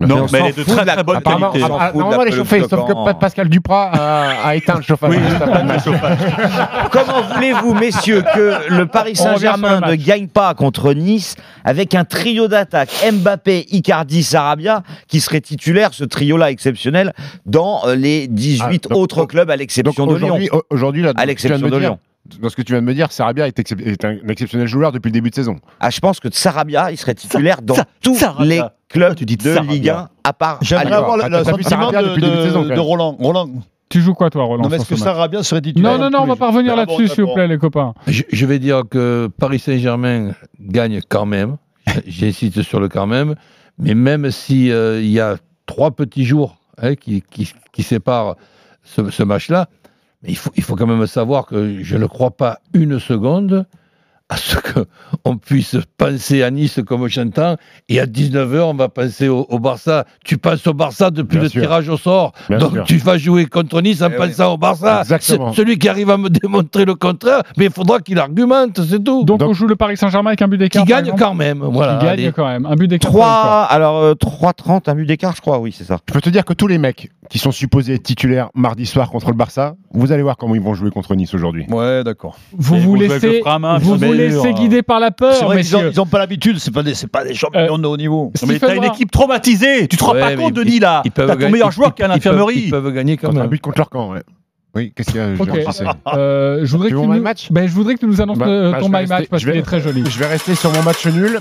Non, 0.01 0.23
on 0.23 0.27
mais 0.31 0.39
elle 0.39 0.45
est 0.47 0.57
de 0.57 0.63
très 0.63 0.85
la- 0.85 0.93
très 0.95 1.03
bonne 1.03 1.21
qualité. 1.21 1.59
normalement, 1.59 2.21
elle 2.23 2.27
est 2.29 2.31
chauffée, 2.35 2.61
de 2.61 2.67
sauf 2.67 2.87
que 2.87 3.13
Pascal 3.13 3.47
Duprat 3.47 3.91
a, 3.93 4.47
a 4.47 4.55
éteint 4.55 4.75
le 4.77 4.81
chauffage. 4.81 5.13
Comment 6.91 7.21
voulez-vous, 7.35 7.73
messieurs, 7.75 8.23
que 8.33 8.69
le 8.69 8.85
Paris 8.87 9.15
Saint-Germain 9.15 9.81
ne 9.81 9.95
gagne 9.95 10.27
pas 10.27 10.53
contre 10.55 10.93
Nice 10.93 11.35
avec 11.63 11.93
un 11.95 12.05
trio 12.05 12.47
d'attaque 12.47 12.89
Mbappé, 13.13 13.67
Icardi, 13.69 14.23
Sarabia, 14.23 14.81
qui 15.07 15.19
serait 15.21 15.41
titulaire, 15.41 15.93
ce 15.93 16.03
trio-là 16.03 16.49
exceptionnel, 16.51 17.13
dans 17.45 17.81
euh, 17.85 17.95
les 17.95 18.27
18 18.27 18.85
Ah, 18.85 18.89
donc- 18.89 18.97
autres 18.97 19.25
clubs 19.25 19.49
à 19.49 19.55
l'exception 19.55 20.07
de 20.07 20.15
Lyon 20.15 20.39
aujourd'hui, 20.69 21.05
À 21.15 21.25
l'exception 21.25 21.65
de 21.67 21.69
dire- 21.69 21.79
Lyon. 21.79 21.99
Dans 22.39 22.47
ce 22.49 22.55
que 22.55 22.61
tu 22.61 22.71
viens 22.71 22.81
de 22.81 22.85
me 22.87 22.93
dire, 22.93 23.11
Sarabia 23.11 23.47
est, 23.47 23.59
excep- 23.59 23.81
est 23.85 24.05
un 24.05 24.15
exceptionnel 24.29 24.67
joueur 24.67 24.91
depuis 24.93 25.09
le 25.09 25.13
début 25.13 25.29
de 25.29 25.35
saison. 25.35 25.57
Ah, 25.81 25.89
je 25.89 25.99
pense 25.99 26.19
que 26.21 26.29
Sarabia, 26.31 26.89
il 26.91 26.97
serait 26.97 27.15
titulaire 27.15 27.61
dans 27.61 27.75
Sa- 27.75 27.85
tous 28.01 28.15
Sarabia. 28.15 28.45
les 28.45 28.61
clubs 28.87 29.15
tu 29.15 29.25
dis 29.25 29.35
de 29.35 29.41
Sarabia. 29.53 29.71
Ligue 29.73 29.89
1, 29.89 30.09
à 30.23 30.33
part 30.33 30.59
J'aimerais 30.61 30.93
avoir 30.93 31.17
le, 31.17 31.23
T'as- 31.23 31.29
le 31.39 31.43
sentiment 31.43 31.91
de, 31.91 31.97
depuis 31.97 32.21
le 32.21 32.27
début 32.27 32.31
de 32.31 32.37
de- 32.37 32.43
saison, 32.47 32.63
de. 32.65 32.79
Roland. 32.79 33.17
Roland. 33.19 33.49
Tu 33.89 33.99
joues 34.01 34.13
quoi, 34.13 34.29
toi, 34.29 34.45
Roland 34.45 34.63
Non, 34.63 34.69
mais 34.69 34.77
est-ce 34.77 34.87
que 34.89 34.95
Sarabia 34.95 35.43
serait 35.43 35.61
titulaire 35.61 35.97
Non, 35.97 36.05
non, 36.05 36.09
non, 36.09 36.19
on 36.23 36.25
va 36.27 36.35
pas 36.37 36.47
revenir 36.49 36.73
Ah 36.73 36.77
là-dessus, 36.77 37.09
s'il 37.09 37.25
vous 37.25 37.33
plaît, 37.33 37.47
les 37.47 37.57
copains. 37.57 37.93
Je, 38.07 38.23
je 38.31 38.45
vais 38.45 38.57
dire 38.57 38.83
que 38.89 39.29
Paris 39.37 39.59
Saint-Germain 39.59 40.31
gagne 40.61 41.01
quand 41.07 41.25
même. 41.25 41.57
J'insiste 42.07 42.61
sur 42.63 42.79
le 42.79 42.87
quand 42.87 43.05
même. 43.05 43.35
Mais 43.77 43.93
même 43.95 44.31
s'il 44.31 44.67
y 45.05 45.19
a 45.19 45.35
trois 45.65 45.91
petits 45.91 46.23
jours 46.25 46.55
hein, 46.81 46.95
qui, 46.95 47.21
qui, 47.29 47.51
qui 47.73 47.83
séparent 47.83 48.35
ce, 48.83 49.09
ce 49.11 49.23
match-là, 49.23 49.67
il 50.27 50.37
faut, 50.37 50.51
il 50.55 50.63
faut 50.63 50.75
quand 50.75 50.87
même 50.87 51.05
savoir 51.07 51.45
que 51.45 51.79
je 51.81 51.97
ne 51.97 52.05
crois 52.05 52.31
pas 52.31 52.59
une 52.73 52.99
seconde 52.99 53.65
à 54.29 54.37
ce 54.37 54.55
qu'on 55.23 55.37
puisse 55.37 55.75
penser 55.97 56.43
à 56.43 56.49
Nice 56.49 56.79
comme 56.87 57.07
j'entends, 57.09 57.57
et 57.89 57.99
à 57.99 58.05
19h, 58.05 58.61
on 58.61 58.73
va 58.73 58.87
penser 58.87 59.27
au, 59.27 59.45
au 59.49 59.59
Barça. 59.59 60.05
Tu 60.23 60.37
penses 60.37 60.65
au 60.65 60.73
Barça 60.73 61.11
depuis 61.11 61.35
Bien 61.35 61.43
le 61.43 61.49
sûr. 61.49 61.61
tirage 61.61 61.89
au 61.89 61.97
sort, 61.97 62.31
Bien 62.49 62.57
donc 62.57 62.71
sûr. 62.71 62.83
tu 62.85 62.97
vas 62.97 63.17
jouer 63.17 63.45
contre 63.47 63.81
Nice 63.81 64.01
en 64.01 64.07
Eh 64.09 64.17
oui. 64.17 64.27
pensant 64.29 64.53
au 64.53 64.57
Barça. 64.57 65.03
Celui 65.19 65.77
qui 65.77 65.89
arrive 65.89 66.09
à 66.09 66.17
me 66.17 66.29
démontrer 66.41 66.85
le 66.85 66.95
contraire, 66.95 67.43
mais 67.57 67.65
il 67.65 67.71
faudra 67.71 67.99
qu'il 67.99 68.17
argumente, 68.17 68.81
c'est 68.89 69.03
tout. 69.03 69.25
Donc, 69.25 69.39
Donc- 69.39 69.49
on 69.49 69.53
joue 69.53 69.67
le 69.67 69.75
Paris 69.75 69.97
Saint-Germain 69.97 70.29
avec 70.29 70.41
un 70.41 70.47
but 70.47 70.57
qui 70.57 70.63
d'écart. 70.63 70.85
par 70.85 71.01
gagne 71.03 71.13
quand 71.19 71.33
même. 71.35 71.59
Voilà, 71.59 71.97
Qui 71.97 72.05
gagne 72.05 72.13
allez. 72.13 72.31
quand 72.31 72.47
même. 72.47 72.65
Un 72.65 72.75
but 72.75 72.87
d'écart. 72.87 73.11
par 73.11 73.19
le 73.19 73.27
3, 73.27 73.63
alors 73.65 73.97
euh, 73.99 74.13
3-30, 74.13 74.89
un 74.89 74.95
but 74.95 75.05
d'écart, 75.05 75.35
je 75.35 75.41
crois, 75.41 75.59
oui, 75.59 75.75
c'est 75.77 75.83
ça. 75.83 75.97
Je 76.07 76.13
peux 76.13 76.21
te 76.21 76.29
dire 76.29 76.45
que 76.45 76.53
tous 76.53 76.67
les 76.67 76.77
mecs 76.77 77.11
qui 77.33 77.39
sont 77.39 77.51
supposés 77.51 77.95
être 77.95 78.03
titulaires 78.03 78.49
mardi 78.53 78.85
soir 78.85 79.09
contre 79.09 79.31
le 79.31 79.35
Barça, 79.35 79.73
vous 79.91 80.11
allez 80.11 80.21
voir 80.21 80.37
comment 80.37 80.53
ils 80.53 80.61
vont 80.61 80.75
jouer 80.75 80.91
contre 80.91 81.15
Nice 81.15 81.33
aujourd'hui. 81.33 81.65
Ouais, 81.67 82.03
d'accord. 82.03 82.37
Vous 82.55 82.77
vous 82.79 82.93
laissez, 82.93 83.41
vous 83.81 83.95
vous 83.97 84.13
laissez 84.13 84.53
guider 84.53 84.83
par 84.83 84.99
la 84.99 85.09
peur, 85.09 85.43
vrai 85.45 85.55
messieurs. 85.55 85.91
n'ont 85.97 86.05
pas 86.05 86.19
l'habitude, 86.19 86.59
c'est 86.59 86.69
pas 86.69 86.83
des, 86.83 86.93
c'est 86.93 87.07
pas 87.07 87.23
des 87.23 87.33
champions 87.33 87.79
de 87.79 87.87
haut 87.87 87.97
niveau. 87.97 88.31
Mais 88.47 88.59
t'as 88.59 88.75
une 88.75 88.83
équipe 88.83 89.09
traumatisée. 89.09 89.87
Tu 89.87 89.97
te 89.97 90.03
rends 90.03 90.13
Ouais, 90.13 90.19
pas 90.19 90.35
compte, 90.35 90.49
ils- 90.55 90.63
Denis, 90.63 90.79
là 90.79 91.01
ils 91.05 91.11
peuvent 91.11 91.27
T'as 91.27 91.35
ton 91.35 91.49
meilleur 91.49 91.69
ils- 91.69 91.73
joueur 91.73 91.95
qui 91.95 92.03
est 92.03 92.05
à 92.05 92.09
ils 92.15 92.21
peuvent- 92.21 92.33
l'infirmerie. 92.33 92.61
Ils 92.65 92.69
peuvent 92.69 92.93
gagner 92.93 93.17
quand 93.17 93.29
Contre 93.29 93.39
un 93.39 93.41
même. 93.45 93.49
but 93.49 93.61
contre 93.61 93.77
leur 93.79 93.89
camp, 93.89 94.11
ouais. 94.11 94.21
Oui, 94.75 94.93
qu'est-ce 94.95 95.09
qu'il 95.11 95.19
y 95.19 95.23
a 95.23 95.29
Ok. 95.33 95.47
Jean 95.63 95.71
Cissé 95.71 95.83
Euh, 96.15 96.59
je 96.63 96.71
voudrais 96.71 96.89
Tu 96.89 96.95
que 96.95 96.99
tu 97.01 97.07
nous... 97.07 97.19
match 97.21 97.51
ben, 97.51 97.67
je 97.67 97.73
voudrais 97.73 97.95
que 97.95 97.99
tu 97.99 98.05
nous 98.05 98.21
annonces 98.21 98.37
Bah, 98.37 98.45
euh, 98.47 98.71
bah, 98.73 98.77
ton 98.79 98.85
je 98.87 98.91
vais 98.91 98.97
my 99.01 99.07
match 99.07 99.17
rester- 99.17 99.27
parce 99.31 99.43
vais- 99.43 99.51
qu'il 99.53 99.59
est 99.59 99.63
très 99.63 99.79
joli. 99.79 100.03
Je 100.07 100.19
vais 100.19 100.27
rester 100.27 100.53
sur 100.53 100.71
mon 100.71 100.83
match 100.83 101.03
nul. 101.07 101.39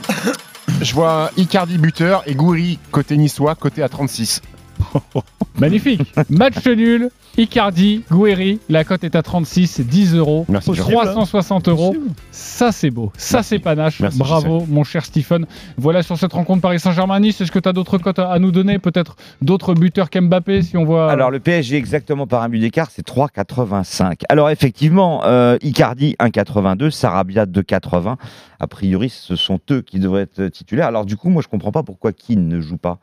Je 0.80 0.94
vois 0.94 1.30
Icardi 1.36 1.76
buteur 1.76 2.22
et 2.26 2.34
Gouiri 2.34 2.78
côté 2.90 3.16
niçois, 3.18 3.54
côté 3.54 3.82
à 3.82 3.88
36. 3.90 4.40
Magnifique. 5.58 6.00
Match 6.30 6.66
nul. 6.66 7.10
Icardi, 7.38 8.04
Guerri, 8.10 8.60
la 8.68 8.84
cote 8.84 9.04
est 9.04 9.16
à 9.16 9.22
36, 9.22 9.66
c'est 9.66 9.86
10 9.86 10.16
euros. 10.16 10.44
Merci, 10.50 10.74
Jean. 10.74 10.84
360 10.84 11.68
euros. 11.68 11.96
Ça, 12.30 12.72
c'est 12.72 12.90
beau. 12.90 13.10
Ça, 13.16 13.42
c'est 13.42 13.58
panache. 13.58 14.00
Merci, 14.00 14.18
Bravo, 14.18 14.66
mon 14.68 14.84
cher 14.84 15.02
Stephen. 15.02 15.46
Voilà 15.78 16.02
sur 16.02 16.18
cette 16.18 16.34
rencontre 16.34 16.60
Paris 16.60 16.78
Saint-Germain-Nice. 16.78 17.40
Est-ce 17.40 17.50
que 17.50 17.58
tu 17.58 17.68
as 17.68 17.72
d'autres 17.72 17.96
cotes 17.96 18.18
à 18.18 18.32
à 18.32 18.38
nous 18.38 18.50
donner? 18.50 18.78
Peut-être 18.78 19.16
d'autres 19.40 19.72
buteurs 19.72 20.10
qu'Mbappé 20.10 20.60
si 20.60 20.76
on 20.76 20.84
voit. 20.84 21.10
Alors 21.10 21.30
le 21.30 21.40
PSG 21.40 21.76
exactement 21.76 22.26
par 22.26 22.42
un 22.42 22.50
but 22.50 22.58
d'écart, 22.58 22.90
c'est 22.90 23.06
3,85. 23.06 24.22
Alors 24.28 24.50
effectivement, 24.50 25.24
euh, 25.24 25.56
Icardi 25.62 26.16
1,82, 26.20 26.90
Sarabia 26.90 27.46
2,80. 27.46 28.16
A 28.60 28.66
priori, 28.66 29.08
ce 29.08 29.36
sont 29.36 29.58
eux 29.70 29.80
qui 29.80 29.98
devraient 29.98 30.22
être 30.22 30.48
titulaires. 30.48 30.86
Alors 30.86 31.06
du 31.06 31.16
coup, 31.16 31.30
moi 31.30 31.40
je 31.42 31.48
comprends 31.48 31.72
pas 31.72 31.82
pourquoi 31.82 32.12
Keane 32.12 32.46
ne 32.46 32.60
joue 32.60 32.76
pas. 32.76 32.98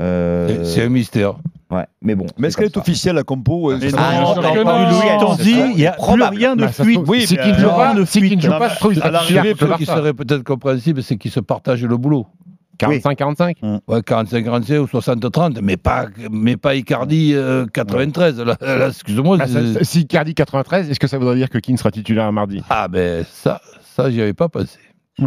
Euh, 0.00 0.48
C'est- 0.48 0.64
C'est 0.64 0.82
un 0.84 0.88
mystère. 0.88 1.34
Ouais, 1.70 1.86
mais 2.02 2.14
bon. 2.14 2.26
Mais 2.38 2.48
est-ce 2.48 2.56
qu'elle 2.56 2.66
est 2.66 2.76
officielle, 2.76 3.14
la 3.16 3.22
compo 3.24 3.70
euh, 3.72 3.78
Mais 3.80 3.90
non, 3.90 3.98
Ah, 3.98 4.34
non. 5.20 5.36
C'est 5.36 5.44
ça. 5.44 5.66
il 5.68 5.76
n'y 5.76 5.86
a 5.86 5.92
plus 5.92 6.22
rien 6.22 6.54
de 6.56 6.62
Bah, 6.62 6.68
fuite. 6.72 6.94
trouve- 6.96 7.08
Oui, 7.08 7.26
si 7.26 7.34
mais 7.36 7.42
qui 7.42 7.48
ne 7.48 7.54
joue 7.54 7.68
pas, 7.68 7.94
de 7.94 9.00
à 9.02 9.10
l'arrivée, 9.10 9.52
titulaire 9.52 9.74
Ce 9.74 9.78
qui 9.78 9.86
serait 9.86 10.12
peut-être 10.12 10.42
compréhensible, 10.44 11.02
c'est 11.02 11.16
qu'ils 11.16 11.30
se 11.30 11.40
partagent 11.40 11.84
le 11.84 11.96
boulot. 11.96 12.26
45-45 12.78 13.56
Ouais, 13.86 14.00
45-45 14.02 14.78
ou 14.80 14.86
60-30, 14.86 15.60
mais 15.62 15.76
pas, 15.76 16.06
mais 16.30 16.56
pas 16.56 16.74
Icardi 16.74 17.32
euh, 17.34 17.64
93. 17.72 18.40
Là, 18.40 18.56
là, 18.60 18.88
excuse-moi. 18.88 19.38
Ah, 19.40 19.46
c'est- 19.46 19.84
Si 19.84 20.00
Icardi 20.00 20.34
93, 20.34 20.90
est-ce 20.90 20.98
que 20.98 21.06
ça 21.06 21.16
voudrait 21.18 21.36
dire 21.36 21.48
que 21.48 21.58
Keane 21.58 21.76
sera 21.76 21.90
titulaire 21.90 22.24
un 22.24 22.32
mardi? 22.32 22.62
Ah 22.68 22.88
ben 22.88 23.24
ça, 23.30 23.60
Ça, 23.94 24.10
j'y 24.10 24.20
avais 24.22 24.32
pas 24.32 24.48
pensé. 24.48 24.78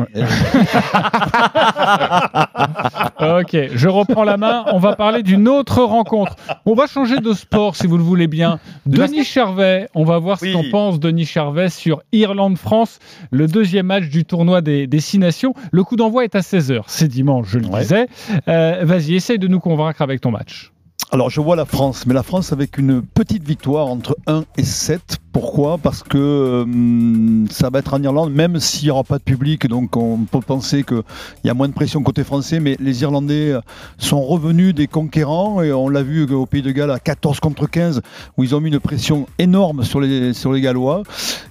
Ok, 3.22 3.58
je 3.74 3.88
reprends 3.88 4.24
la 4.24 4.38
main. 4.38 4.66
On 4.74 4.80
va 4.80 4.96
parler 4.96 5.24
d'une 5.24 5.48
autre 5.48 5.84
rencontre. 5.84 6.36
On 6.66 6.74
va 6.74 6.88
changer 6.88 7.20
de 7.20 7.34
sport 7.34 7.76
si 7.76 7.88
vous 7.88 7.98
le 7.98 8.04
voulez 8.04 8.28
bien. 8.28 8.60
Denis 8.86 9.24
Charvet, 9.24 9.88
on 9.96 10.04
va 10.04 10.20
voir 10.20 10.40
ce 10.40 10.52
qu'en 10.52 10.64
pense 10.70 11.00
Denis 11.00 11.26
Charvet 11.26 11.70
sur 11.70 12.02
Irlande-France, 12.12 13.00
le 13.32 13.48
deuxième 13.48 13.88
match 13.88 14.06
du 14.10 14.26
tournoi 14.26 14.62
des, 14.62 14.88
des 14.88 15.00
Six 15.00 15.20
Nations. 15.20 15.54
Le 15.72 15.84
coup 15.84 15.96
d'envoi 15.96 16.24
est 16.24 16.36
à 16.36 16.42
16h. 16.42 16.84
C'est 16.88 17.08
dimanche, 17.08 17.48
je 17.50 17.60
le 17.60 17.68
disais. 17.68 18.08
Euh, 18.48 18.82
Vas-y, 18.84 19.16
essaye 19.16 19.40
de 19.40 19.48
nous 19.48 19.60
convaincre 19.60 20.02
avec 20.02 20.22
ton 20.22 20.32
match. 20.32 20.72
Alors 21.12 21.30
je 21.30 21.40
vois 21.40 21.56
la 21.56 21.66
France, 21.66 22.06
mais 22.08 22.14
la 22.14 22.24
France 22.24 22.52
avec 22.52 22.78
une 22.78 23.02
petite 23.02 23.44
victoire 23.44 23.88
entre 23.88 24.18
1 24.28 24.44
et 24.58 24.64
7. 24.64 25.18
Pourquoi 25.36 25.78
Parce 25.78 26.02
que 26.02 26.62
hum, 26.62 27.46
ça 27.52 27.70
va 27.70 27.80
être 27.80 27.94
en 27.94 28.02
Irlande, 28.02 28.32
même 28.32 28.58
s'il 28.62 28.86
n'y 28.86 28.92
aura 28.92 29.04
pas 29.04 29.18
de 29.18 29.24
public, 29.24 29.68
donc 29.68 29.98
on 29.98 30.20
peut 30.20 30.40
penser 30.40 30.86
qu'il 30.86 31.04
y 31.44 31.50
a 31.50 31.54
moins 31.54 31.68
de 31.68 31.74
pression 31.74 32.02
côté 32.04 32.24
français, 32.24 32.62
mais 32.62 32.78
les 32.80 33.02
Irlandais 33.02 33.52
euh, 33.52 33.60
sont 33.98 34.22
revenus 34.22 34.74
des 34.74 34.88
conquérants, 34.88 35.62
et 35.62 35.74
on 35.74 35.90
l'a 35.90 36.04
vu 36.04 36.24
au 36.24 36.46
Pays 36.46 36.62
de 36.62 36.72
Galles 36.72 36.92
à 36.92 37.00
14 37.00 37.42
contre 37.42 37.70
15, 37.70 38.02
où 38.38 38.46
ils 38.46 38.56
ont 38.56 38.62
mis 38.62 38.70
une 38.70 38.80
pression 38.80 39.28
énorme 39.38 39.84
sur 39.84 40.00
les, 40.00 40.32
sur 40.32 40.54
les 40.54 40.62
Gallois, 40.62 41.04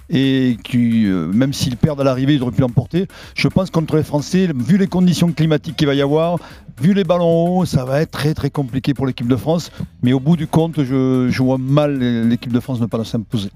et 0.09 0.57
qui, 0.63 1.05
euh, 1.05 1.27
même 1.27 1.53
s'ils 1.53 1.77
perdent 1.77 2.01
à 2.01 2.05
l'arrivée, 2.05 2.33
ils 2.33 2.41
auraient 2.41 2.53
pu 2.53 2.61
l'emporter. 2.61 3.07
Je 3.35 3.47
pense 3.47 3.69
contre 3.69 3.97
les 3.97 4.03
Français, 4.03 4.49
vu 4.55 4.79
les 4.79 4.87
conditions 4.87 5.31
climatiques 5.31 5.75
qu'il 5.75 5.85
va 5.85 5.93
y 5.93 6.01
avoir, 6.01 6.39
vu 6.81 6.95
les 6.95 7.03
ballons 7.03 7.59
hauts, 7.59 7.65
ça 7.65 7.85
va 7.85 8.01
être 8.01 8.09
très 8.09 8.33
très 8.33 8.49
compliqué 8.49 8.95
pour 8.95 9.05
l'équipe 9.05 9.27
de 9.27 9.35
France, 9.35 9.69
mais 10.01 10.11
au 10.11 10.19
bout 10.19 10.37
du 10.37 10.47
compte, 10.47 10.81
je, 10.83 11.29
je 11.29 11.43
vois 11.43 11.59
mal 11.59 11.99
l'équipe 11.99 12.51
de 12.51 12.59
France 12.59 12.81
ne 12.81 12.87
pas 12.87 13.03
s'imposer. 13.03 13.51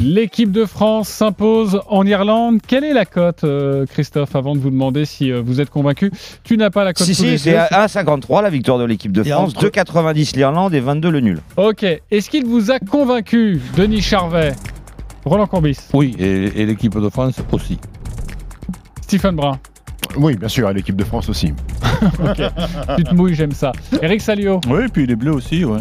L'équipe 0.00 0.50
de 0.50 0.64
France 0.64 1.08
s'impose 1.08 1.80
en 1.86 2.04
Irlande. 2.06 2.58
Quelle 2.66 2.82
est 2.82 2.92
la 2.94 3.04
cote, 3.04 3.44
euh, 3.44 3.86
Christophe, 3.86 4.34
avant 4.34 4.54
de 4.54 4.60
vous 4.60 4.70
demander 4.70 5.04
si 5.04 5.30
euh, 5.30 5.40
vous 5.44 5.60
êtes 5.60 5.70
convaincu? 5.70 6.10
Tu 6.42 6.56
n'as 6.56 6.70
pas 6.70 6.82
la 6.82 6.92
cote 6.92 7.06
Si, 7.06 7.14
si, 7.14 7.38
c'est 7.38 7.50
yeux. 7.52 7.58
à 7.58 7.86
1,53 7.86 8.42
la 8.42 8.50
victoire 8.50 8.78
de 8.78 8.84
l'équipe 8.84 9.12
de 9.12 9.22
Et 9.24 9.30
France, 9.30 9.50
entre- 9.54 9.66
2,90 9.68 10.34
l'Irlande 10.36 10.74
et 10.74 10.80
22 10.80 11.10
le 11.10 11.20
nul. 11.20 11.38
Ok. 11.56 11.84
Est-ce 12.10 12.30
qu'il 12.30 12.46
vous 12.46 12.70
a 12.72 12.78
convaincu, 12.80 13.60
Denis 13.76 14.00
Charvet? 14.00 14.52
Roland 15.24 15.46
Courbis 15.46 15.78
Oui, 15.92 16.16
et, 16.18 16.62
et 16.62 16.66
l'équipe 16.66 16.98
de 16.98 17.08
France 17.08 17.36
aussi. 17.52 17.78
Stephen 19.02 19.36
Brun 19.36 19.58
Oui, 20.16 20.36
bien 20.36 20.48
sûr, 20.48 20.66
à 20.66 20.72
l'équipe 20.72 20.96
de 20.96 21.04
France 21.04 21.28
aussi. 21.28 21.52
Ok. 22.02 22.42
tu 22.96 23.04
te 23.04 23.14
mouilles, 23.14 23.34
j'aime 23.36 23.52
ça. 23.52 23.70
Eric 24.02 24.20
Salio 24.20 24.60
Oui, 24.68 24.88
puis 24.92 25.06
les 25.06 25.14
Bleus 25.14 25.32
aussi, 25.34 25.64
ouais. 25.64 25.78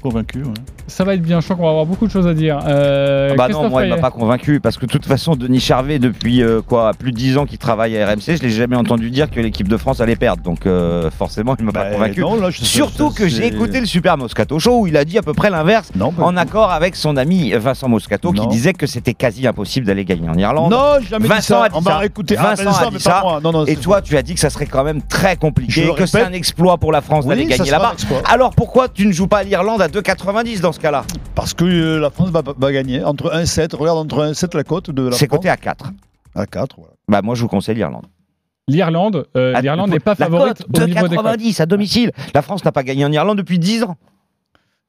Convaincu, 0.00 0.38
ouais. 0.44 0.52
Ça 0.88 1.04
va 1.04 1.14
être 1.14 1.22
bien, 1.22 1.40
je 1.40 1.44
crois 1.44 1.56
qu'on 1.56 1.62
va 1.64 1.70
avoir 1.70 1.86
beaucoup 1.86 2.06
de 2.06 2.12
choses 2.12 2.26
à 2.26 2.34
dire. 2.34 2.60
Euh, 2.66 3.30
Ah 3.32 3.34
bah 3.36 3.48
non, 3.48 3.68
moi 3.68 3.84
il 3.84 3.90
m'a 3.90 3.96
pas 3.98 4.10
convaincu 4.10 4.60
parce 4.60 4.76
que 4.76 4.86
de 4.86 4.90
toute 4.92 5.04
façon 5.06 5.34
Denis 5.34 5.58
Charvet 5.60 5.98
depuis 5.98 6.42
euh, 6.42 6.60
quoi 6.62 6.92
plus 6.96 7.10
de 7.12 7.16
10 7.16 7.38
ans 7.38 7.46
qu'il 7.46 7.58
travaille 7.58 7.98
à 8.00 8.06
RMC, 8.08 8.36
je 8.36 8.42
l'ai 8.42 8.50
jamais 8.50 8.76
entendu 8.76 9.10
dire 9.10 9.30
que 9.30 9.40
l'équipe 9.40 9.66
de 9.68 9.76
France 9.76 10.00
allait 10.00 10.16
perdre. 10.16 10.42
Donc 10.42 10.64
euh, 10.66 11.10
forcément 11.10 11.56
il 11.58 11.64
m'a 11.64 11.72
pas 11.72 11.90
convaincu. 11.90 12.20
non, 12.20 12.36
là, 12.40 12.50
je- 12.50 12.64
Surtout 12.64 13.10
que 13.10 13.26
j'ai 13.28 13.46
écouté 13.46 13.80
le 13.80 13.86
Super 13.86 14.16
Moscato 14.16 14.58
Show 14.58 14.80
où 14.82 14.86
il 14.86 14.96
a 14.96 15.04
dit 15.04 15.18
à 15.18 15.22
peu 15.22 15.34
près 15.34 15.50
l'inverse 15.50 15.90
en 16.18 16.36
accord 16.36 16.70
avec 16.70 16.94
son 16.96 17.16
ami 17.16 17.50
Vincent 17.52 17.88
Moscato 17.88 18.32
qui 18.32 18.46
disait 18.46 18.72
que 18.72 18.86
c'était 18.86 19.14
quasi 19.14 19.46
impossible 19.46 19.86
d'aller 19.86 20.04
gagner 20.04 20.28
en 20.28 20.34
Irlande. 20.38 20.70
Non, 20.70 21.00
jamais 21.08 21.24
dit 21.24 21.28
Vincent 21.28 21.58
ça. 21.60 21.64
a 21.64 21.68
dit 21.68 21.74
On 21.76 21.80
va 21.80 21.90
ça. 21.92 22.00
Ah, 22.38 22.54
Vincent 22.54 22.70
a 22.86 22.90
dit 22.90 22.94
pas 22.94 22.98
ça. 23.00 23.20
moi. 23.22 23.40
Non, 23.42 23.52
non, 23.52 23.64
Et 23.66 23.76
toi 23.76 24.02
tu 24.02 24.16
as 24.16 24.22
dit 24.22 24.34
que 24.34 24.40
ça 24.40 24.50
serait 24.50 24.66
quand 24.66 24.84
même 24.84 25.02
très 25.02 25.36
compliqué, 25.36 25.90
que 25.96 26.06
c'est 26.06 26.22
un 26.22 26.32
exploit 26.32 26.78
pour 26.78 26.92
la 26.92 27.00
France 27.00 27.26
d'aller 27.26 27.44
gagner 27.46 27.70
là-bas. 27.70 27.94
Alors 28.30 28.50
pourquoi 28.54 28.88
tu 28.88 29.06
ne 29.06 29.12
joues 29.12 29.26
pas 29.26 29.42
l'Irlande 29.42 29.82
à 29.82 29.88
2,90 29.88 30.60
dans 30.60 30.72
ce 30.76 30.80
cas-là 30.80 31.04
Parce 31.34 31.52
que 31.54 31.64
euh, 31.64 31.98
la 32.00 32.10
France 32.10 32.30
va, 32.30 32.42
va 32.56 32.72
gagner 32.72 33.02
entre 33.02 33.32
1 33.34 33.40
et 33.40 33.46
7. 33.46 33.74
Regarde, 33.74 33.98
entre 33.98 34.22
1 34.22 34.30
et 34.30 34.34
7, 34.34 34.54
la 34.54 34.64
cote 34.64 34.90
de 34.90 35.02
la 35.08 35.12
C'est 35.12 35.26
France. 35.26 35.38
coté 35.38 35.48
à 35.50 35.56
4. 35.56 35.90
À 36.34 36.46
4, 36.46 36.76
voilà. 36.78 36.92
Bah 37.08 37.22
moi 37.22 37.34
je 37.34 37.42
vous 37.42 37.48
conseille 37.48 37.74
l'Irlande. 37.74 38.06
L'Irlande, 38.68 39.26
euh, 39.36 39.52
Ah, 39.54 39.60
l'Irlande 39.60 39.90
n'est 39.90 40.00
pas 40.00 40.14
favorite 40.14 40.64
cote, 40.64 40.82
au 40.82 40.86
niveau 40.86 41.08
des 41.08 41.16
cotes. 41.16 41.24
2,90 41.26 41.60
à 41.62 41.66
domicile. 41.66 42.12
La 42.34 42.42
France 42.42 42.64
n'a 42.64 42.72
pas 42.72 42.82
gagné 42.82 43.04
en 43.04 43.12
Irlande 43.12 43.38
depuis 43.38 43.58
10 43.58 43.84
ans. 43.84 43.96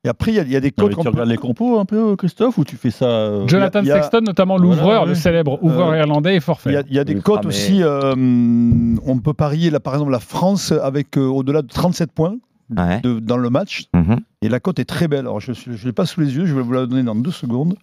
Et 0.04 0.10
après, 0.10 0.32
il 0.32 0.36
y 0.36 0.40
a- 0.40 0.44
y, 0.44 0.56
a 0.56 0.60
des 0.60 0.72
qu'on 0.72 0.88
tu 0.90 0.96
regardes 0.96 1.28
les 1.28 1.38
compos 1.38 1.80
un 1.80 1.86
peu, 1.86 2.16
Christophe, 2.16 2.58
ou 2.60 2.64
tu 2.64 2.76
fais 2.78 2.92
ça 2.92 3.06
euh, 3.06 3.48
Jonathan 3.48 3.84
y 3.84 3.92
a- 3.92 3.96
Sexton, 4.02 4.22
notamment 4.22 4.58
l'ouvreur, 4.58 4.86
Voilà, 4.86 5.04
le 5.06 5.10
ouais. 5.10 5.16
célèbre 5.16 5.62
ouvreur 5.64 5.90
Euh, 5.90 5.98
irlandais, 5.98 6.36
est 6.36 6.40
forfait. 6.40 6.70
Il 6.90 6.94
y 6.96 6.98
a, 6.98 7.02
a 7.02 7.04
des 7.04 7.16
Oui, 7.16 7.22
cotes 7.22 7.42
ah, 7.44 7.48
aussi. 7.48 7.84
euh, 7.84 8.14
on 8.16 9.20
peut 9.20 9.34
parier, 9.34 9.70
là, 9.70 9.80
par 9.80 9.94
exemple, 9.96 10.12
la 10.12 10.20
France 10.20 10.72
avec 10.72 11.18
euh, 11.18 11.22
au-delà 11.26 11.62
de 11.62 11.68
37 11.68 12.12
points 12.12 12.36
Ouais. 12.76 13.00
de- 13.02 13.20
dans 13.20 13.38
le 13.38 13.50
match. 13.50 13.86
Mhm. 13.94 14.18
Et 14.42 14.50
la 14.50 14.60
cote 14.60 14.80
est 14.80 14.86
très 14.86 15.08
belle. 15.08 15.22
Alors, 15.22 15.40
je 15.40 15.52
ne 15.52 15.78
l'ai 15.86 15.94
pas 15.94 16.06
sous 16.06 16.20
les 16.22 16.36
yeux, 16.36 16.46
je 16.46 16.54
vais 16.54 16.62
vous 16.62 16.74
la 16.74 16.86
donner 16.86 17.04
dans 17.04 17.16
deux 17.16 17.32
secondes. 17.32 17.76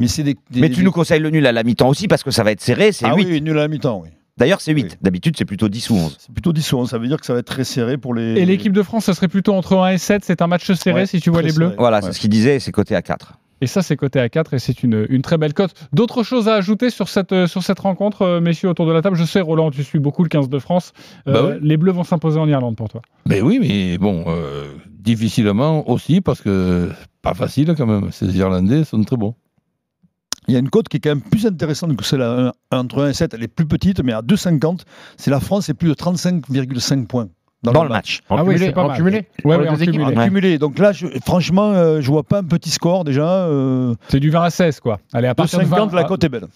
Mais 0.00 0.06
c'est 0.06 0.22
des, 0.22 0.34
des- 0.50 0.60
Mais 0.60 0.70
tu 0.70 0.76
des- 0.76 0.82
nous 0.84 0.92
conseilles 0.92 1.20
le 1.20 1.30
nul 1.30 1.44
à 1.46 1.52
la 1.52 1.64
mi-temps 1.64 1.88
aussi 1.88 2.06
parce 2.06 2.22
que 2.22 2.30
ça 2.30 2.44
va 2.44 2.52
être 2.52 2.60
serré, 2.60 2.92
c'est 2.92 3.06
Ah 3.06 3.14
8. 3.16 3.26
oui, 3.26 3.40
nul 3.42 3.58
à 3.58 3.62
la 3.62 3.68
mi-temps, 3.68 4.00
oui. 4.04 4.10
D'ailleurs, 4.36 4.60
c'est 4.60 4.72
8. 4.72 4.98
D'habitude, 5.02 5.34
c'est 5.36 5.44
plutôt 5.44 5.68
10 5.68 5.90
ou 5.90 5.94
11. 5.96 6.16
C'est 6.20 6.32
plutôt 6.32 6.52
10 6.52 6.72
ou 6.72 6.76
11. 6.78 6.88
Ça 6.90 6.98
veut 6.98 7.08
dire 7.08 7.18
que 7.18 7.26
ça 7.26 7.32
va 7.32 7.40
être 7.40 7.46
très 7.46 7.64
serré 7.64 7.98
pour 7.98 8.14
les. 8.14 8.34
Et 8.38 8.46
l'équipe 8.46 8.72
de 8.72 8.84
France, 8.84 9.06
ce 9.06 9.12
serait 9.12 9.26
plutôt 9.26 9.52
entre 9.54 9.76
1 9.76 9.88
et 9.90 9.98
7. 9.98 10.24
C'est 10.24 10.40
un 10.40 10.46
match 10.46 10.70
serré 10.74 11.00
Ouais, 11.00 11.06
si 11.06 11.20
tu 11.20 11.30
vois 11.30 11.42
les 11.42 11.52
bleus. 11.52 11.66
serré. 11.66 11.76
Voilà, 11.76 11.96
Ouais. 11.96 12.02
c'est 12.04 12.12
ce 12.12 12.20
qu'il 12.20 12.30
disait, 12.30 12.60
c'est 12.60 12.70
coté 12.70 12.94
à 12.94 13.02
4. 13.02 13.32
Et 13.60 13.66
ça, 13.66 13.82
c'est 13.82 13.96
coté 13.96 14.20
à 14.20 14.28
4 14.28 14.54
et 14.54 14.58
c'est 14.58 14.82
une, 14.82 15.06
une 15.08 15.22
très 15.22 15.36
belle 15.38 15.54
cote. 15.54 15.74
D'autres 15.92 16.22
choses 16.22 16.48
à 16.48 16.54
ajouter 16.54 16.90
sur 16.90 17.08
cette, 17.08 17.32
euh, 17.32 17.46
sur 17.46 17.62
cette 17.62 17.78
rencontre, 17.80 18.22
euh, 18.22 18.40
messieurs, 18.40 18.68
autour 18.68 18.86
de 18.86 18.92
la 18.92 19.02
table? 19.02 19.16
Je 19.16 19.24
sais, 19.24 19.40
Roland, 19.40 19.70
tu 19.70 19.82
suis 19.82 19.98
beaucoup 19.98 20.22
le 20.22 20.28
15 20.28 20.48
de 20.48 20.58
France. 20.58 20.92
Euh, 21.26 21.32
Bah 21.32 21.40
oui. 21.44 21.58
Les 21.62 21.76
Bleus 21.76 21.92
vont 21.92 22.04
s'imposer 22.04 22.38
en 22.38 22.48
Irlande 22.48 22.76
pour 22.76 22.88
toi. 22.88 23.02
Mais 23.26 23.40
oui, 23.40 23.58
mais 23.60 23.98
bon, 23.98 24.24
euh, 24.28 24.68
difficilement 24.90 25.88
aussi 25.90 26.20
parce 26.20 26.40
que 26.40 26.90
pas 27.22 27.34
facile 27.34 27.74
quand 27.76 27.86
même. 27.86 28.12
Ces 28.12 28.36
Irlandais 28.36 28.84
sont 28.84 29.02
très 29.02 29.16
bons. 29.16 29.34
Il 30.46 30.54
y 30.54 30.56
a 30.56 30.60
une 30.60 30.70
cote 30.70 30.88
qui 30.88 30.96
est 30.96 31.00
quand 31.00 31.10
même 31.10 31.20
plus 31.20 31.44
intéressante 31.44 31.94
que 31.94 32.04
celle 32.04 32.22
à 32.22 32.54
entre 32.70 33.02
1 33.02 33.10
et 33.10 33.12
7. 33.12 33.34
Elle 33.34 33.42
est 33.42 33.48
plus 33.48 33.66
petite, 33.66 34.02
mais 34.02 34.14
à 34.14 34.22
2,50, 34.22 34.80
c'est 35.18 35.30
la 35.30 35.40
France 35.40 35.68
et 35.68 35.74
plus 35.74 35.88
de 35.90 35.94
35,5 35.94 37.06
points 37.06 37.28
dans, 37.62 37.72
Dans 37.72 37.82
le 37.82 37.88
match. 37.88 38.20
En 38.28 38.36
ah 38.36 38.44
oui, 38.44 38.54
cumulé, 38.54 38.66
c'est 38.66 38.72
pas 38.72 38.84
en 38.84 38.88
mal. 38.88 38.96
cumulé 38.96 39.26
Ouais, 39.44 39.56
ouais, 39.56 39.68
en 39.68 39.76
cumulé. 39.76 40.16
En 40.16 40.24
cumulé. 40.24 40.58
Donc 40.58 40.78
là, 40.78 40.92
je- 40.92 41.06
franchement, 41.24 41.72
euh, 41.72 42.00
je 42.00 42.06
vois 42.08 42.22
pas 42.22 42.38
un 42.38 42.44
petit 42.44 42.70
score 42.70 43.02
déjà. 43.04 43.28
Euh, 43.28 43.94
C'est 44.08 44.20
du 44.20 44.30
20 44.30 44.42
à 44.44 44.50
16, 44.50 44.78
quoi. 44.78 45.00
Allez, 45.12 45.26
à 45.26 45.34
partir 45.34 45.58
de 45.58 45.64
2,50, 45.64 45.90
20, 45.90 45.96
la 45.96 46.02
ah, 46.02 46.04
cote 46.04 46.22
est 46.22 46.28
belle. 46.28 46.46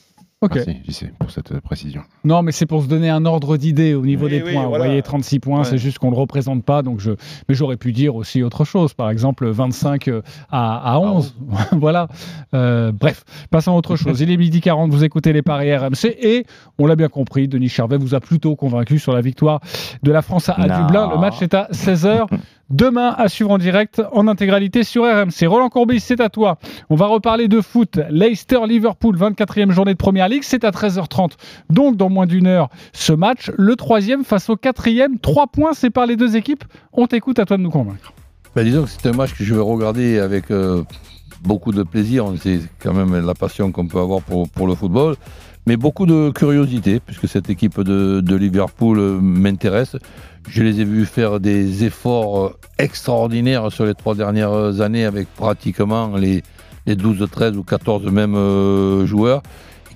Ok. 0.42 0.56
Merci, 0.66 1.06
pour 1.18 1.30
cette 1.30 1.52
euh, 1.52 1.60
précision. 1.60 2.02
Non, 2.24 2.42
mais 2.42 2.52
c'est 2.52 2.66
pour 2.66 2.82
se 2.82 2.88
donner 2.88 3.08
un 3.08 3.24
ordre 3.24 3.56
d'idée 3.56 3.94
au 3.94 4.04
niveau 4.04 4.26
Oui, 4.26 4.30
des 4.32 4.42
oui, 4.42 4.52
points. 4.52 4.66
voilà. 4.66 4.84
Vous 4.84 4.90
voyez, 4.90 5.02
36 5.02 5.38
points, 5.40 5.58
Ouais. 5.60 5.64
c'est 5.64 5.78
juste 5.78 5.98
qu'on 5.98 6.08
ne 6.10 6.14
le 6.16 6.20
représente 6.20 6.64
pas. 6.64 6.82
Donc 6.82 7.00
je... 7.00 7.12
Mais 7.48 7.54
j'aurais 7.54 7.76
pu 7.76 7.92
dire 7.92 8.14
aussi 8.16 8.42
autre 8.42 8.64
chose. 8.64 8.92
Par 8.92 9.08
exemple, 9.10 9.48
25 9.48 10.08
euh, 10.08 10.22
à, 10.50 10.94
à 10.94 10.98
11. 10.98 11.34
voilà. 11.72 12.08
Euh, 12.54 12.92
bref, 12.92 13.24
passons 13.50 13.72
à 13.72 13.76
autre 13.76 13.96
chose. 13.96 14.20
Il 14.20 14.30
est 14.30 14.36
midi 14.36 14.60
40, 14.60 14.90
vous 14.90 15.04
écoutez 15.04 15.32
les 15.32 15.42
paris 15.42 15.74
RMC. 15.74 16.06
Et 16.20 16.44
on 16.78 16.86
l'a 16.86 16.96
bien 16.96 17.08
compris, 17.08 17.48
Denis 17.48 17.68
Charvet 17.68 17.96
vous 17.98 18.14
a 18.14 18.20
plutôt 18.20 18.56
convaincu 18.56 18.98
sur 18.98 19.12
la 19.12 19.20
victoire 19.20 19.60
de 20.02 20.10
la 20.12 20.22
France 20.22 20.48
à, 20.48 20.54
à. 20.54 20.82
Dublin. 20.82 21.08
Le 21.10 21.18
match 21.18 21.40
est 21.40 21.54
à 21.54 21.68
16h. 21.72 22.26
Demain, 22.72 23.14
à 23.18 23.28
suivre 23.28 23.50
en 23.50 23.58
direct, 23.58 24.00
en 24.12 24.26
intégralité 24.28 24.82
sur 24.82 25.02
RMC. 25.02 25.46
Roland 25.46 25.68
Courbis, 25.68 26.00
c'est 26.00 26.22
à 26.22 26.30
toi. 26.30 26.56
On 26.88 26.96
va 26.96 27.04
reparler 27.04 27.46
de 27.46 27.60
foot. 27.60 28.00
Leicester-Liverpool, 28.08 29.14
24e 29.14 29.72
journée 29.72 29.92
de 29.92 29.98
Première 29.98 30.26
Ligue, 30.30 30.42
c'est 30.42 30.64
à 30.64 30.70
13h30. 30.70 31.32
Donc, 31.68 31.98
dans 31.98 32.08
moins 32.08 32.24
d'une 32.24 32.46
heure, 32.46 32.70
ce 32.94 33.12
match, 33.12 33.50
le 33.58 33.76
troisième 33.76 34.24
face 34.24 34.48
au 34.48 34.56
quatrième. 34.56 35.18
Trois 35.18 35.48
points 35.48 35.74
séparent 35.74 36.06
les 36.06 36.16
deux 36.16 36.34
équipes. 36.34 36.64
On 36.94 37.06
t'écoute, 37.06 37.38
à 37.38 37.44
toi 37.44 37.58
de 37.58 37.62
nous 37.62 37.70
convaincre. 37.70 38.14
Ben, 38.56 38.64
disons 38.64 38.84
que 38.84 38.88
c'est 38.88 39.06
un 39.06 39.12
match 39.12 39.34
que 39.34 39.44
je 39.44 39.52
vais 39.52 39.60
regarder 39.60 40.18
avec 40.18 40.50
euh, 40.50 40.82
beaucoup 41.42 41.72
de 41.72 41.82
plaisir. 41.82 42.24
C'est 42.40 42.60
quand 42.78 42.94
même 42.94 43.14
la 43.26 43.34
passion 43.34 43.70
qu'on 43.70 43.86
peut 43.86 44.00
avoir 44.00 44.22
pour, 44.22 44.48
pour 44.48 44.66
le 44.66 44.74
football. 44.74 45.16
Mais 45.66 45.76
beaucoup 45.76 46.06
de 46.06 46.30
curiosité, 46.30 47.00
puisque 47.00 47.28
cette 47.28 47.48
équipe 47.50 47.80
de, 47.82 48.20
de 48.20 48.34
Liverpool 48.34 48.98
euh, 48.98 49.20
m'intéresse. 49.20 49.94
Je 50.48 50.62
les 50.62 50.80
ai 50.80 50.84
vus 50.84 51.06
faire 51.06 51.40
des 51.40 51.84
efforts 51.84 52.44
euh, 52.46 52.56
extraordinaires 52.78 53.70
sur 53.72 53.84
les 53.86 53.94
trois 53.94 54.14
dernières 54.14 54.80
années 54.80 55.04
avec 55.04 55.28
pratiquement 55.34 56.16
les, 56.16 56.42
les 56.86 56.96
12, 56.96 57.26
13 57.30 57.56
ou 57.56 57.62
14 57.62 58.04
mêmes 58.10 58.34
euh, 58.34 59.06
joueurs. 59.06 59.42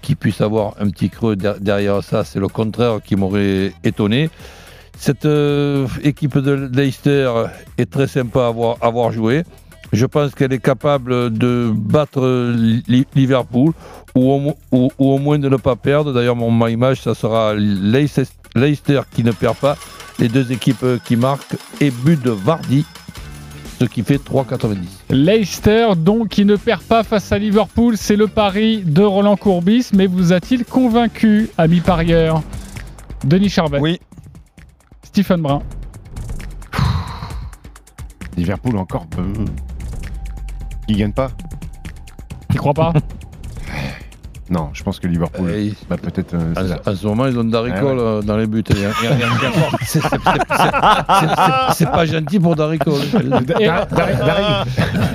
Qui 0.02 0.14
puissent 0.14 0.40
avoir 0.40 0.74
un 0.78 0.88
petit 0.90 1.10
creux 1.10 1.34
der- 1.34 1.58
derrière 1.60 2.02
ça, 2.04 2.22
c'est 2.22 2.38
le 2.38 2.46
contraire 2.48 3.00
qui 3.04 3.16
m'aurait 3.16 3.72
étonné. 3.82 4.30
Cette 4.96 5.24
euh, 5.26 5.86
équipe 6.04 6.38
de 6.38 6.70
Leicester 6.72 7.30
est 7.76 7.90
très 7.90 8.06
sympa 8.06 8.44
à 8.44 8.46
avoir, 8.48 8.76
à 8.80 8.86
avoir 8.86 9.10
joué. 9.10 9.42
Je 9.92 10.06
pense 10.06 10.34
qu'elle 10.34 10.52
est 10.52 10.62
capable 10.62 11.36
de 11.36 11.70
battre 11.74 12.52
Li- 12.56 13.06
Liverpool 13.14 13.72
ou 14.14 14.52
au, 14.98 15.18
moins 15.18 15.38
de 15.38 15.48
ne 15.48 15.56
pas 15.56 15.76
perdre. 15.76 16.12
D'ailleurs, 16.12 16.36
my 16.36 16.76
match, 16.76 17.00
ça 17.02 17.14
sera 17.14 17.54
Leicester, 17.54 18.24
Leicester 18.56 19.02
qui 19.12 19.22
ne 19.22 19.30
perd 19.32 19.56
pas, 19.56 19.76
les 20.18 20.28
deux 20.28 20.50
équipes 20.50 20.82
euh, 20.82 20.98
qui 21.04 21.14
marquent 21.16 21.56
et 21.80 21.90
but 21.90 22.20
de 22.20 22.30
Vardy, 22.30 22.84
ce 23.78 23.84
qui 23.84 24.02
fait 24.02 24.16
3,90. 24.16 24.76
Leicester, 25.10 25.88
donc, 25.96 26.28
qui 26.28 26.44
ne 26.46 26.56
perd 26.56 26.80
pas 26.82 27.02
face 27.04 27.30
à 27.32 27.38
Liverpool. 27.38 27.96
C'est 27.98 28.16
le 28.16 28.26
pari 28.26 28.82
de 28.82 29.02
Roland 29.02 29.36
Courbis. 29.36 29.90
Mais 29.92 30.06
vous 30.06 30.32
a-t-il 30.32 30.64
convaincu, 30.64 31.50
ami 31.58 31.80
parieur? 31.80 32.42
Denis 33.24 33.50
Charvet 33.50 33.78
Oui. 33.80 34.00
Stephen 35.02 35.42
Brun 35.42 35.62
Liverpool 38.36 38.76
encore. 38.76 39.06
euh, 39.18 39.44
Ils 40.88 40.96
gagnent 40.96 41.12
pas. 41.12 41.30
Tu 42.50 42.58
crois 42.58 42.74
pas? 42.74 42.92
Non, 44.48 44.70
je 44.72 44.82
pense 44.84 45.00
que 45.00 45.06
Liverpool. 45.08 45.50
bah, 45.90 45.96
peut-être. 46.00 46.34
euh, 46.34 46.54
en 46.86 46.94
ce 46.94 47.06
moment, 47.06 47.26
ils 47.26 47.36
ont 47.38 47.44
Daricol 47.44 47.82
Ouais, 47.84 47.90
ouais. 47.94 48.00
euh, 48.00 48.22
dans 48.22 48.36
les 48.36 48.46
buts. 48.46 48.62
C'est- 49.82 50.00
pas 51.90 52.04
gentil 52.06 52.38
pour 52.40 52.54
Daricol. 52.56 52.94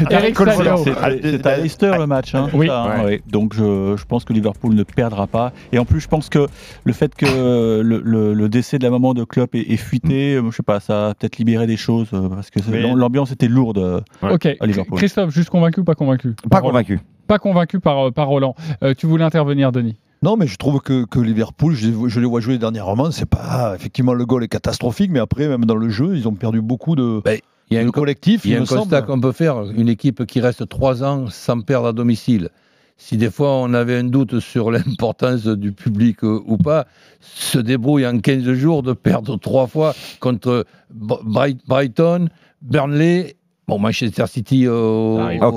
Eric 0.10 0.38
Salio. 0.38 0.78
C'est 0.84 0.92
à- 0.98 1.10
C'est 1.22 1.46
à 1.46 1.58
Leicester 1.58 1.92
le 1.98 2.08
match. 2.08 2.36
Hein, 2.36 2.50
Oui. 2.54 2.68
ça, 2.68 2.82
hein, 2.84 3.00
Ouais. 3.00 3.06
ouais. 3.06 3.22
Donc 3.30 3.54
je, 3.54 3.96
je 3.98 4.06
pense 4.06 4.26
que 4.26 4.34
Liverpool 4.34 4.74
ne 4.74 4.84
perdra 4.84 5.28
pas. 5.28 5.52
Et 5.72 5.80
en 5.80 5.86
plus, 5.86 6.00
je 6.02 6.08
pense 6.08 6.30
que 6.30 6.48
le 6.84 6.94
fait 6.94 7.14
que 7.16 7.26
le, 7.82 8.02
le- 8.04 8.34
le 8.34 8.50
décès 8.50 8.80
de 8.80 8.84
la 8.84 8.90
maman 8.90 9.14
de 9.14 9.24
Klopp 9.24 9.56
ait, 9.56 9.66
ait 9.72 9.78
fuité, 9.78 10.36
euh, 10.36 10.50
je 10.52 10.56
sais 10.58 10.64
pas, 10.64 10.80
ça 10.80 11.10
a 11.10 11.14
peut-être 11.14 11.38
libéré 11.38 11.68
des 11.68 11.78
choses 11.78 12.08
euh, 12.14 12.30
parce 12.30 12.50
que 12.50 12.60
Mais- 12.70 12.82
l'ambiance 12.94 13.32
était 13.32 13.48
lourde 13.48 13.78
euh, 13.78 14.02
Ok. 14.30 14.48
à 14.60 14.66
Liverpool. 14.66 14.98
Christophe, 14.98 15.32
juste 15.32 15.50
convaincu 15.50 15.80
ou 15.82 15.84
pas 15.84 15.96
convaincu? 15.96 16.36
Pas 16.50 16.62
convaincu. 16.62 17.00
Pas 17.32 17.40
convaincu 17.40 17.80
par, 17.80 18.08
euh, 18.08 18.12
par 18.12 18.28
Roland. 18.28 18.56
Euh, 18.84 18.94
tu 18.94 19.06
voulais 19.08 19.24
intervenir, 19.24 19.72
Denis? 19.72 19.96
Non, 20.22 20.36
mais 20.36 20.48
je 20.48 20.58
trouve 20.58 20.82
que, 20.82 21.06
que 21.06 21.18
Liverpool, 21.18 21.74
je, 21.74 21.88
les- 21.88 22.10
je 22.10 22.20
les 22.20 22.26
vois 22.26 22.42
jouer 22.42 22.58
dernièrement, 22.58 23.10
c'est 23.10 23.26
pas. 23.26 23.72
Effectivement, 23.74 24.14
le 24.14 24.26
goal 24.26 24.44
est 24.44 24.50
catastrophique, 24.50 25.10
mais 25.12 25.20
après, 25.20 25.48
même 25.48 25.64
dans 25.64 25.78
le 25.78 25.88
jeu, 25.88 26.18
ils 26.18 26.28
ont 26.28 26.34
perdu 26.34 26.60
beaucoup 26.60 26.98
de, 26.98 27.22
Ben, 27.24 27.40
Il 27.70 27.76
y 27.76 27.78
a 27.78 27.84
de 27.84 27.88
un, 27.88 27.92
co- 27.92 28.02
collectif. 28.02 28.44
il 28.44 28.52
y 28.52 28.56
a 28.56 28.62
un 28.62 28.66
constat 28.66 29.04
qu'on 29.04 29.22
peut 29.22 29.32
faire. 29.32 29.62
Une 29.64 29.88
équipe 29.88 30.26
qui 30.26 30.42
reste 30.42 30.68
trois 30.68 31.06
ans 31.06 31.28
sans 31.30 31.62
perdre 31.62 31.88
à 31.88 31.94
domicile. 31.94 32.50
Si 32.98 33.16
des 33.16 33.32
fois 33.32 33.52
on 33.62 33.74
avait 33.74 33.96
un 33.96 34.04
doute 34.04 34.42
sur 34.42 34.70
l'importance 34.72 35.48
du 35.48 35.72
public 35.72 36.26
euh, 36.26 36.42
ou 36.46 36.58
pas, 36.58 36.86
se 37.22 37.60
débrouille 37.60 38.06
en 38.06 38.20
15 38.20 38.44
jours 38.56 38.84
de 38.84 38.92
perdre 38.92 39.38
trois 39.38 39.68
fois 39.68 39.96
contre 40.20 40.66
Br- 40.94 41.24
Bright- 41.24 41.66
Brighton, 41.66 42.28
Burnley. 42.62 43.38
Bon, 43.72 43.80
Manchester 43.80 44.26
City, 44.28 44.66
euh, 44.68 45.38
Ah. 45.42 45.48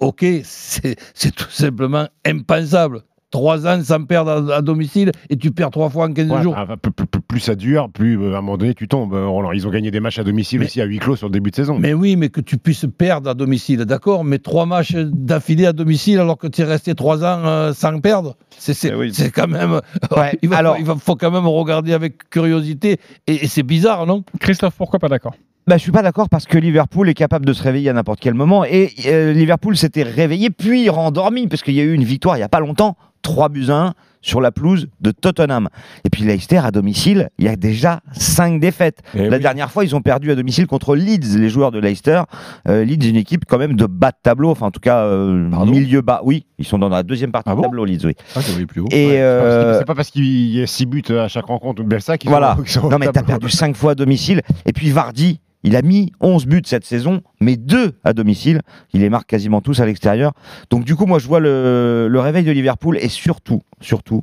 Ok. 0.00 0.26
c'est 0.42 0.96
tout 1.36 1.48
simplement 1.50 2.08
impensable. 2.26 3.02
Trois 3.30 3.66
ans 3.68 3.80
sans 3.82 4.04
perdre 4.04 4.50
à, 4.52 4.56
à 4.56 4.62
domicile 4.62 5.12
et 5.30 5.36
tu 5.36 5.52
perds 5.52 5.70
trois 5.70 5.88
fois 5.88 6.06
en 6.06 6.12
15 6.12 6.28
Ouais, 6.28 6.42
jours. 6.42 6.54
ah, 6.58 6.76
plus, 6.76 6.90
plus- 6.90 7.06
plus- 7.06 7.20
plus 7.22 7.40
ça 7.40 7.54
dure, 7.54 7.88
plus 7.88 8.20
euh, 8.20 8.34
à 8.34 8.38
un 8.38 8.40
moment 8.42 8.58
donné 8.58 8.74
tu 8.74 8.88
tombes. 8.88 9.14
euh, 9.14 9.26
Roland. 9.28 9.52
Ils 9.52 9.64
ont 9.66 9.70
gagné 9.70 9.92
des 9.92 10.00
matchs 10.00 10.18
à 10.18 10.24
domicile 10.24 10.58
Mais- 10.58 10.66
aussi 10.66 10.80
à 10.80 10.84
huis 10.86 10.98
clos 10.98 11.14
sur 11.14 11.28
le 11.28 11.32
début 11.32 11.50
de 11.52 11.54
saison. 11.56 11.78
Mais 11.78 11.94
oui, 11.94 12.16
mais 12.16 12.30
que 12.30 12.40
tu 12.42 12.58
puisses 12.58 12.84
perdre 12.98 13.30
à 13.30 13.34
domicile, 13.34 13.84
d'accord, 13.84 14.24
mais 14.24 14.38
trois 14.40 14.66
matchs 14.66 14.96
d'affilée 14.96 15.64
à 15.66 15.72
domicile 15.72 16.18
alors 16.18 16.36
que 16.36 16.48
tu 16.48 16.60
es 16.62 16.64
resté 16.64 16.94
trois 16.96 17.22
ans 17.24 17.46
euh, 17.46 17.72
sans 17.72 17.98
perdre, 18.00 18.36
c'est 18.58 18.92
oui. 18.94 19.12
quand 19.32 19.46
même. 19.48 19.80
Ouais, 20.16 20.36
il 20.42 20.48
va, 20.48 20.56
alors- 20.58 20.76
il 20.80 20.84
va- 20.84 20.96
faut 20.96 21.14
quand 21.16 21.30
même 21.30 21.46
regarder 21.46 21.92
avec 21.94 22.28
curiosité 22.28 22.98
et, 23.28 23.44
et 23.44 23.46
c'est 23.46 23.62
bizarre, 23.62 24.04
non? 24.04 24.24
Christophe, 24.40 24.74
pourquoi 24.76 24.98
pas 24.98 25.08
d'accord? 25.08 25.34
Bah, 25.66 25.76
je 25.76 25.82
suis 25.82 25.92
pas 25.92 26.02
d'accord 26.02 26.28
parce 26.28 26.46
que 26.46 26.58
Liverpool 26.58 27.08
est 27.08 27.14
capable 27.14 27.46
de 27.46 27.52
se 27.52 27.62
réveiller 27.62 27.90
à 27.90 27.92
n'importe 27.92 28.18
quel 28.20 28.34
moment 28.34 28.64
et 28.64 28.90
euh, 29.06 29.32
Liverpool 29.32 29.76
s'était 29.76 30.02
réveillé 30.02 30.50
puis 30.50 30.88
rendormi 30.88 31.46
parce 31.46 31.62
qu'il 31.62 31.74
y 31.74 31.80
a 31.80 31.84
eu 31.84 31.92
une 31.94 32.02
victoire 32.04 32.36
il 32.36 32.40
y 32.40 32.42
a 32.44 32.48
pas 32.48 32.58
longtemps, 32.60 32.96
3 33.22 33.48
buts 33.48 33.66
à 33.68 33.74
1 33.88 33.94
sur 34.24 34.40
la 34.40 34.50
pelouse 34.52 34.88
de 35.00 35.10
Tottenham. 35.12 35.68
Et 36.04 36.10
puis 36.10 36.22
Leicester 36.22 36.58
à 36.58 36.70
domicile, 36.72 37.28
il 37.38 37.44
y 37.44 37.48
a 37.48 37.56
déjà 37.56 38.00
5 38.12 38.60
défaites. 38.60 39.00
Eh 39.14 39.28
la 39.28 39.36
oui. 39.36 39.42
dernière 39.42 39.70
fois, 39.70 39.84
ils 39.84 39.94
ont 39.96 40.00
perdu 40.00 40.30
à 40.30 40.36
domicile 40.36 40.66
contre 40.68 40.94
Leeds, 40.94 41.36
les 41.38 41.48
joueurs 41.48 41.70
de 41.72 41.80
Leicester. 41.80 42.22
Euh, 42.68 42.84
Leeds, 42.84 43.08
une 43.08 43.16
équipe 43.16 43.44
quand 43.48 43.58
même 43.58 43.74
de 43.74 43.86
bas 43.86 44.10
de 44.10 44.16
tableau, 44.22 44.50
enfin 44.50 44.66
en 44.66 44.70
tout 44.70 44.78
cas 44.80 44.98
euh, 45.04 45.48
milieu 45.66 46.02
bas. 46.02 46.20
Oui, 46.24 46.46
ils 46.58 46.64
sont 46.64 46.78
dans 46.78 46.88
la 46.88 47.02
deuxième 47.04 47.32
partie 47.32 47.50
Ah 47.50 47.56
du 47.56 47.62
tableau, 47.62 47.84
Leeds, 47.84 48.04
oui. 48.04 48.14
Ah, 48.36 48.40
plus 48.68 48.80
haut. 48.80 48.88
Et 48.92 49.06
Ouais, 49.06 49.12
c'est 49.16 49.24
pas 49.24 49.24
parce 49.44 49.50
qu'il- 49.50 49.64
euh, 49.66 49.78
C'est 49.78 49.84
pas 49.86 49.94
parce 49.94 50.10
qu'il 50.10 50.56
y 50.56 50.62
a 50.62 50.66
6 50.66 50.86
buts 50.86 51.02
à 51.10 51.28
chaque 51.28 51.46
rencontre 51.46 51.82
ou 51.82 51.84
Belsa 51.84 52.16
qu'ils 52.18 52.30
voilà. 52.30 52.54
sont, 52.56 52.62
qu'ils 52.62 52.72
sont 52.72 52.88
Non, 52.88 52.98
mais 52.98 53.06
t'as 53.08 53.22
perdu 53.24 53.48
5 53.48 53.74
fois 53.76 53.92
à 53.92 53.94
domicile. 53.96 54.42
Et 54.66 54.72
puis 54.72 54.90
Vardy, 54.90 55.40
il 55.62 55.76
a 55.76 55.82
mis 55.82 56.12
11 56.20 56.46
buts 56.46 56.62
cette 56.64 56.84
saison, 56.84 57.22
mais 57.40 57.56
2 57.56 57.92
à 58.04 58.12
domicile. 58.12 58.60
Il 58.92 59.00
les 59.00 59.10
marque 59.10 59.28
quasiment 59.28 59.60
tous 59.60 59.80
à 59.80 59.86
l'extérieur. 59.86 60.32
Donc, 60.70 60.84
du 60.84 60.96
coup, 60.96 61.06
moi, 61.06 61.18
je 61.18 61.26
vois 61.26 61.40
le, 61.40 62.08
le 62.10 62.20
réveil 62.20 62.44
de 62.44 62.50
Liverpool 62.52 62.98
et 63.00 63.08
surtout, 63.08 63.62
surtout, 63.80 64.22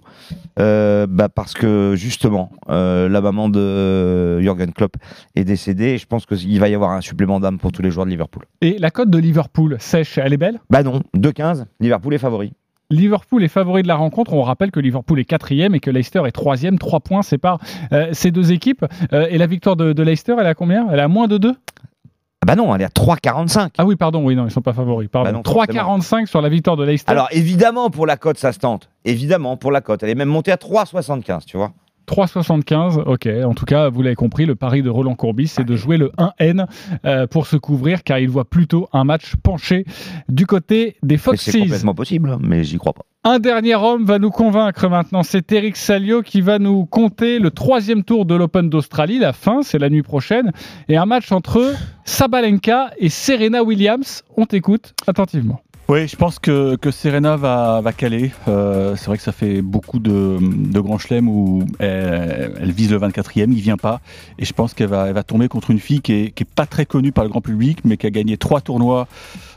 euh, 0.59 1.07
bah, 1.09 1.29
parce 1.29 1.53
que 1.53 1.93
justement, 1.95 2.51
euh, 2.69 3.07
la 3.09 3.21
maman 3.21 3.49
de 3.49 4.39
Jürgen 4.41 4.71
Klopp 4.73 4.95
est 5.35 5.43
décédée. 5.43 5.89
Et 5.89 5.97
je 5.97 6.05
pense 6.05 6.25
qu'il 6.25 6.59
va 6.59 6.69
y 6.69 6.75
avoir 6.75 6.91
un 6.91 7.01
supplément 7.01 7.39
d'âme 7.39 7.57
pour 7.57 7.71
tous 7.71 7.81
les 7.81 7.91
joueurs 7.91 8.05
de 8.05 8.11
Liverpool. 8.11 8.43
Et 8.61 8.77
la 8.77 8.91
cote 8.91 9.09
de 9.09 9.17
Liverpool 9.17 9.77
sèche, 9.79 10.17
elle 10.17 10.33
est 10.33 10.37
belle? 10.37 10.59
Bah 10.69 10.83
non, 10.83 11.01
2-15, 11.15 11.65
Liverpool 11.79 12.13
est 12.13 12.19
favori. 12.19 12.53
Liverpool 12.91 13.43
est 13.43 13.49
favori 13.49 13.83
de 13.83 13.87
la 13.87 13.95
rencontre. 13.95 14.33
On 14.33 14.41
rappelle 14.41 14.71
que 14.71 14.79
Liverpool 14.79 15.19
est 15.19 15.25
quatrième 15.25 15.75
et 15.75 15.79
que 15.79 15.91
Leicester 15.91 16.23
est 16.25 16.31
troisième. 16.31 16.79
Trois 16.79 16.99
points 16.99 17.21
séparent 17.21 17.59
euh, 17.91 18.09
ces 18.13 18.31
deux 18.31 18.51
équipes. 18.51 18.83
Euh, 19.13 19.27
et 19.29 19.37
la 19.37 19.45
victoire 19.45 19.75
de, 19.75 19.93
de 19.93 20.03
Leicester, 20.03 20.35
elle 20.39 20.45
est 20.47 20.49
à 20.49 20.55
combien? 20.55 20.87
Elle 20.91 20.97
est 20.99 21.03
à 21.03 21.07
moins 21.07 21.27
de 21.27 21.37
2 21.37 21.53
Ah 21.53 22.45
Bah 22.47 22.55
non, 22.55 22.73
elle 22.73 22.81
est 22.81 22.85
à 22.85 22.89
3,45. 22.89 23.69
Ah 23.77 23.85
oui, 23.85 23.95
pardon, 23.95 24.23
oui, 24.25 24.35
non, 24.35 24.45
ils 24.45 24.51
sont 24.51 24.63
pas 24.63 24.73
favoris. 24.73 25.07
Pardon. 25.07 25.29
Bah 25.29 25.33
non, 25.33 25.41
3,45 25.41 26.25
sur 26.25 26.41
la 26.41 26.49
victoire 26.49 26.77
de 26.77 26.83
Leicester. 26.83 27.11
Alors, 27.11 27.27
évidemment, 27.31 27.91
pour 27.91 28.07
la 28.07 28.17
cote, 28.17 28.39
ça 28.39 28.51
se 28.53 28.59
tente. 28.59 28.89
Évidemment, 29.05 29.55
pour 29.55 29.71
la 29.71 29.81
cote. 29.81 30.01
Elle 30.01 30.09
est 30.09 30.15
même 30.15 30.29
montée 30.29 30.51
à 30.51 30.55
3,75, 30.57 31.45
tu 31.45 31.57
vois. 31.57 31.71
3,75, 32.09 33.03
ok. 33.05 33.29
En 33.45 33.53
tout 33.53 33.65
cas, 33.65 33.89
vous 33.89 34.01
l'avez 34.01 34.15
compris, 34.15 34.47
le 34.47 34.55
pari 34.55 34.81
de 34.81 34.89
Roland 34.89 35.13
Courbis, 35.13 35.47
c'est 35.47 35.63
de 35.63 35.75
jouer 35.75 35.97
le 35.97 36.11
1N 36.17 36.65
euh, 37.05 37.27
pour 37.27 37.45
se 37.45 37.55
couvrir, 37.55 38.03
car 38.03 38.17
il 38.17 38.29
voit 38.29 38.45
plutôt 38.45 38.89
un 38.93 39.03
match 39.03 39.35
penché 39.43 39.85
du 40.27 40.47
côté 40.47 40.95
des 41.03 41.17
Foxes. 41.17 41.41
C'est 41.51 41.59
complètement 41.59 41.93
possible, 41.93 42.37
mais 42.41 42.63
j'y 42.63 42.77
crois 42.77 42.93
pas. 42.93 43.03
Un 43.23 43.37
dernier 43.37 43.75
homme 43.75 44.05
va 44.05 44.17
nous 44.17 44.31
convaincre 44.31 44.87
maintenant, 44.87 45.23
c'est 45.23 45.51
Eric 45.51 45.75
Salio 45.75 46.23
qui 46.23 46.41
va 46.41 46.57
nous 46.57 46.85
compter 46.85 47.37
le 47.37 47.51
troisième 47.51 48.03
tour 48.03 48.25
de 48.25 48.33
l'Open 48.33 48.69
d'Australie. 48.69 49.19
La 49.19 49.33
fin, 49.33 49.61
c'est 49.61 49.77
la 49.77 49.89
nuit 49.89 50.03
prochaine. 50.03 50.51
Et 50.87 50.97
un 50.97 51.05
match 51.05 51.31
entre 51.31 51.75
Sabalenka 52.05 52.91
et 52.97 53.09
Serena 53.09 53.61
Williams. 53.61 54.23
On 54.35 54.45
t'écoute 54.45 54.93
attentivement. 55.05 55.61
Oui, 55.89 56.07
je 56.07 56.15
pense 56.15 56.37
que, 56.37 56.75
que 56.75 56.91
Serena 56.91 57.35
va, 57.35 57.81
va 57.81 57.93
caler. 57.93 58.31
Euh, 58.47 58.95
c'est 58.95 59.07
vrai 59.07 59.17
que 59.17 59.23
ça 59.23 59.31
fait 59.31 59.63
beaucoup 59.63 59.97
de, 59.97 60.37
de 60.39 60.79
grands 60.79 60.99
chelems 60.99 61.27
où 61.27 61.65
elle, 61.79 62.53
elle 62.61 62.71
vise 62.71 62.91
le 62.91 62.99
24e, 62.99 63.51
il 63.51 63.59
vient 63.59 63.75
pas. 63.75 63.99
Et 64.37 64.45
je 64.45 64.53
pense 64.53 64.75
qu'elle 64.75 64.89
va, 64.89 65.07
elle 65.07 65.15
va 65.15 65.23
tomber 65.23 65.47
contre 65.47 65.71
une 65.71 65.79
fille 65.79 66.01
qui 66.01 66.13
est, 66.13 66.29
qui 66.29 66.43
est 66.43 66.53
pas 66.53 66.67
très 66.67 66.85
connue 66.85 67.11
par 67.11 67.23
le 67.23 67.31
grand 67.31 67.41
public, 67.41 67.79
mais 67.85 67.97
qui 67.97 68.05
a 68.05 68.11
gagné 68.11 68.37
trois 68.37 68.61
tournois 68.61 69.07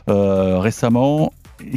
euh, 0.09 0.57
récemment 0.57 1.31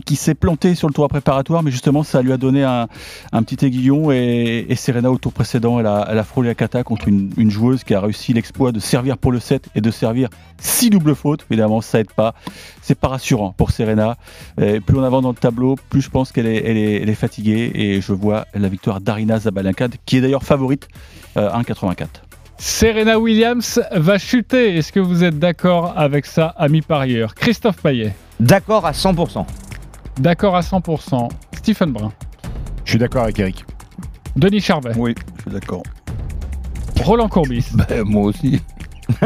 qui 0.05 0.17
s'est 0.17 0.35
plantée 0.35 0.75
sur 0.75 0.89
le 0.89 0.95
tour 0.95 1.09
préparatoire, 1.09 1.63
mais 1.63 1.71
justement 1.71 2.03
ça 2.03 2.23
lui 2.23 2.33
a 2.33 2.37
donné 2.37 2.65
un, 2.65 2.89
un 3.33 3.43
petit 3.43 3.65
aiguillon 3.65 4.11
et, 4.11 4.67
et 4.69 4.75
Serena 4.77 5.11
au 5.11 5.19
tour 5.19 5.33
précédent, 5.33 5.81
elle 5.81 5.87
a, 5.87 6.07
elle 6.11 6.19
a 6.19 6.25
frôlé 6.25 6.49
la 6.49 6.55
kata 6.55 6.83
contre 6.83 7.09
une, 7.09 7.31
une 7.37 7.51
joueuse 7.51 7.85
qui 7.85 7.95
a 7.95 8.01
réussi 8.01 8.33
l'exploit 8.33 8.73
de 8.73 8.81
servir 8.81 9.19
pour 9.19 9.33
le 9.33 9.41
7 9.41 9.69
et 9.75 9.81
de 9.81 9.91
servir 9.91 10.29
six 10.59 10.91
doubles 10.91 11.15
fautes. 11.15 11.47
Évidemment, 11.51 11.81
ça 11.81 12.01
aide 12.01 12.13
pas. 12.13 12.35
C'est 12.83 12.99
pas 12.99 13.09
rassurant 13.09 13.53
pour 13.53 13.71
Serena. 13.71 14.17
Et 14.61 14.81
plus 14.81 14.99
on 14.99 15.03
avance 15.03 15.23
dans 15.23 15.31
le 15.31 15.35
tableau, 15.35 15.77
plus 15.91 16.01
je 16.01 16.11
pense 16.11 16.33
qu'elle 16.33 16.47
est, 16.47 16.65
elle 16.65 16.77
est, 16.77 17.03
elle 17.03 17.09
est 17.09 17.15
fatiguée 17.15 17.71
et 17.75 18.01
je 18.01 18.13
vois 18.13 18.47
la 18.55 18.69
victoire 18.69 19.01
d'Arina 19.01 19.39
Zabalenka, 19.39 19.89
qui 20.05 20.19
est 20.19 20.21
d'ailleurs 20.21 20.43
favorite 20.43 20.89
euh, 21.37 21.51
1,84. 21.51 22.07
Serena 22.59 23.19
Williams 23.19 23.83
va 23.93 24.19
chuter. 24.19 24.77
Est-ce 24.77 24.93
que 24.93 25.01
vous 25.01 25.25
êtes 25.25 25.39
d'accord 25.39 25.93
avec 25.97 26.25
ça, 26.25 26.55
ami 26.57 26.81
parieur 26.81 27.35
Christophe 27.35 27.83
Payet 27.83 28.15
D'accord 28.41 28.87
à 28.87 28.93
100%. 28.93 29.47
D'accord 30.19 30.57
à 30.57 30.61
100%. 30.61 31.29
Stephen 31.57 31.93
Brun 31.93 32.13
Je 32.85 32.91
suis 32.91 32.99
d'accord 32.99 33.25
avec 33.25 33.39
Eric. 33.39 33.65
Denis 34.37 34.61
Charvet 34.61 34.93
Oui, 34.97 35.15
je 35.37 35.43
suis 35.43 35.51
d'accord. 35.51 35.83
Roland 37.03 37.29
Courbis 37.29 37.67
Ben, 37.89 38.03
moi 38.05 38.25
aussi. 38.25 38.61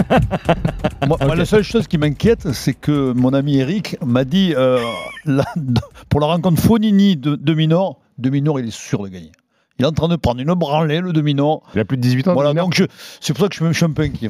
Moi, 1.07 1.17
moi, 1.23 1.35
la 1.35 1.47
seule 1.47 1.63
chose 1.63 1.87
qui 1.89 1.97
m'inquiète, 1.97 2.53
c'est 2.53 2.75
que 2.75 3.13
mon 3.13 3.33
ami 3.33 3.57
Eric 3.59 3.97
m'a 4.05 4.25
dit 4.25 4.53
euh, 4.55 4.79
la- 5.25 5.47
pour 6.11 6.21
la 6.21 6.27
rencontre 6.27 6.61
Fonini 6.61 7.17
de, 7.17 7.35
de 7.35 7.55
Minor, 7.55 7.99
de 8.19 8.29
Minor, 8.29 8.61
il 8.61 8.69
est 8.69 8.71
sûr 8.71 9.03
de 9.03 9.09
gagner. 9.09 9.33
Il 9.79 9.85
est 9.87 9.89
en 9.89 9.93
train 9.93 10.09
de 10.09 10.17
prendre 10.17 10.41
une 10.43 10.53
branlée, 10.53 11.01
le 11.01 11.15
de 11.15 11.23
Minor. 11.23 11.63
Il 11.75 11.81
a 11.81 11.87
plus 11.87 11.97
de 11.97 12.03
18 12.03 12.29
ans. 12.29 12.35
Voilà, 12.35 12.53
donc 12.53 12.75
je- 12.75 12.85
c'est 13.21 13.33
pour 13.33 13.43
ça 13.45 13.49
que 13.49 13.55
je, 13.57 13.65
je 13.65 13.73
suis 13.73 13.87
un 13.87 13.91
peu 13.93 14.03
inquiet. 14.03 14.29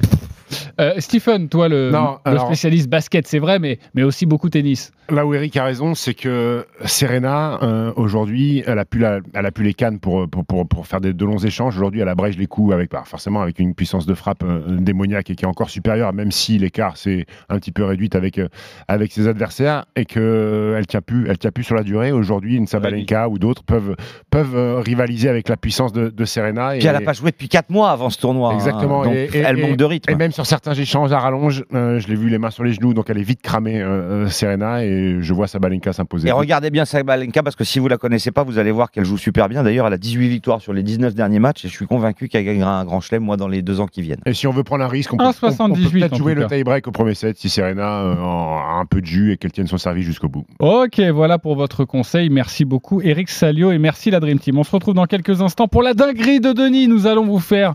Euh, 0.81 0.95
Stephen, 0.99 1.49
toi, 1.49 1.69
le, 1.69 1.91
Non, 1.91 2.19
le 2.25 2.31
alors- 2.33 2.47
spécialiste 2.47 2.89
basket, 2.89 3.27
c'est 3.27 3.39
vrai, 3.39 3.59
mais, 3.59 3.79
mais 3.95 4.03
aussi 4.03 4.27
beaucoup 4.27 4.49
tennis. 4.49 4.93
Là 5.11 5.27
où 5.27 5.35
Eric 5.35 5.57
a 5.57 5.65
raison, 5.65 5.95
c'est 5.95 6.15
que 6.15 6.65
Serena, 6.85 7.59
euh, 7.63 7.93
aujourd'hui, 7.97 8.63
elle 8.67 8.79
a 8.79 8.85
plus 8.85 9.01
la- 9.01 9.21
elle 9.35 9.47
a 9.47 9.51
plus 9.51 9.65
les 9.65 9.75
cannes 9.75 9.99
pour, 9.99 10.29
pour, 10.29 10.45
pour, 10.45 10.69
pour 10.69 10.87
faire 10.87 11.01
des, 11.01 11.13
de 11.13 11.25
longs 11.25 11.39
échanges. 11.39 11.77
Aujourd'hui, 11.77 12.01
elle 12.01 12.09
abrège 12.09 12.37
les 12.39 12.47
coups 12.47 12.73
avec, 12.73 12.91
bah, 12.91 13.03
forcément, 13.05 13.41
avec 13.41 13.59
une 13.59 13.75
puissance 13.75 14.07
de 14.07 14.15
frappe 14.15 14.43
euh, 14.45 14.61
démoniaque 14.79 15.31
et 15.31 15.35
qui 15.35 15.45
est 15.45 15.49
encore 15.49 15.71
supérieure, 15.71 16.13
même 16.13 16.31
si 16.31 16.59
l'écart 16.59 16.97
s'est 16.97 17.27
un 17.49 17.59
petit 17.59 17.73
peu 17.73 17.85
réduit 17.85 18.11
avec, 18.13 18.39
euh, 18.39 18.49
avec 18.89 19.13
ses 19.13 19.27
adversaires 19.29 19.85
et 19.97 20.05
que 20.05 20.21
euh, 20.21 20.79
elle 20.79 20.87
tient 20.87 21.01
plus, 21.01 21.27
elle 21.29 21.39
tient 21.39 21.51
plus 21.51 21.65
sur 21.65 21.75
la 21.75 21.83
durée. 21.83 22.13
Aujourd'hui, 22.13 22.57
une 22.57 22.67
Sabalenka 22.67 23.29
ou 23.29 23.39
d'autres 23.39 23.63
peuvent, 23.65 23.97
peuvent 24.31 24.57
euh, 24.57 24.81
rivaliser 24.81 25.29
avec 25.29 25.49
la 25.49 25.57
puissance 25.57 25.93
de, 25.93 26.09
de 26.11 26.25
Serena. 26.25 26.71
Puis 26.79 26.87
elle 26.87 26.93
n'a 26.95 27.01
pas 27.01 27.13
joué 27.13 27.31
depuis 27.31 27.49
4 27.49 27.71
mois 27.71 27.91
avant 27.91 28.11
ce 28.11 28.19
tournoi. 28.19 28.51
hein. 28.53 28.55
Exactement. 28.55 29.05
Donc 29.05 29.15
et, 29.15 29.25
et- 29.25 29.39
elle 29.39 29.59
et- 29.59 29.63
manque 29.63 29.77
de 29.77 29.85
rythme. 29.85 30.13
Et 30.13 30.15
même 30.17 30.33
sur 30.41 30.47
certains 30.47 30.72
échanges 30.72 31.12
à 31.12 31.18
rallonge, 31.18 31.64
euh, 31.74 31.99
je 32.01 32.09
l'ai 32.09 32.14
vu 32.14 32.30
les 32.30 32.38
mains 32.38 32.51
sur 32.51 32.64
les 32.64 32.72
genoux, 32.72 32.95
donc 32.95 33.11
elle 33.11 33.18
est 33.18 33.22
vite 33.22 33.43
cramée, 33.43 33.78
euh, 33.82 34.24
euh, 34.24 34.28
Serena, 34.28 34.82
et 34.82 35.18
je 35.20 35.34
vois 35.34 35.47
Sabalenka 35.47 35.93
s'imposer. 35.93 36.28
Et 36.28 36.32
regardez 36.32 36.70
bien 36.70 36.86
Sabalenka 36.86 37.43
parce 37.43 37.57
que 37.57 37.64
si 37.64 37.78
vous 37.78 37.88
la 37.88 37.99
connaissez 37.99 38.30
pas, 38.30 38.43
vous 38.43 38.57
allez 38.59 38.70
voir 38.70 38.91
qu'elle 38.91 39.05
joue 39.05 39.18
super 39.18 39.51
bien. 39.51 39.62
D'ailleurs, 39.62 39.86
elle 39.86 39.93
a 39.93 39.99
18 39.99 40.28
victoires 40.30 40.62
sur 40.62 40.72
les 40.72 40.82
19 40.82 41.14
derniers 41.14 41.41
matchs 41.41 41.66
et 41.66 41.68
je 41.68 41.74
suis 41.74 41.86
convaincu 41.86 42.28
qu'elle 42.28 42.47
gagnera 42.47 42.80
un 42.80 42.84
grand 42.86 43.01
chelem 43.01 43.22
moi 43.22 43.36
dans 43.36 43.49
les 43.49 43.61
deux 43.61 43.80
ans 43.80 43.86
qui 43.86 44.01
viennent. 44.01 44.22
Et 44.24 44.32
si 44.32 44.47
on 44.47 44.51
veut 44.53 44.64
prendre 44.64 44.82
un 44.82 44.88
risque, 44.88 45.12
on 45.12 45.18
peut, 45.18 45.24
on- 45.24 45.28
on 45.28 45.32
peut 45.32 45.47
1,78 45.49 45.91
peut-être 46.01 46.16
jouer 46.16 46.34
le 46.34 46.47
tie-break 46.47 46.88
au 46.88 46.91
premier 46.93 47.12
set 47.14 47.36
si 47.36 47.51
Serena 47.51 48.01
euh, 48.01 48.14
en- 48.16 48.57
a 48.59 48.78
un 48.80 48.86
peu 48.86 49.03
de 49.03 49.07
jus 49.07 49.32
et 49.32 49.36
qu'elle 49.36 49.53
tienne 49.53 49.66
son 49.66 49.76
service 49.78 50.07
jusqu'au 50.07 50.28
bout. 50.30 50.47
Ok, 50.59 51.01
voilà 51.12 51.38
pour 51.38 51.55
votre 51.55 51.84
conseil. 51.84 52.30
Merci 52.30 52.64
beaucoup, 52.64 53.03
Eric 53.03 53.28
Salio, 53.28 53.72
et 53.72 53.78
merci 53.78 54.11
la 54.11 54.20
Dream 54.20 54.38
Team. 54.38 54.57
On 54.57 54.64
se 54.64 54.70
retrouve 54.70 54.95
dans 54.95 55.05
quelques 55.07 55.43
instants 55.43 55.68
pour 55.68 55.82
la 55.82 55.93
dinguerie 55.93 56.41
de 56.41 56.53
Denis. 56.53 56.88
Nous 56.88 57.07
allons 57.07 57.26
vous 57.26 57.41
faire 57.41 57.74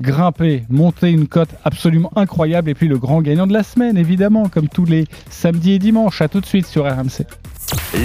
grimper, 0.00 0.64
monter 0.68 1.10
une 1.10 1.28
cote 1.28 1.50
absolument 1.64 2.10
incroyable, 2.16 2.70
et 2.70 2.74
puis 2.74 2.88
le 2.88 2.98
grand 2.98 3.22
gagnant 3.22 3.46
de 3.46 3.52
la 3.52 3.62
semaine, 3.62 3.96
évidemment, 3.96 4.48
comme 4.48 4.68
tous 4.68 4.84
les 4.84 5.06
samedis 5.30 5.72
et 5.72 5.78
dimanches. 5.78 6.20
À 6.20 6.28
tout 6.28 6.40
de 6.40 6.46
suite 6.46 6.66
sur 6.66 6.84
RMC. 6.84 7.26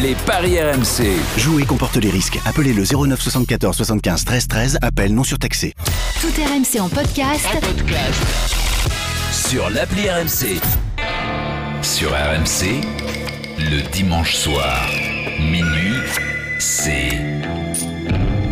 Les 0.02 0.16
paris 0.26 0.60
RMC. 0.60 1.06
Jouer 1.38 1.64
comporte 1.64 1.98
les 1.98 2.10
risques. 2.10 2.40
Appelez 2.46 2.74
le 2.74 2.84
09 2.84 3.20
74 3.20 3.76
75 3.76 4.26
13 4.26 4.48
13. 4.48 4.78
Appel 4.82 5.14
non 5.14 5.24
surtaxé. 5.24 5.74
Tout 6.22 6.28
RMC 6.28 6.82
en 6.82 6.90
podcast. 6.90 7.48
Sur 9.32 9.70
l'appli 9.70 10.10
RMC. 10.10 10.60
Sur 11.82 12.12
RMC, 12.12 12.82
le 13.58 13.90
dimanche 13.92 14.36
soir, 14.36 14.90
minuit, 15.40 15.96
c'est 16.60 17.18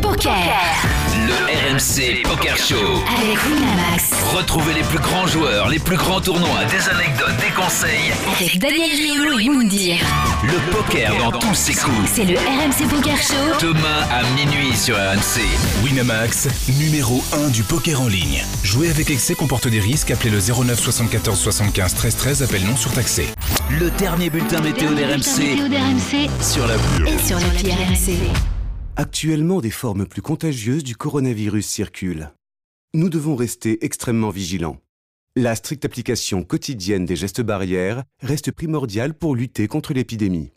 Poker 0.02 1.17
le 1.28 1.34
RMC 1.34 2.24
Poker 2.24 2.56
Show. 2.58 3.04
avec 3.20 3.38
Winamax. 3.46 4.12
Retrouvez 4.34 4.74
les 4.74 4.84
plus 4.84 5.00
grands 5.00 5.28
joueurs, 5.28 5.68
les 5.68 5.80
plus 5.80 5.98
grands 5.98 6.22
tournois, 6.22 6.64
des 6.72 6.90
anecdotes, 6.90 7.36
des 7.42 7.54
conseils. 7.54 8.14
Avec 8.40 8.58
Daniel 8.60 8.90
Riolo 8.92 9.38
et 9.40 9.50
Moundir. 9.50 9.98
Le 10.44 10.72
poker 10.72 11.18
dans 11.18 11.38
tous 11.38 11.54
ses 11.54 11.74
coups. 11.74 12.10
C'est 12.14 12.24
le 12.24 12.38
RMC 12.38 12.88
Poker 12.90 13.18
Show. 13.18 13.60
Demain 13.62 14.08
à 14.10 14.24
minuit 14.36 14.74
sur 14.76 14.96
RMC. 14.96 15.42
Winamax, 15.84 16.48
numéro 16.80 17.22
1 17.34 17.50
du 17.50 17.64
poker 17.64 18.00
en 18.02 18.08
ligne. 18.08 18.44
Jouer 18.64 18.90
avec 18.90 19.10
excès 19.10 19.36
comporte 19.36 19.68
des 19.68 19.82
risques. 19.82 20.12
Appelez 20.12 20.30
le 20.30 20.40
09 20.40 20.80
74 20.80 21.38
75 21.38 21.94
13 21.96 22.16
13. 22.16 22.44
Appel 22.44 22.64
non 22.66 22.78
surtaxé. 22.78 23.28
Le 23.70 23.90
dernier 23.92 24.30
bulletin 24.30 24.62
météo 24.62 24.92
d'RMC 24.94 25.60
sur 26.42 26.68
la 26.68 26.76
et 27.06 27.18
sur 27.20 27.38
l'appli 27.38 27.72
RMC. 27.72 28.57
Actuellement, 29.00 29.62
des 29.62 29.70
formes 29.70 30.08
plus 30.08 30.24
contagieuses 30.24 30.84
du 30.84 30.96
coronavirus 30.96 31.68
circulent. 31.68 32.34
Nous 32.96 33.10
devons 33.10 33.36
rester 33.36 33.86
extrêmement 33.86 34.32
vigilants. 34.32 34.82
La 35.36 35.56
stricte 35.56 35.86
application 35.86 36.44
quotidienne 36.44 37.06
des 37.06 37.16
gestes 37.16 37.42
barrières 37.42 38.04
reste 38.24 38.52
primordiale 38.52 39.14
pour 39.14 39.36
lutter 39.36 39.68
contre 39.68 39.94
l'épidémie. 39.94 40.52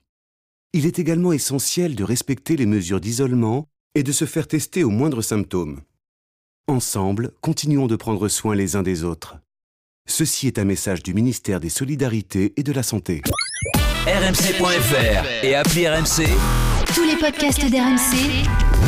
Il 0.73 0.87
est 0.87 0.99
également 0.99 1.35
essentiel 1.35 1.95
de 1.95 2.03
respecter 2.03 2.57
les 2.57 2.65
mesures 2.65 2.99
d'isolement 2.99 3.67
et 3.95 4.03
de 4.03 4.13
se 4.13 4.25
faire 4.25 4.49
tester 4.49 4.85
au 4.85 4.91
moindre 4.91 5.21
symptôme. 5.21 5.83
Ensemble, 6.67 7.33
continuons 7.43 7.89
de 7.89 7.97
prendre 7.97 8.27
soin 8.29 8.55
les 8.55 8.75
uns 8.75 8.83
des 8.83 9.05
autres. 9.05 9.37
Ceci 10.09 10.47
est 10.47 10.59
un 10.59 10.65
message 10.65 11.03
du 11.03 11.13
ministère 11.13 11.61
des 11.61 11.69
Solidarités 11.69 12.55
et 12.57 12.63
de 12.63 12.73
la 12.73 12.85
Santé. 12.85 13.21
RMC.fr 14.07 15.45
et 15.45 15.55
appli 15.55 15.87
RMC. 15.87 16.70
Tous 16.95 17.05
les 17.05 17.17
podcasts 17.17 17.65
d'RMC, 17.65 18.45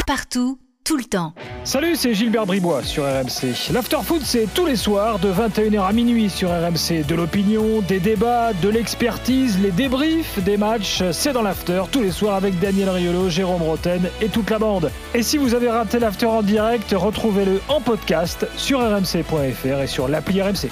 partout, 0.07 0.59
tout 0.85 0.97
le 0.97 1.05
temps. 1.05 1.35
Salut, 1.63 1.95
c'est 1.95 2.15
Gilbert 2.15 2.47
Bribois 2.47 2.83
sur 2.83 3.05
RMC. 3.05 3.73
L'afterfoot, 3.73 4.23
c'est 4.25 4.53
tous 4.53 4.67
les 4.67 4.75
soirs 4.75 5.21
de 5.21 5.33
21h 5.33 5.87
à 5.87 5.93
minuit 5.93 6.29
sur 6.29 6.51
RMC. 6.51 7.05
De 7.07 7.15
l'opinion, 7.15 7.81
des 7.83 8.01
débats, 8.01 8.53
de 8.55 8.69
l'expertise, 8.69 9.61
les 9.61 9.71
débriefs 9.71 10.43
des 10.43 10.57
matchs, 10.57 11.03
c'est 11.13 11.33
dans 11.33 11.43
l'after 11.43 11.85
tous 11.93 12.03
les 12.03 12.11
soirs 12.11 12.35
avec 12.35 12.59
Daniel 12.59 12.91
Riolo, 12.91 13.29
Jérôme 13.29 13.63
Roten 13.63 14.09
et 14.21 14.29
toute 14.29 14.51
la 14.51 14.59
bande. 14.59 14.91
Et 15.15 15.23
si 15.23 15.39
vous 15.39 15.55
avez 15.55 15.71
raté 15.71 15.99
l'after 16.01 16.27
en 16.27 16.43
direct, 16.43 16.93
retrouvez-le 16.97 17.61
en 17.69 17.81
podcast 17.81 18.47
sur 18.57 18.81
rmc.fr 18.81 19.83
et 19.83 19.87
sur 19.87 20.09
l'appli 20.09 20.43
RMC. 20.43 20.71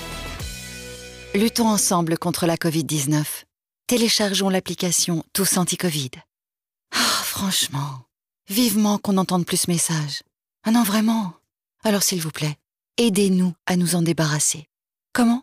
Luttons 1.35 1.69
ensemble 1.69 2.19
contre 2.19 2.47
la 2.47 2.57
Covid-19. 2.57 3.23
Téléchargeons 3.87 4.49
l'application 4.49 5.23
Tous 5.33 5.59
Anti-Covid. 5.59 6.11
Franchement, 7.41 8.03
vivement 8.51 8.99
qu'on 8.99 9.15
n'entende 9.15 9.47
plus 9.47 9.63
ce 9.63 9.71
message. 9.71 10.23
Ah 10.63 10.73
non, 10.73 10.83
vraiment. 10.83 11.33
Alors 11.83 12.03
s'il 12.03 12.21
vous 12.21 12.31
plaît, 12.31 12.59
aidez-nous 12.99 13.55
à 13.65 13.77
nous 13.77 13.95
en 13.95 14.03
débarrasser. 14.03 14.67
Comment? 15.15 15.43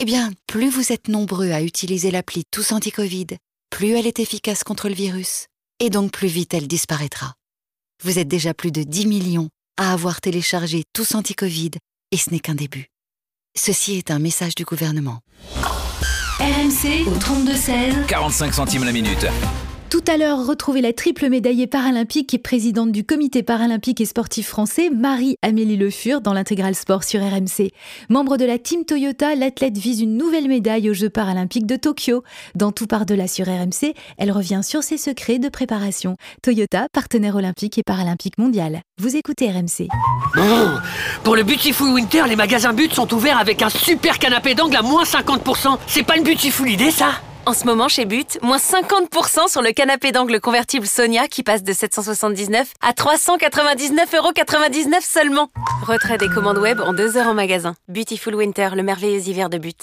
Eh 0.00 0.06
bien, 0.06 0.32
plus 0.46 0.70
vous 0.70 0.92
êtes 0.92 1.08
nombreux 1.08 1.50
à 1.50 1.60
utiliser 1.60 2.10
l'appli 2.10 2.44
Tous 2.50 2.72
Anti-Covid, 2.72 3.26
plus 3.68 3.90
elle 3.90 4.06
est 4.06 4.18
efficace 4.18 4.64
contre 4.64 4.88
le 4.88 4.94
virus, 4.94 5.48
et 5.78 5.90
donc 5.90 6.10
plus 6.10 6.26
vite 6.28 6.54
elle 6.54 6.68
disparaîtra. 6.68 7.34
Vous 8.02 8.18
êtes 8.18 8.28
déjà 8.28 8.54
plus 8.54 8.72
de 8.72 8.82
10 8.82 9.06
millions 9.06 9.50
à 9.76 9.92
avoir 9.92 10.22
téléchargé 10.22 10.84
Tous 10.94 11.14
Anti-Covid, 11.14 11.72
et 12.12 12.16
ce 12.16 12.30
n'est 12.30 12.40
qu'un 12.40 12.54
début. 12.54 12.86
Ceci 13.54 13.98
est 13.98 14.10
un 14.10 14.20
message 14.20 14.54
du 14.54 14.64
gouvernement. 14.64 15.20
RMC 16.40 17.06
au 17.06 17.14
32-16. 17.18 18.06
45 18.06 18.54
centimes 18.54 18.84
la 18.84 18.92
minute. 18.92 19.26
Tout 19.88 20.02
à 20.08 20.16
l'heure, 20.16 20.44
retrouvez 20.44 20.80
la 20.80 20.92
triple 20.92 21.28
médaillée 21.28 21.68
paralympique 21.68 22.34
et 22.34 22.38
présidente 22.38 22.90
du 22.90 23.04
comité 23.04 23.44
paralympique 23.44 24.00
et 24.00 24.04
sportif 24.04 24.48
français, 24.48 24.90
Marie-Amélie 24.90 25.76
Le 25.76 25.90
Fur, 25.90 26.20
dans 26.20 26.32
l'intégral 26.32 26.74
sport 26.74 27.04
sur 27.04 27.20
RMC. 27.20 27.70
Membre 28.08 28.36
de 28.36 28.44
la 28.44 28.58
team 28.58 28.84
Toyota, 28.84 29.36
l'athlète 29.36 29.78
vise 29.78 30.00
une 30.00 30.16
nouvelle 30.16 30.48
médaille 30.48 30.90
aux 30.90 30.94
Jeux 30.94 31.08
paralympiques 31.08 31.66
de 31.66 31.76
Tokyo. 31.76 32.24
Dans 32.56 32.72
Tout 32.72 32.88
par-delà 32.88 33.28
sur 33.28 33.46
RMC, 33.46 33.94
elle 34.18 34.32
revient 34.32 34.62
sur 34.64 34.82
ses 34.82 34.98
secrets 34.98 35.38
de 35.38 35.48
préparation. 35.48 36.16
Toyota, 36.42 36.88
partenaire 36.92 37.36
olympique 37.36 37.78
et 37.78 37.84
paralympique 37.84 38.38
mondial. 38.38 38.80
Vous 38.98 39.14
écoutez 39.14 39.48
RMC. 39.48 39.86
Pour 41.22 41.36
le 41.36 41.44
Beautiful 41.44 41.90
Winter, 41.90 42.24
les 42.28 42.36
magasins 42.36 42.72
But 42.72 42.92
sont 42.92 43.14
ouverts 43.14 43.38
avec 43.38 43.62
un 43.62 43.70
super 43.70 44.18
canapé 44.18 44.56
d'angle 44.56 44.76
à 44.76 44.82
moins 44.82 45.04
50%. 45.04 45.78
C'est 45.86 46.02
pas 46.02 46.16
une 46.16 46.24
beautiful 46.24 46.68
idée, 46.68 46.90
ça? 46.90 47.20
En 47.48 47.52
ce 47.52 47.64
moment, 47.64 47.86
chez 47.86 48.06
But, 48.06 48.40
moins 48.42 48.56
50% 48.56 49.48
sur 49.48 49.62
le 49.62 49.70
canapé 49.70 50.10
d'angle 50.10 50.40
convertible 50.40 50.84
Sonia 50.84 51.28
qui 51.28 51.44
passe 51.44 51.62
de 51.62 51.72
779 51.72 52.72
à 52.82 52.90
399,99€ 52.90 54.94
seulement. 55.00 55.48
Retrait 55.86 56.18
des 56.18 56.28
commandes 56.28 56.58
web 56.58 56.80
en 56.80 56.92
deux 56.92 57.16
heures 57.16 57.28
en 57.28 57.34
magasin. 57.34 57.76
Beautiful 57.86 58.34
Winter, 58.34 58.70
le 58.74 58.82
merveilleux 58.82 59.20
hiver 59.28 59.48
de 59.48 59.58
But. 59.58 59.78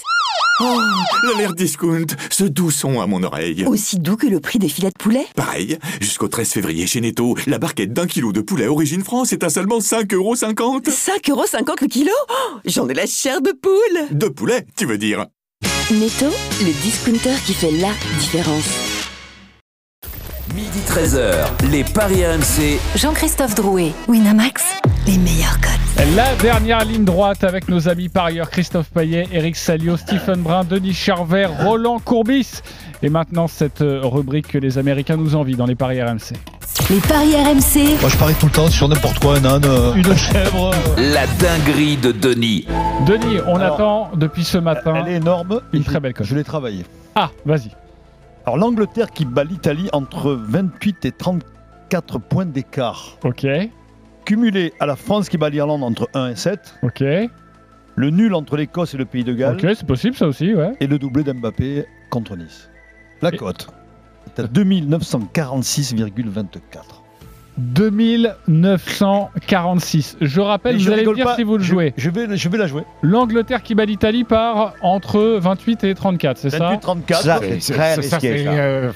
Oh, 0.60 0.78
l'alerte 1.22 1.56
discount, 1.56 2.04
ce 2.30 2.44
doux 2.44 2.70
son 2.70 3.00
à 3.00 3.06
mon 3.06 3.22
oreille. 3.22 3.64
Aussi 3.64 3.98
doux 3.98 4.16
que 4.16 4.26
le 4.26 4.40
prix 4.40 4.58
des 4.58 4.68
filets 4.68 4.90
de 4.90 5.02
poulet 5.02 5.26
Pareil, 5.34 5.78
jusqu'au 6.02 6.28
13 6.28 6.52
février 6.52 6.86
chez 6.86 7.00
Netto, 7.00 7.34
la 7.46 7.58
barquette 7.58 7.94
d'un 7.94 8.06
kilo 8.06 8.32
de 8.32 8.42
poulet 8.42 8.66
origine 8.66 9.02
France 9.02 9.32
est 9.32 9.42
à 9.42 9.48
seulement 9.48 9.78
5,50€. 9.78 10.90
5,50€ 10.90 11.76
le 11.80 11.86
kilo 11.88 12.12
Oh, 12.28 12.58
J'en 12.66 12.86
ai 12.90 12.94
la 12.94 13.06
chair 13.06 13.40
de 13.40 13.52
poule 13.52 14.08
De 14.10 14.28
poulet, 14.28 14.66
tu 14.76 14.84
veux 14.84 14.98
dire? 14.98 15.24
Netto, 15.90 16.26
le 16.60 16.72
discounter 16.82 17.34
qui 17.46 17.54
fait 17.54 17.70
la 17.72 17.90
différence. 18.18 18.68
Midi 20.54 20.80
13h, 20.88 21.70
les 21.70 21.84
paris 21.84 22.24
RMC. 22.24 22.78
Jean-Christophe 22.96 23.54
Drouet, 23.54 23.92
Winamax, 24.08 24.62
les 25.06 25.18
meilleurs 25.18 25.60
codes. 25.60 25.83
La 25.96 26.34
dernière 26.36 26.84
ligne 26.84 27.04
droite 27.04 27.44
avec 27.44 27.68
nos 27.68 27.88
amis 27.88 28.08
parieurs 28.08 28.50
Christophe 28.50 28.90
Payet, 28.90 29.26
Eric 29.32 29.56
Salio, 29.56 29.96
Stephen 29.96 30.42
Brun, 30.42 30.64
Denis 30.64 30.92
Charvet, 30.92 31.46
Roland 31.46 31.98
Courbis. 31.98 32.60
Et 33.02 33.08
maintenant, 33.08 33.46
cette 33.46 33.80
euh, 33.80 34.00
rubrique 34.02 34.48
que 34.48 34.58
les 34.58 34.76
Américains 34.78 35.16
nous 35.16 35.36
envient 35.36 35.54
dans 35.54 35.66
les 35.66 35.74
paris 35.74 36.02
RMC. 36.02 36.34
Les 36.90 36.98
paris 37.00 37.34
RMC. 37.36 38.00
Moi, 38.00 38.10
je 38.10 38.16
parie 38.16 38.34
tout 38.34 38.46
le 38.46 38.52
temps 38.52 38.68
sur 38.68 38.88
n'importe 38.88 39.18
quoi, 39.20 39.38
un 39.38 39.44
âne, 39.44 39.64
euh, 39.64 39.94
une 39.94 40.14
chèvre. 40.16 40.72
La 40.98 41.26
dinguerie 41.38 41.96
de 41.96 42.12
Denis. 42.12 42.66
Denis, 43.06 43.38
on 43.46 43.56
Alors, 43.56 43.74
attend 43.74 44.10
depuis 44.16 44.44
ce 44.44 44.58
matin. 44.58 44.94
Elle 44.96 45.12
est 45.12 45.16
énorme. 45.16 45.60
Une 45.72 45.84
très 45.84 46.00
belle 46.00 46.14
cote. 46.14 46.26
Je 46.26 46.34
l'ai 46.34 46.44
travaillée. 46.44 46.84
Ah, 47.14 47.30
vas-y. 47.46 47.70
Alors, 48.46 48.58
l'Angleterre 48.58 49.10
qui 49.10 49.24
bat 49.24 49.44
l'Italie 49.44 49.88
entre 49.92 50.32
28 50.32 51.04
et 51.04 51.12
34 51.12 52.18
points 52.18 52.46
d'écart. 52.46 53.16
Ok. 53.22 53.46
Cumulé 54.24 54.72
à 54.80 54.86
la 54.86 54.96
France 54.96 55.28
qui 55.28 55.36
bat 55.38 55.50
l'Irlande 55.50 55.82
entre 55.82 56.08
1 56.14 56.28
et 56.30 56.36
7. 56.36 56.76
Ok. 56.82 57.02
Le 57.96 58.10
nul 58.10 58.34
entre 58.34 58.56
l'Écosse 58.56 58.94
et 58.94 58.96
le 58.96 59.04
Pays 59.04 59.22
de 59.24 59.32
Galles. 59.34 59.54
Ok, 59.54 59.60
c'est 59.76 59.86
possible 59.86 60.16
ça 60.16 60.26
aussi, 60.26 60.54
ouais. 60.54 60.72
Et 60.80 60.86
le 60.86 60.98
doublé 60.98 61.22
d'Mbappé 61.22 61.84
contre 62.10 62.36
Nice. 62.36 62.68
La 63.22 63.30
cote 63.30 63.68
est 64.36 64.40
à 64.40 64.44
2946,24. 64.46 66.58
2946. 67.56 70.16
Je 70.20 70.40
rappelle, 70.40 70.74
vous 70.76 70.80
je 70.82 70.88
allez 70.90 71.02
me 71.02 71.08
rigole 71.10 71.14
dire 71.16 71.24
pas, 71.26 71.36
si 71.36 71.44
vous 71.44 71.56
le 71.56 71.62
je- 71.62 71.68
jouez. 71.70 71.94
Je 71.96 72.10
vais, 72.10 72.36
je 72.36 72.48
vais 72.48 72.58
la 72.58 72.66
jouer. 72.66 72.82
L'Angleterre 73.02 73.62
qui 73.62 73.76
bat 73.76 73.84
l'Italie 73.84 74.24
part 74.24 74.74
entre 74.82 75.38
28 75.40 75.84
et 75.84 75.94
34, 75.94 76.36
c'est 76.38 76.50
ça? 76.50 76.58
28, 76.58 76.80
34. 76.80 77.22
Ça, 77.22 77.38
c'est 77.60 77.72
très 77.74 77.94
risqué. 77.94 78.44
ça. 78.44 78.50
euh, 78.52 78.90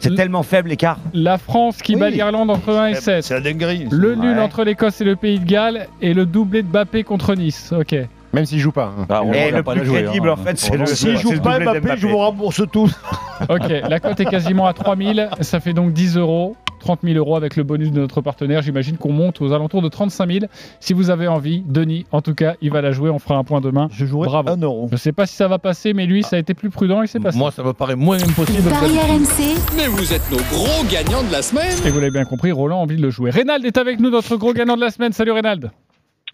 C'est 0.00 0.14
tellement 0.14 0.42
faible 0.42 0.70
l'écart. 0.70 0.98
La 1.14 1.38
France 1.38 1.82
qui 1.82 1.94
Oui. 1.94 2.00
bat 2.00 2.10
l'Irlande 2.10 2.50
entre 2.50 2.70
1 2.74 2.88
et 2.88 2.94
7. 2.94 3.22
C'est 3.24 3.34
la 3.34 3.40
dinguerie. 3.40 3.86
Le 3.90 4.14
nul 4.14 4.36
Ouais. 4.36 4.42
entre 4.42 4.64
l'Écosse 4.64 5.00
et 5.00 5.04
le 5.04 5.14
Pays 5.16 5.38
de 5.38 5.44
Galles 5.44 5.86
et 6.00 6.14
le 6.14 6.26
doublé 6.26 6.62
de 6.62 6.68
Bappé 6.68 7.04
contre 7.04 7.34
Nice. 7.34 7.72
Ok. 7.78 7.94
Même 8.32 8.46
s'il 8.46 8.58
joue 8.60 8.72
pas. 8.72 8.92
hein. 9.08 9.22
Et 9.32 9.50
le 9.50 9.62
plus 9.62 9.80
crédible, 9.82 10.30
en 10.30 10.36
fait, 10.36 10.58
c'est 10.58 10.76
le. 10.76 10.86
S'il 10.86 10.96
c'est 10.96 11.16
joue 11.16 11.40
pas 11.40 11.58
Mbappé, 11.58 11.80
d'Mbappé. 11.80 12.00
je 12.00 12.06
vous 12.06 12.18
rembourse 12.18 12.62
tous. 12.72 12.92
Ok, 13.48 13.70
la 13.88 14.00
cote 14.00 14.20
est 14.20 14.26
quasiment 14.26 14.66
à 14.66 14.74
3000. 14.74 15.30
Ça 15.40 15.60
fait 15.60 15.72
donc 15.72 15.94
10 15.94 16.18
euros. 16.18 16.56
30 16.80 17.00
000 17.02 17.16
euros 17.16 17.36
avec 17.36 17.56
le 17.56 17.62
bonus 17.62 17.90
de 17.90 18.00
notre 18.00 18.20
partenaire. 18.20 18.60
J'imagine 18.62 18.96
qu'on 18.98 19.12
monte 19.12 19.40
aux 19.40 19.52
alentours 19.52 19.80
de 19.82 19.88
35 19.88 20.30
000. 20.30 20.44
Si 20.78 20.92
vous 20.92 21.08
avez 21.10 21.26
envie, 21.26 21.62
Denis, 21.66 22.04
en 22.12 22.20
tout 22.22 22.34
cas, 22.34 22.54
il 22.60 22.70
va 22.70 22.80
la 22.82 22.92
jouer. 22.92 23.08
On 23.10 23.18
fera 23.18 23.36
un 23.36 23.44
point 23.44 23.60
demain. 23.62 23.88
Je 23.92 24.04
jouerai 24.06 24.26
Bravo. 24.28 24.48
1 24.50 24.56
euro. 24.62 24.88
Je 24.92 24.96
sais 24.96 25.12
pas 25.12 25.24
si 25.26 25.36
ça 25.36 25.48
va 25.48 25.58
passer, 25.58 25.94
mais 25.94 26.04
lui, 26.06 26.22
ça 26.22 26.36
a 26.36 26.38
été 26.38 26.52
plus 26.54 26.68
prudent. 26.70 27.00
Il 27.02 27.08
s'est 27.08 27.18
passé. 27.20 27.38
Moi, 27.38 27.50
ça 27.50 27.62
me 27.62 27.72
paraît 27.72 27.96
moins 27.96 28.16
impossible. 28.16 28.68
Paris. 28.70 28.92
RMC, 28.98 29.56
Mais 29.76 29.86
vous 29.88 30.12
êtes 30.12 30.30
nos 30.30 30.36
gros 30.36 30.84
gagnants 30.90 31.22
de 31.22 31.32
la 31.32 31.40
semaine 31.42 31.72
Et 31.86 31.90
vous 31.90 31.98
l'avez 31.98 32.10
bien 32.12 32.24
compris, 32.26 32.52
Roland 32.52 32.78
a 32.78 32.82
envie 32.82 32.96
de 32.96 33.02
le 33.02 33.10
jouer. 33.10 33.30
Reynald 33.30 33.64
est 33.64 33.78
avec 33.78 34.00
nous, 34.00 34.10
notre 34.10 34.36
gros 34.36 34.52
gagnant 34.52 34.76
de 34.76 34.82
la 34.82 34.90
semaine. 34.90 35.12
Salut 35.12 35.32
Reynald. 35.32 35.70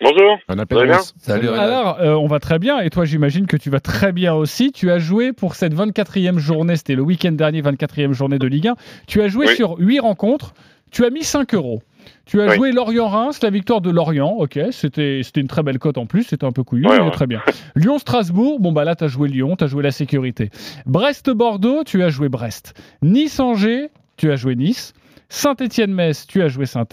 Bonjour. 0.01 0.39
On 0.49 0.59
appelle 0.59 0.85
bien. 0.87 0.99
Salut. 1.19 1.49
Alors, 1.49 1.99
euh, 2.01 2.15
on 2.15 2.27
va 2.27 2.39
très 2.39 2.59
bien. 2.59 2.81
Et 2.81 2.91
toi, 2.91 3.05
j'imagine 3.05 3.47
que 3.47 3.57
tu 3.57 3.71
vas 3.71 3.81
très 3.81 4.13
bien 4.13 4.35
aussi. 4.35 4.73
Tu 4.73 4.91
as 4.91 4.99
joué 4.99 5.33
pour 5.33 5.55
cette 5.55 5.75
24e 5.75 6.39
journée. 6.39 6.77
C'était 6.77 6.95
le 6.95 7.03
week-end 7.03 7.33
dernier, 7.33 7.63
24e 7.63 8.13
journée 8.13 8.39
de 8.39 8.47
Ligue 8.47 8.69
1. 8.69 8.75
Tu 9.07 9.23
as 9.23 9.29
joué 9.29 9.47
Oui. 9.49 9.57
sur 9.57 9.77
8 9.79 10.01
rencontres. 10.01 10.53
Tu 10.91 11.05
as 11.05 11.11
mis 11.11 11.23
5 11.25 11.55
euros. 11.55 11.83
Tu 12.27 12.41
as 12.43 12.47
Oui. 12.51 12.57
joué 12.57 12.73
Lorient-Reims, 12.73 13.41
la 13.43 13.51
victoire 13.51 13.81
de 13.81 13.91
Lorient. 13.91 14.29
Ok, 14.39 14.59
c'était 14.71 15.21
c'était 15.25 15.41
une 15.41 15.49
très 15.49 15.63
belle 15.63 15.79
cote 15.79 15.99
en 15.99 16.07
plus. 16.07 16.23
C'était 16.25 16.45
un 16.47 16.53
peu 16.53 16.63
couillu, 16.63 16.87
Ouais, 16.87 16.99
mais 16.99 17.05
ouais. 17.05 17.11
très 17.11 17.27
bien. 17.27 17.41
Lyon-Strasbourg. 17.75 18.61
Bon, 18.61 18.73
bah 18.73 18.85
là, 18.85 18.95
tu 18.97 19.05
as 19.05 19.09
joué 19.09 19.29
Lyon. 19.29 19.57
Tu 19.57 19.65
as 19.65 19.67
joué 19.67 19.83
la 19.83 19.91
sécurité. 19.91 20.51
Brest-Bordeaux. 20.85 21.85
Tu 21.85 22.03
as 22.03 22.11
joué 22.11 22.29
Brest. 22.29 22.75
Nice-Angers. 23.03 23.89
Tu 24.17 24.31
as 24.31 24.37
joué 24.37 24.55
Nice. 24.57 24.93
Saint-Étienne-Metz, 25.29 26.27
tu 26.27 26.43
as 26.43 26.49
joué 26.49 26.67
saint 26.67 26.85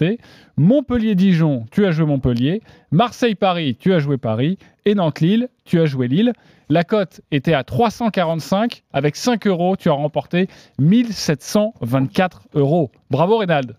Montpellier-Dijon, 0.56 1.66
tu 1.70 1.86
as 1.86 1.92
joué 1.92 2.06
Montpellier. 2.06 2.62
Marseille-Paris, 2.90 3.76
tu 3.78 3.92
as 3.92 3.98
joué 3.98 4.18
Paris. 4.18 4.58
Et 4.84 4.94
Nantes-Lille, 4.94 5.48
tu 5.64 5.80
as 5.80 5.86
joué 5.86 6.08
Lille. 6.08 6.32
La 6.68 6.82
cote 6.82 7.20
était 7.30 7.54
à 7.54 7.64
345. 7.64 8.82
Avec 8.92 9.16
5 9.16 9.46
euros, 9.46 9.76
tu 9.76 9.88
as 9.88 9.92
remporté 9.92 10.48
1724 10.78 12.42
euros. 12.54 12.90
Bravo, 13.10 13.38
Reynald. 13.38 13.76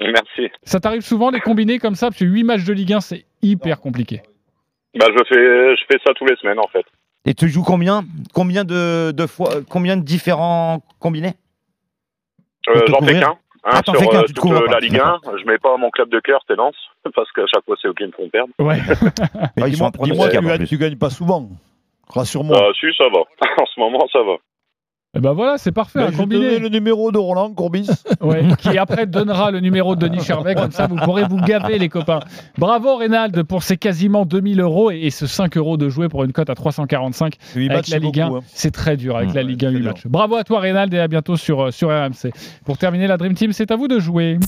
Merci. 0.00 0.52
Ça 0.64 0.80
t'arrive 0.80 1.02
souvent 1.02 1.30
les 1.30 1.40
combinés 1.40 1.78
comme 1.78 1.94
ça 1.94 2.08
Parce 2.08 2.18
que 2.18 2.24
8 2.24 2.44
matchs 2.44 2.64
de 2.64 2.72
Ligue 2.72 2.92
1, 2.92 3.00
c'est 3.00 3.24
hyper 3.42 3.80
compliqué. 3.80 4.20
Bah, 4.98 5.06
je 5.08 5.24
fais, 5.28 5.76
je 5.76 5.82
fais 5.90 5.98
ça 6.06 6.12
tous 6.14 6.26
les 6.26 6.36
semaines 6.36 6.58
en 6.58 6.68
fait. 6.68 6.84
Et 7.26 7.34
tu 7.34 7.48
joues 7.48 7.62
combien? 7.62 8.04
Combien 8.34 8.64
de, 8.64 9.12
de 9.12 9.26
fois 9.26 9.62
Combien 9.68 9.96
de 9.96 10.02
différents 10.02 10.82
combinés? 10.98 11.34
Euh, 12.68 12.82
J'en 12.86 13.00
fais 13.00 13.18
qu'un. 13.18 13.36
Hein, 13.64 13.70
Ah, 13.74 13.80
sur 13.84 13.94
euh, 13.94 14.22
toute 14.34 14.52
euh, 14.52 14.66
pas. 14.66 14.72
la 14.72 14.78
Ligue 14.80 14.98
1. 14.98 15.20
Je 15.38 15.44
mets 15.46 15.58
pas 15.58 15.76
mon 15.76 15.90
club 15.90 16.08
de 16.10 16.20
cœur, 16.20 16.40
c'est 16.46 16.56
Lens, 16.56 16.74
parce 17.14 17.30
qu'à 17.32 17.42
chaque 17.52 17.64
fois 17.64 17.76
c'est 17.80 17.88
eux 17.88 17.94
qui 17.94 18.04
me 18.06 18.12
font 18.12 18.28
perdre. 18.28 18.52
Ouais. 18.58 18.78
Ah, 19.34 19.48
ils 19.58 19.64
Dis-moi, 19.72 19.88
impronosticables, 19.88 20.30
tu, 20.30 20.48
gagnes- 20.48 20.58
plus. 20.58 20.66
tu 20.68 20.78
gagnes 20.78 20.98
pas 20.98 21.10
souvent. 21.10 21.48
Rassure-moi. 22.08 22.56
Ah, 22.60 22.70
si, 22.78 22.86
ça 22.96 23.04
va. 23.08 23.20
en 23.62 23.66
ce 23.66 23.80
moment, 23.80 24.06
ça 24.12 24.20
va. 24.22 24.34
Et 25.16 25.20
ben 25.20 25.32
voilà, 25.32 25.58
c'est 25.58 25.70
parfait. 25.72 26.00
Ben, 26.00 26.06
un 26.08 26.10
je 26.12 26.16
combiné. 26.16 26.58
le 26.58 26.68
numéro 26.68 27.12
de 27.12 27.18
Roland 27.18 27.50
Courbis. 27.52 27.88
Ouais, 28.20 28.42
qui 28.58 28.78
après 28.78 29.06
donnera 29.06 29.50
le 29.50 29.60
numéro 29.60 29.96
de 29.96 30.06
Denis 30.08 30.24
Charvet, 30.24 30.54
comme 30.54 30.70
ça 30.70 30.86
vous 30.86 30.96
pourrez 30.96 31.24
vous 31.24 31.36
gaver 31.36 31.78
les 31.78 31.88
copains. 31.90 32.20
Bravo 32.56 32.96
Reynald 32.96 33.42
pour 33.42 33.62
ces 33.62 33.76
quasiment 33.76 34.24
2000 34.24 34.60
euros 34.60 34.90
et, 34.90 35.00
et 35.00 35.10
ce 35.10 35.26
5 35.26 35.56
euros 35.58 35.76
de 35.76 35.90
jouer 35.90 36.08
pour 36.08 36.24
une 36.24 36.32
cote 36.32 36.48
à 36.48 36.54
345 36.54 37.34
Huit 37.54 37.66
avec 37.70 37.76
matchs, 37.78 37.90
la 37.90 37.96
c'est 37.98 38.02
Ligue 38.02 38.20
1. 38.20 38.26
beaucoup, 38.28 38.38
hein. 38.38 38.44
C'est 38.54 38.70
très 38.70 38.96
dur 38.96 39.16
avec 39.16 39.30
Mmh, 39.30 39.34
la 39.34 39.42
Ligue 39.42 39.64
1 39.66 39.68
c'est 39.68 39.74
8 39.74 39.80
dur. 39.82 39.90
matchs. 39.92 40.06
Bravo 40.06 40.36
à 40.36 40.44
toi 40.44 40.60
Reynald 40.60 40.94
et 40.94 41.00
à 41.00 41.08
bientôt 41.08 41.36
sur, 41.36 41.64
euh, 41.66 41.70
sur 41.70 41.88
RMC. 41.90 42.32
Pour 42.64 42.78
terminer 42.78 43.06
la 43.06 43.18
Dream 43.18 43.34
Team, 43.34 43.52
c'est 43.52 43.70
à 43.70 43.76
vous 43.76 43.88
de 43.88 43.98
jouer. 43.98 44.38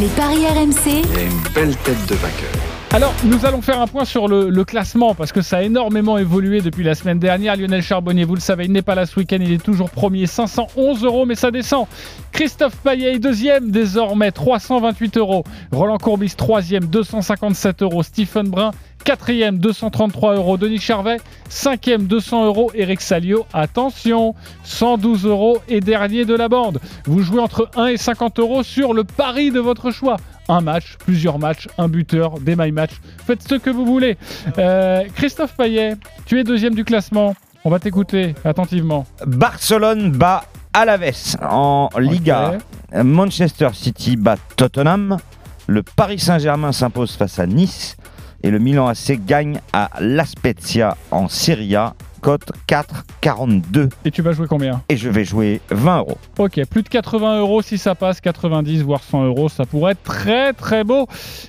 les 0.00 0.06
paris 0.08 0.46
RMC, 0.46 0.86
Il 0.86 0.92
y 0.94 1.18
a 1.18 1.22
une 1.24 1.52
belle 1.54 1.76
tête 1.78 2.06
de 2.08 2.14
vainqueur. 2.14 2.73
Alors, 2.94 3.12
nous 3.24 3.44
allons 3.44 3.60
faire 3.60 3.80
un 3.80 3.88
point 3.88 4.04
sur 4.04 4.28
le, 4.28 4.64
classement 4.64 5.16
parce 5.16 5.32
que 5.32 5.42
ça 5.42 5.56
a 5.56 5.62
énormément 5.62 6.16
évolué 6.16 6.60
depuis 6.60 6.84
la 6.84 6.94
semaine 6.94 7.18
dernière. 7.18 7.56
Lionel 7.56 7.82
Charbonnier, 7.82 8.22
vous 8.22 8.36
le 8.36 8.40
savez, 8.40 8.66
il 8.66 8.72
n'est 8.72 8.82
pas 8.82 8.94
là 8.94 9.04
ce 9.04 9.18
week-end, 9.18 9.38
il 9.40 9.50
est 9.50 9.60
toujours 9.60 9.90
premier, 9.90 10.28
511 10.28 11.02
euros, 11.02 11.26
mais 11.26 11.34
ça 11.34 11.50
descend. 11.50 11.88
Christophe 12.30 12.76
Payet, 12.84 13.18
deuxième, 13.18 13.72
désormais 13.72 14.30
328 14.30 15.16
euros. 15.16 15.42
Roland 15.72 15.98
Courbis, 15.98 16.36
troisième, 16.36 16.84
257 16.84 17.82
euros. 17.82 18.04
Stephen 18.04 18.46
Brun, 18.46 18.70
quatrième, 19.04 19.58
233 19.58 20.36
euros. 20.36 20.56
Denis 20.56 20.78
Charvet, 20.78 21.18
cinquième, 21.48 22.06
200 22.06 22.46
euros. 22.46 22.70
Eric 22.74 23.00
Salio, 23.00 23.46
attention, 23.52 24.34
112 24.64 25.26
euros 25.26 25.58
et 25.68 25.80
dernier 25.80 26.24
de 26.24 26.34
la 26.34 26.48
bande. 26.48 26.80
Vous 27.04 27.22
jouez 27.22 27.40
entre 27.40 27.70
1 27.76 27.86
et 27.88 27.96
50 27.96 28.38
euros 28.38 28.62
sur 28.62 28.94
le 28.94 29.04
pari 29.04 29.50
de 29.50 29.60
votre 29.60 29.90
choix 29.90 30.16
un 30.48 30.60
match, 30.60 30.96
plusieurs 30.98 31.38
matchs, 31.38 31.68
un 31.78 31.88
buteur, 31.88 32.38
des 32.40 32.56
my 32.56 32.70
match. 32.70 32.92
Faites 33.26 33.42
ce 33.48 33.54
que 33.54 33.70
vous 33.70 33.86
voulez. 33.86 34.18
Euh, 34.58 35.04
Christophe 35.14 35.56
Payet, 35.56 35.96
tu 36.26 36.38
es 36.38 36.44
deuxième 36.44 36.74
du 36.74 36.84
classement. 36.84 37.34
On 37.64 37.70
va 37.70 37.78
t'écouter 37.78 38.34
attentivement. 38.44 39.06
Barcelone 39.26 40.10
bat 40.12 40.44
Alaves 40.74 41.36
en 41.40 41.88
Liga. 41.98 42.58
Manchester 42.92 43.68
City 43.72 44.16
bat 44.16 44.36
Tottenham. 44.56 45.16
Le 45.66 45.82
Paris 45.82 46.18
Saint-Germain 46.18 46.72
s'impose 46.72 47.12
face 47.12 47.38
à 47.38 47.46
Nice. 47.46 47.96
Et 48.44 48.50
le 48.50 48.58
Milan 48.58 48.88
AC 48.88 49.18
gagne 49.24 49.58
à 49.72 49.88
La 50.00 50.26
Spezia 50.26 50.98
en 51.10 51.28
Serie 51.28 51.76
A. 51.76 51.94
Cote 52.20 52.52
4,42. 52.68 53.88
Et 54.04 54.10
tu 54.10 54.20
vas 54.20 54.32
jouer 54.32 54.46
combien 54.46 54.82
Et 54.90 54.98
je 54.98 55.08
vais 55.08 55.24
jouer 55.24 55.62
20 55.70 56.00
euros. 56.00 56.18
Ok, 56.36 56.60
plus 56.66 56.82
de 56.82 56.88
80 56.90 57.40
euros 57.40 57.62
si 57.62 57.78
ça 57.78 57.94
passe, 57.94 58.20
90 58.20 58.82
voire 58.82 59.02
100 59.02 59.24
euros, 59.24 59.48
ça 59.48 59.64
pourrait 59.64 59.92
être 59.92 60.02
très 60.02 60.52
très 60.52 60.84
beau. 60.84 61.06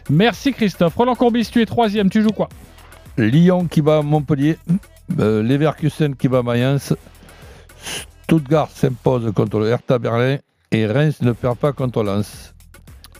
Merci 0.10 0.54
Christophe. 0.54 0.96
Roland 0.96 1.16
Courbis, 1.16 1.50
tu 1.52 1.62
es 1.62 1.66
troisième, 1.66 2.10
tu 2.10 2.22
joues 2.22 2.32
quoi? 2.32 2.48
Lyon 3.18 3.68
qui 3.70 3.82
bat 3.82 4.02
Montpellier, 4.02 4.58
euh, 5.20 5.44
Leverkusen 5.44 6.16
qui 6.16 6.30
bat 6.30 6.44
Mayence, 6.44 6.94
Stuttgart 8.24 8.70
s'impose 8.74 9.34
contre 9.36 9.60
le 9.60 9.68
Hertha 9.68 10.00
Berlin 10.00 10.38
et 10.72 10.88
Reims 10.88 11.22
ne 11.22 11.34
perd 11.34 11.58
pas 11.58 11.74
contre 11.74 12.04
Lens. 12.04 12.55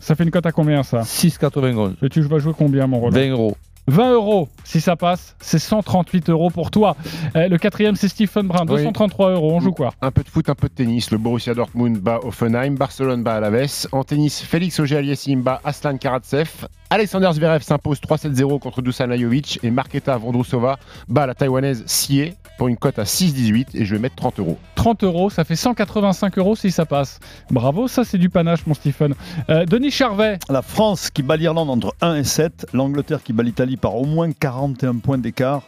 Ça 0.06 0.14
fait 0.14 0.24
une 0.24 0.30
cote 0.30 0.46
à 0.46 0.52
combien 0.52 0.84
ça 0.84 1.00
6,91. 1.02 1.96
Et 2.04 2.10
tu 2.10 2.22
vas 2.22 2.38
jouer 2.38 2.54
combien 2.56 2.86
mon 2.86 3.00
Roland 3.00 3.16
20 3.18 3.30
euros. 3.32 3.58
20 3.88 4.14
euros, 4.14 4.50
si 4.64 4.80
ça 4.80 4.96
passe, 4.96 5.36
c'est 5.40 5.58
138 5.58 6.30
euros 6.30 6.52
pour 6.52 6.70
toi. 6.70 6.96
Euh, 7.36 7.48
le 7.48 7.58
quatrième, 7.58 7.96
c'est 7.96 8.08
Stephen 8.08 8.46
Brun, 8.46 8.66
Oui. 8.68 8.84
233 8.84 9.32
euros. 9.32 9.54
On 9.56 9.60
joue 9.60 9.72
quoi 9.72 9.96
Un 10.04 10.12
peu 10.12 10.22
de 10.22 10.30
foot, 10.30 10.48
un 10.48 10.54
peu 10.54 10.68
de 10.68 10.74
tennis. 10.74 11.10
Le 11.10 11.18
Borussia 11.18 11.56
Dortmund 11.56 11.98
bat 11.98 12.20
Offenheim, 12.24 12.76
Barcelone 12.76 13.24
bat 13.24 13.34
Alaves. 13.38 13.88
En 13.92 14.04
tennis, 14.04 14.42
Félix 14.42 14.80
Auger-Aliassime 14.80 15.42
bat 15.42 15.60
Aslan 15.64 15.98
Karatsev. 15.98 16.68
Alexander 16.90 17.32
Zverev 17.34 17.64
s'impose 17.64 18.00
3-7-0 18.00 18.60
contre 18.60 18.82
Dusan 18.82 19.08
Lajovic. 19.08 19.60
Et 19.64 19.72
Marketa 19.72 20.18
Vondrousova 20.18 20.78
bat 21.08 21.26
la 21.26 21.34
taïwanaise 21.34 21.84
Sie 21.88 22.34
pour 22.58 22.68
une 22.68 22.78
cote 22.78 23.00
à 23.00 23.04
6,18 23.04 23.68
et 23.74 23.86
je 23.86 23.96
vais 23.96 24.00
mettre 24.00 24.16
30 24.16 24.40
euros. 24.40 24.58
30 24.76 25.04
euros, 25.04 25.30
ça 25.30 25.44
fait 25.44 25.56
185 25.56 26.38
euros 26.38 26.56
si 26.56 26.72
ça 26.72 26.86
passe. 26.86 27.20
Bravo, 27.50 27.88
ça 27.88 28.04
c'est 28.04 28.18
du 28.18 28.30
panache, 28.30 28.66
mon 28.68 28.74
Stephen. 28.74 29.16
Euh, 29.50 29.66
Denis 29.66 29.92
Charvet. 29.92 30.40
La 30.50 30.62
France 30.62 31.10
qui 31.10 31.24
bat 31.24 31.38
l'Irlande 31.38 31.70
entre 31.70 31.96
1 32.02 32.16
et 32.16 32.24
7, 32.24 32.68
l'Angleterre 32.74 33.24
qui 33.24 33.34
bat 33.34 33.44
l'Italie 33.44 33.78
par 33.78 33.96
au 33.96 34.06
moins 34.06 34.32
41 34.32 34.96
points 34.98 35.18
d'écart. 35.18 35.64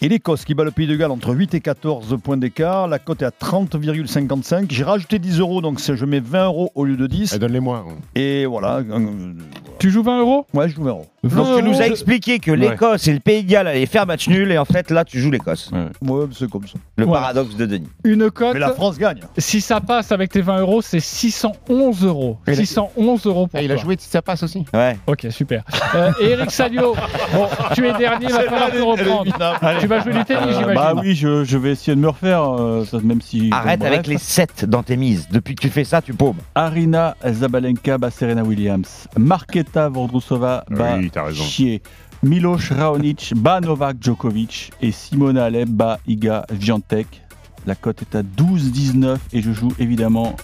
Et 0.00 0.08
l'Écosse 0.08 0.44
qui 0.44 0.54
bat 0.54 0.62
le 0.62 0.70
Pays 0.70 0.86
de 0.86 0.94
Galles 0.94 1.10
entre 1.10 1.34
8 1.34 1.54
et 1.54 1.60
14 1.60 2.18
points 2.22 2.36
d'écart. 2.36 2.86
La 2.86 3.00
cote 3.00 3.22
est 3.22 3.24
à 3.24 3.30
30,55. 3.30 4.66
J'ai 4.70 4.84
rajouté 4.84 5.18
10 5.18 5.40
euros, 5.40 5.60
donc 5.60 5.80
je 5.80 6.04
mets 6.04 6.20
20 6.20 6.44
euros 6.46 6.70
au 6.76 6.84
lieu 6.84 6.96
de 6.96 7.08
10. 7.08 7.36
Donne-les-moi. 7.38 7.84
Et 8.14 8.46
voilà. 8.46 8.76
euh, 8.76 9.32
Tu 9.80 9.90
joues 9.90 10.04
20 10.04 10.20
euros? 10.20 10.46
Ouais, 10.54 10.68
je 10.68 10.76
joue 10.76 10.84
20 10.84 10.90
euros. 10.90 11.06
Donc 11.28 11.56
tu 11.58 11.62
nous 11.62 11.80
as 11.80 11.86
expliqué 11.86 12.38
que 12.38 12.50
l'Écosse 12.52 13.06
et 13.08 13.12
le 13.12 13.20
Pays 13.20 13.42
de 13.44 13.50
Galles 13.50 13.66
allaient 13.68 13.86
faire 13.86 14.06
match 14.06 14.28
nul 14.28 14.50
et 14.52 14.58
en 14.58 14.64
fait 14.64 14.90
là 14.90 15.04
tu 15.04 15.20
joues 15.20 15.30
l'Écosse. 15.30 15.70
Ouais, 16.02 16.26
c'est 16.32 16.50
comme 16.50 16.66
ça. 16.66 16.74
Le 16.96 17.06
paradoxe 17.06 17.56
de 17.56 17.66
Denis. 17.66 17.88
Une 18.04 18.30
cote. 18.30 18.54
Mais 18.54 18.60
la 18.60 18.72
France 18.72 18.98
gagne. 18.98 19.20
Si 19.38 19.60
ça 19.60 19.80
passe 19.80 20.12
avec 20.12 20.30
tes 20.30 20.40
20 20.40 20.60
euros, 20.60 20.82
c'est 20.82 21.00
611 21.00 22.04
euros. 22.04 22.38
Et 22.46 22.50
la- 22.50 22.56
611 22.56 23.26
euros 23.26 23.46
pour 23.46 23.58
Ah, 23.58 23.62
il 23.62 23.70
a 23.72 23.76
joué 23.76 23.96
si 23.98 24.08
ça 24.08 24.22
passe 24.22 24.42
aussi. 24.42 24.64
Ouais. 24.74 24.96
Ok, 25.06 25.26
super. 25.30 25.62
Euh, 25.94 26.12
et 26.20 26.30
Eric 26.30 26.50
Salio, 26.50 26.94
bon, 27.32 27.46
tu 27.74 27.86
es 27.86 27.92
dernier, 27.94 28.26
il 28.26 28.32
va 28.32 28.42
falloir 28.42 28.70
te 28.70 28.78
reprendre. 28.78 29.78
Tu 29.80 29.86
vas 29.86 30.00
jouer 30.00 30.12
du 30.12 30.24
tennis, 30.24 30.54
Euh, 30.54 30.58
j'imagine. 30.58 30.74
bah 30.74 30.94
oui, 30.96 31.14
je, 31.14 31.44
je 31.44 31.58
vais 31.58 31.72
essayer 31.72 31.94
de 31.94 32.00
me 32.00 32.08
refaire, 32.08 32.42
euh, 32.42 32.84
même 33.02 33.20
si. 33.20 33.50
Arrête 33.52 33.80
bon, 33.80 33.86
avec 33.86 34.06
les 34.06 34.18
7 34.18 34.64
dans 34.66 34.82
tes 34.82 34.96
mises. 34.96 35.28
Depuis 35.30 35.54
que 35.54 35.60
tu 35.62 35.68
fais 35.70 35.84
ça, 35.84 36.00
tu 36.02 36.12
paumes. 36.14 36.36
Arina 36.54 37.16
Zabalenka 37.26 37.98
bat 37.98 38.10
Serena 38.10 38.42
Williams. 38.42 39.06
Marketa 39.16 39.88
Vondrousova 39.88 40.64
bat 40.70 40.96
Oui, 40.96 41.10
t'as 41.18 41.24
raison. 41.24 41.44
Chier. 41.44 41.82
Miloš 42.22 42.72
Raonic 42.72 43.32
bat 43.36 43.60
Novak 43.60 43.96
Djokovic. 44.00 44.70
Et 44.82 44.92
Simona 44.92 45.44
Alep 45.44 45.68
bat 45.68 45.98
Iga 46.06 46.46
Viantek. 46.50 47.22
La 47.66 47.74
cote 47.74 48.02
est 48.02 48.14
à 48.14 48.22
12,19 48.22 49.16
et 49.32 49.42
je 49.42 49.52
joue 49.52 49.72
évidemment 49.78 50.36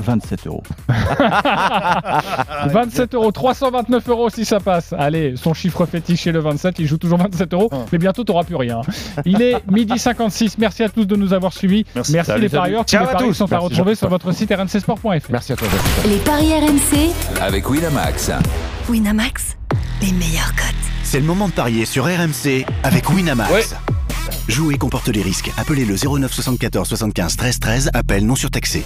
27 0.00 0.46
euros. 0.46 0.62
27 2.66 3.14
euros, 3.14 3.32
329 3.32 4.08
euros 4.08 4.30
si 4.30 4.44
ça 4.44 4.60
passe. 4.60 4.92
Allez, 4.96 5.34
son 5.36 5.54
chiffre 5.54 5.86
fétiche 5.86 6.26
est 6.26 6.32
le 6.32 6.40
27, 6.40 6.76
il 6.78 6.86
joue 6.86 6.98
toujours 6.98 7.18
27 7.18 7.52
euros, 7.54 7.70
mais 7.92 7.98
bientôt 7.98 8.24
tu 8.24 8.32
n'auras 8.32 8.44
plus 8.44 8.56
rien. 8.56 8.80
Il 9.24 9.42
est 9.42 9.56
midi 9.70 9.98
56, 9.98 10.58
merci 10.58 10.82
à 10.82 10.88
tous 10.88 11.04
de 11.06 11.16
nous 11.16 11.32
avoir 11.32 11.52
suivis. 11.52 11.84
Merci, 11.94 12.12
Merci. 12.12 12.30
les 12.32 12.36
Salut, 12.36 12.50
parieurs, 12.50 12.84
tous 12.84 12.96
les 12.96 13.02
à 13.02 13.06
paris 13.06 13.24
tous. 13.26 13.34
sont 13.34 13.44
à 13.46 13.48
Merci, 13.50 13.64
retrouver 13.64 13.94
sur 13.94 14.08
votre 14.08 14.32
site 14.32 14.52
rncsport.fr. 14.54 15.30
Merci 15.30 15.52
à 15.52 15.56
toi. 15.56 15.68
les 16.06 16.16
paris 16.18 16.52
RMC, 16.52 17.12
Avec 17.40 17.68
Winamax. 17.68 18.30
Winamax, 18.88 19.56
les 20.02 20.12
meilleurs 20.12 20.54
cotes. 20.54 20.74
C'est 21.02 21.20
le 21.20 21.26
moment 21.26 21.48
de 21.48 21.52
parier 21.52 21.84
sur 21.86 22.04
RMC 22.04 22.64
avec 22.82 23.08
Winamax. 23.10 23.74
Jouer 24.46 24.76
comporte 24.76 25.08
les 25.08 25.22
risques. 25.22 25.50
Appelez 25.58 25.84
le 25.84 25.94
09 25.96 26.32
74 26.32 26.88
75 26.88 27.36
13 27.36 27.58
13. 27.60 27.90
Appel 27.94 28.24
non 28.26 28.34
surtaxé. 28.34 28.82